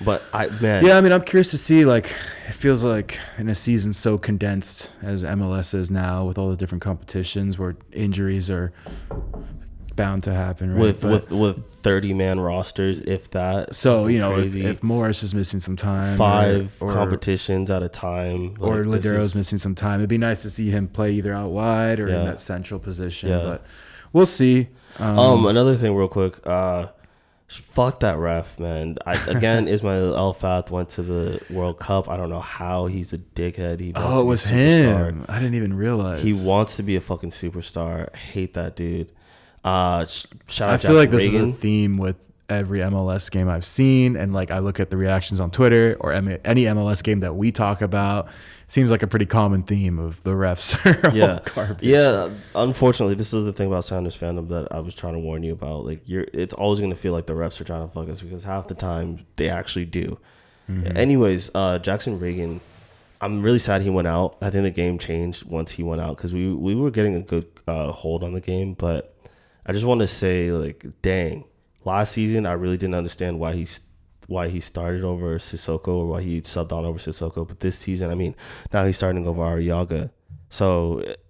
but 0.00 0.22
I 0.32 0.46
man, 0.60 0.84
Yeah, 0.84 0.96
I 0.96 1.00
mean, 1.00 1.12
I'm 1.12 1.22
curious 1.22 1.50
to 1.50 1.58
see. 1.58 1.84
Like, 1.84 2.06
it 2.48 2.54
feels 2.54 2.84
like 2.84 3.18
in 3.38 3.48
a 3.48 3.54
season 3.54 3.92
so 3.92 4.18
condensed 4.18 4.92
as 5.02 5.22
MLS 5.22 5.74
is 5.74 5.90
now, 5.90 6.24
with 6.24 6.38
all 6.38 6.50
the 6.50 6.56
different 6.56 6.82
competitions 6.82 7.58
where 7.58 7.76
injuries 7.92 8.50
are 8.50 8.72
bound 9.96 10.24
to 10.24 10.34
happen. 10.34 10.72
Right? 10.72 10.80
with 10.80 11.02
But- 11.02 11.10
with 11.10 11.30
with 11.30 11.66
thirty 11.76 12.14
man 12.14 12.40
rosters, 12.40 13.00
if 13.00 13.30
that. 13.30 13.74
so 13.74 14.06
you 14.06 14.18
know, 14.18 14.38
if, 14.38 14.54
if 14.54 14.82
Morris 14.82 15.22
is 15.22 15.34
missing 15.34 15.60
some 15.60 15.76
time, 15.76 16.16
five 16.16 16.76
or, 16.80 16.92
competitions 16.92 17.70
at 17.70 17.82
a 17.82 17.88
time, 17.88 18.56
or 18.60 18.84
like, 18.84 19.00
Lodeiro's 19.00 19.30
is- 19.30 19.34
missing 19.34 19.58
some 19.58 19.74
time, 19.74 20.00
it'd 20.00 20.08
be 20.08 20.18
nice 20.18 20.42
to 20.42 20.50
see 20.50 20.70
him 20.70 20.88
play 20.88 21.12
either 21.12 21.32
out 21.32 21.50
wide 21.50 22.00
or 22.00 22.08
in 22.08 22.24
that 22.24 22.40
central 22.40 22.80
position. 22.80 23.28
Yeah. 23.28 23.42
But 23.42 23.66
we'll 24.12 24.26
see. 24.26 24.68
Um, 24.98 25.18
Um, 25.18 25.46
another 25.46 25.74
thing, 25.74 25.94
real 25.94 26.08
quick. 26.08 26.38
Uh, 26.44 26.88
fuck 27.48 28.00
that 28.00 28.18
ref, 28.18 28.58
man. 28.58 28.96
I, 29.06 29.14
again, 29.30 29.68
Ismail 29.68 30.12
Elfath 30.12 30.70
went 30.70 30.90
to 30.90 31.02
the 31.02 31.40
World 31.50 31.78
Cup. 31.78 32.08
I 32.08 32.16
don't 32.16 32.30
know 32.30 32.40
how 32.40 32.86
he's 32.86 33.12
a 33.12 33.18
dickhead. 33.18 33.80
He 33.80 33.92
wants 33.92 34.08
oh, 34.08 34.12
to 34.12 34.20
it 34.20 34.22
be 34.22 34.28
was 34.28 34.44
him. 34.44 35.26
I 35.28 35.38
didn't 35.38 35.54
even 35.54 35.74
realize 35.74 36.22
He 36.22 36.32
wants 36.32 36.76
to 36.76 36.82
be 36.82 36.96
a 36.96 37.00
fucking 37.00 37.30
superstar. 37.30 38.08
I 38.12 38.16
hate 38.16 38.54
that 38.54 38.76
dude. 38.76 39.12
Uh, 39.64 40.04
shout 40.48 40.68
out 40.68 40.74
I 40.74 40.76
feel 40.78 40.94
like 40.96 41.10
this 41.10 41.22
Ragen. 41.32 41.50
is 41.50 41.54
a 41.54 41.58
theme 41.58 41.96
with 41.96 42.16
every 42.48 42.80
MLS 42.80 43.30
game 43.30 43.48
I've 43.48 43.64
seen, 43.64 44.16
and 44.16 44.32
like 44.32 44.50
I 44.50 44.58
look 44.58 44.80
at 44.80 44.90
the 44.90 44.96
reactions 44.96 45.40
on 45.40 45.50
Twitter 45.50 45.96
or 46.00 46.12
M- 46.12 46.38
any 46.44 46.64
MLS 46.64 47.02
game 47.02 47.20
that 47.20 47.34
we 47.34 47.52
talk 47.52 47.80
about. 47.82 48.28
Seems 48.66 48.90
like 48.90 49.02
a 49.02 49.06
pretty 49.06 49.26
common 49.26 49.64
theme 49.64 49.98
of 49.98 50.22
the 50.22 50.30
refs 50.30 50.74
are 51.04 51.10
all 51.10 51.14
yeah, 51.14 51.40
garbage. 51.54 51.82
yeah. 51.82 52.30
Unfortunately, 52.54 53.14
this 53.14 53.34
is 53.34 53.44
the 53.44 53.52
thing 53.52 53.66
about 53.66 53.84
Sounders 53.84 54.16
fandom 54.18 54.48
that 54.48 54.68
I 54.72 54.80
was 54.80 54.94
trying 54.94 55.12
to 55.12 55.18
warn 55.18 55.42
you 55.42 55.52
about. 55.52 55.84
Like, 55.84 56.00
you're, 56.08 56.24
it's 56.32 56.54
always 56.54 56.80
gonna 56.80 56.94
feel 56.94 57.12
like 57.12 57.26
the 57.26 57.34
refs 57.34 57.60
are 57.60 57.64
trying 57.64 57.86
to 57.86 57.92
fuck 57.92 58.08
us 58.08 58.22
because 58.22 58.44
half 58.44 58.68
the 58.68 58.74
time 58.74 59.26
they 59.36 59.50
actually 59.50 59.84
do. 59.84 60.18
Mm-hmm. 60.70 60.96
Anyways, 60.96 61.50
uh, 61.54 61.78
Jackson 61.80 62.18
Ragen, 62.18 62.60
I'm 63.20 63.42
really 63.42 63.58
sad 63.58 63.82
he 63.82 63.90
went 63.90 64.08
out. 64.08 64.36
I 64.40 64.48
think 64.48 64.62
the 64.62 64.70
game 64.70 64.98
changed 64.98 65.44
once 65.44 65.72
he 65.72 65.82
went 65.82 66.00
out 66.00 66.16
because 66.16 66.32
we 66.32 66.52
we 66.52 66.74
were 66.74 66.90
getting 66.90 67.14
a 67.14 67.20
good 67.20 67.46
uh, 67.68 67.92
hold 67.92 68.24
on 68.24 68.32
the 68.32 68.40
game. 68.40 68.72
But 68.74 69.11
I 69.66 69.72
just 69.72 69.86
want 69.86 70.00
to 70.00 70.08
say, 70.08 70.50
like, 70.52 70.84
dang, 71.02 71.44
last 71.84 72.12
season 72.12 72.46
I 72.46 72.52
really 72.52 72.76
didn't 72.76 72.96
understand 72.96 73.38
why 73.38 73.54
he's 73.54 73.80
why 74.28 74.48
he 74.48 74.60
started 74.60 75.04
over 75.04 75.36
Cissoko 75.38 75.88
or 75.88 76.06
why 76.06 76.22
he 76.22 76.40
subbed 76.40 76.72
on 76.72 76.84
over 76.84 76.98
Cissoko. 76.98 77.46
But 77.46 77.60
this 77.60 77.78
season, 77.78 78.10
I 78.10 78.14
mean, 78.14 78.34
now 78.72 78.84
he's 78.86 78.96
starting 78.96 79.26
over 79.26 79.42
Arreaga. 79.42 80.10
So 80.48 80.98
it, 80.98 81.20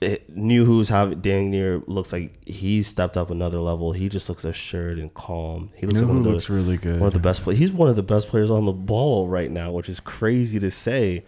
it, 0.00 0.36
new 0.36 0.64
who's 0.64 0.88
have 0.88 1.22
dang 1.22 1.50
near 1.50 1.82
looks 1.86 2.12
like 2.12 2.46
he's 2.46 2.86
stepped 2.86 3.16
up 3.16 3.30
another 3.30 3.60
level. 3.60 3.92
He 3.92 4.08
just 4.08 4.28
looks 4.28 4.44
assured 4.44 4.98
and 4.98 5.12
calm. 5.14 5.70
He 5.74 5.86
looks 5.86 6.00
Nouhou 6.00 6.02
like 6.02 6.08
one 6.08 6.16
of 6.18 6.24
the, 6.24 6.30
looks 6.30 6.50
really 6.50 6.76
good. 6.76 7.00
one 7.00 7.08
of 7.08 7.14
the 7.14 7.20
best 7.20 7.42
players. 7.42 7.58
He's 7.58 7.72
one 7.72 7.88
of 7.88 7.96
the 7.96 8.02
best 8.02 8.28
players 8.28 8.50
on 8.50 8.66
the 8.66 8.72
ball 8.72 9.28
right 9.28 9.50
now, 9.50 9.72
which 9.72 9.88
is 9.88 10.00
crazy 10.00 10.58
to 10.58 10.70
say. 10.70 11.24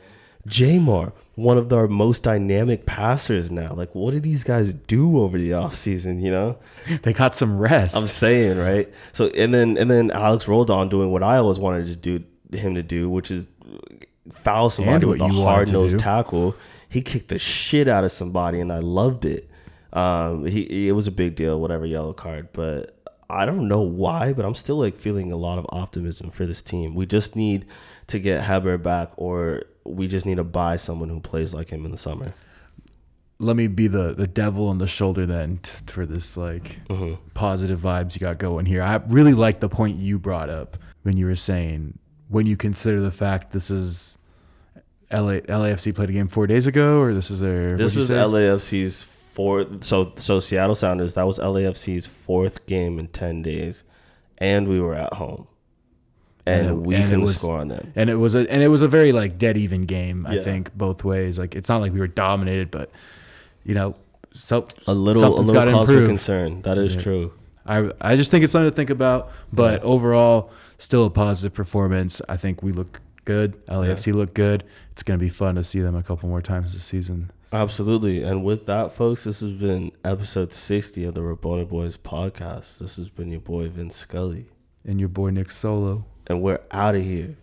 Yeimar, 0.46 1.12
one 1.34 1.58
of 1.58 1.72
our 1.72 1.88
most 1.88 2.22
dynamic 2.22 2.86
passers 2.86 3.50
now. 3.50 3.74
Like, 3.74 3.94
what 3.94 4.12
did 4.12 4.22
these 4.22 4.44
guys 4.44 4.72
do 4.72 5.20
over 5.20 5.38
the 5.38 5.50
offseason, 5.50 6.22
you 6.22 6.30
know? 6.30 6.58
they 7.02 7.12
got 7.12 7.34
some 7.34 7.58
rest. 7.58 7.96
I'm 7.96 8.06
saying, 8.06 8.58
right? 8.58 8.92
So 9.12 9.26
and 9.36 9.52
then 9.52 9.76
and 9.76 9.90
then 9.90 10.10
Alex 10.10 10.48
Roldan 10.48 10.88
doing 10.88 11.10
what 11.10 11.22
I 11.22 11.36
always 11.38 11.58
wanted 11.58 11.86
to 11.88 11.96
do 11.96 12.24
him 12.56 12.74
to 12.74 12.82
do, 12.82 13.10
which 13.10 13.30
is 13.30 13.46
foul 14.32 14.70
somebody 14.70 15.06
with 15.06 15.20
a 15.20 15.28
hard 15.28 15.72
nosed 15.72 15.98
tackle. 15.98 16.54
He 16.88 17.02
kicked 17.02 17.28
the 17.28 17.38
shit 17.38 17.88
out 17.88 18.04
of 18.04 18.12
somebody 18.12 18.60
and 18.60 18.72
I 18.72 18.78
loved 18.78 19.24
it. 19.24 19.50
Um 19.92 20.46
he 20.46 20.88
it 20.88 20.92
was 20.92 21.06
a 21.06 21.12
big 21.12 21.34
deal, 21.34 21.60
whatever 21.60 21.86
yellow 21.86 22.12
card, 22.12 22.48
but 22.52 22.96
I 23.28 23.44
don't 23.44 23.66
know 23.66 23.80
why, 23.80 24.32
but 24.32 24.44
I'm 24.44 24.54
still 24.54 24.76
like 24.76 24.94
feeling 24.96 25.32
a 25.32 25.36
lot 25.36 25.58
of 25.58 25.66
optimism 25.70 26.30
for 26.30 26.46
this 26.46 26.62
team. 26.62 26.94
We 26.94 27.06
just 27.06 27.34
need 27.34 27.66
to 28.06 28.18
get 28.20 28.44
Heber 28.44 28.78
back 28.78 29.10
or 29.16 29.64
we 29.88 30.08
just 30.08 30.26
need 30.26 30.36
to 30.36 30.44
buy 30.44 30.76
someone 30.76 31.08
who 31.08 31.20
plays 31.20 31.54
like 31.54 31.68
him 31.70 31.84
in 31.84 31.90
the 31.90 31.96
summer. 31.98 32.34
Let 33.38 33.56
me 33.56 33.66
be 33.66 33.86
the 33.86 34.14
the 34.14 34.26
devil 34.26 34.68
on 34.68 34.78
the 34.78 34.86
shoulder 34.86 35.26
then 35.26 35.58
t- 35.62 35.70
for 35.86 36.06
this 36.06 36.36
like 36.36 36.78
Mm-hmm. 36.88 37.14
positive 37.34 37.80
vibes 37.80 38.14
you 38.18 38.20
got 38.24 38.38
going 38.38 38.64
here. 38.66 38.82
I 38.82 38.96
really 39.08 39.34
like 39.34 39.60
the 39.60 39.68
point 39.68 39.98
you 39.98 40.18
brought 40.18 40.48
up 40.48 40.76
when 41.02 41.16
you 41.16 41.26
were 41.26 41.36
saying 41.36 41.98
when 42.28 42.46
you 42.46 42.56
consider 42.56 43.00
the 43.00 43.10
fact 43.10 43.52
this 43.52 43.70
is 43.70 44.16
LA, 45.12 45.38
LAFC 45.46 45.94
played 45.94 46.10
a 46.10 46.12
game 46.14 46.28
four 46.28 46.46
days 46.48 46.66
ago, 46.66 46.98
or 47.00 47.14
this 47.14 47.30
is 47.30 47.40
their 47.40 47.76
This 47.76 47.96
is 47.96 48.08
say? 48.08 48.14
LAFC's 48.14 49.04
fourth. 49.04 49.84
So 49.84 50.12
so 50.16 50.40
Seattle 50.40 50.74
Sounders. 50.74 51.14
That 51.14 51.26
was 51.26 51.38
LAFC's 51.38 52.06
fourth 52.06 52.64
game 52.66 52.98
in 52.98 53.08
ten 53.08 53.42
days, 53.42 53.84
and 54.38 54.66
we 54.66 54.80
were 54.80 54.94
at 54.94 55.12
home, 55.14 55.46
and, 56.46 56.68
And 56.68 56.78
it- 56.80 56.86
we 56.86 56.94
and 56.94 57.04
couldn't 57.06 57.20
was- 57.22 57.38
score 57.38 57.58
on 57.58 57.68
them. 57.68 57.92
and 57.96 58.08
it 58.08 58.16
was 58.16 58.34
a 58.34 58.50
and 58.50 58.62
it 58.62 58.68
was 58.68 58.82
a 58.82 58.88
very 58.88 59.12
like 59.12 59.36
dead 59.38 59.56
even 59.56 59.84
game. 59.86 60.26
I 60.26 60.34
Yeah. 60.36 60.42
think 60.44 60.76
both 60.76 61.04
ways. 61.04 61.38
Like 61.38 61.54
it's 61.56 61.68
not 61.68 61.80
like 61.80 61.92
we 61.92 61.98
were 62.00 62.06
dominated, 62.06 62.70
but 62.70 62.90
you 63.64 63.74
know, 63.74 63.96
so 64.34 64.64
A 64.86 64.94
little 64.94 65.24
a 65.24 65.40
little 65.40 65.72
cause 65.72 65.90
for 65.90 66.06
concern. 66.06 66.62
That 66.62 66.78
is 66.78 66.94
Yeah. 66.94 67.00
true. 67.00 67.32
I 67.66 67.90
I 68.00 68.14
just 68.16 68.30
think 68.30 68.44
it's 68.44 68.52
something 68.52 68.70
to 68.70 68.76
think 68.76 68.90
about. 68.90 69.30
But 69.52 69.82
overall, 69.82 70.50
still 70.78 71.04
a 71.04 71.10
positive 71.10 71.52
performance. 71.54 72.22
I 72.28 72.36
think 72.36 72.62
we 72.62 72.70
look 72.72 73.00
good. 73.24 73.56
LAFC 73.66 74.12
look 74.14 74.32
good. 74.34 74.62
It's 74.92 75.02
gonna 75.02 75.18
be 75.18 75.28
fun 75.28 75.56
to 75.56 75.64
see 75.64 75.80
them 75.80 75.96
a 75.96 76.02
couple 76.02 76.28
more 76.28 76.40
times 76.42 76.72
this 76.74 76.84
season. 76.84 77.30
Absolutely. 77.52 78.22
And 78.22 78.44
with 78.44 78.66
that, 78.66 78.92
folks, 78.92 79.24
this 79.24 79.40
has 79.40 79.52
been 79.52 79.90
episode 80.04 80.52
sixty 80.52 81.04
of 81.04 81.14
the 81.14 81.22
Rabona 81.22 81.68
Boys 81.68 81.96
podcast. 81.96 82.78
This 82.78 82.96
has 82.96 83.08
been 83.08 83.30
your 83.32 83.40
boy 83.40 83.68
Vince 83.68 83.96
Scully, 83.96 84.46
And 84.84 85.00
your 85.00 85.08
boy 85.08 85.30
Nick 85.30 85.50
Solo. 85.50 86.04
And 86.26 86.42
we're 86.42 86.60
out 86.70 86.94
of 86.94 87.02
here. 87.02 87.36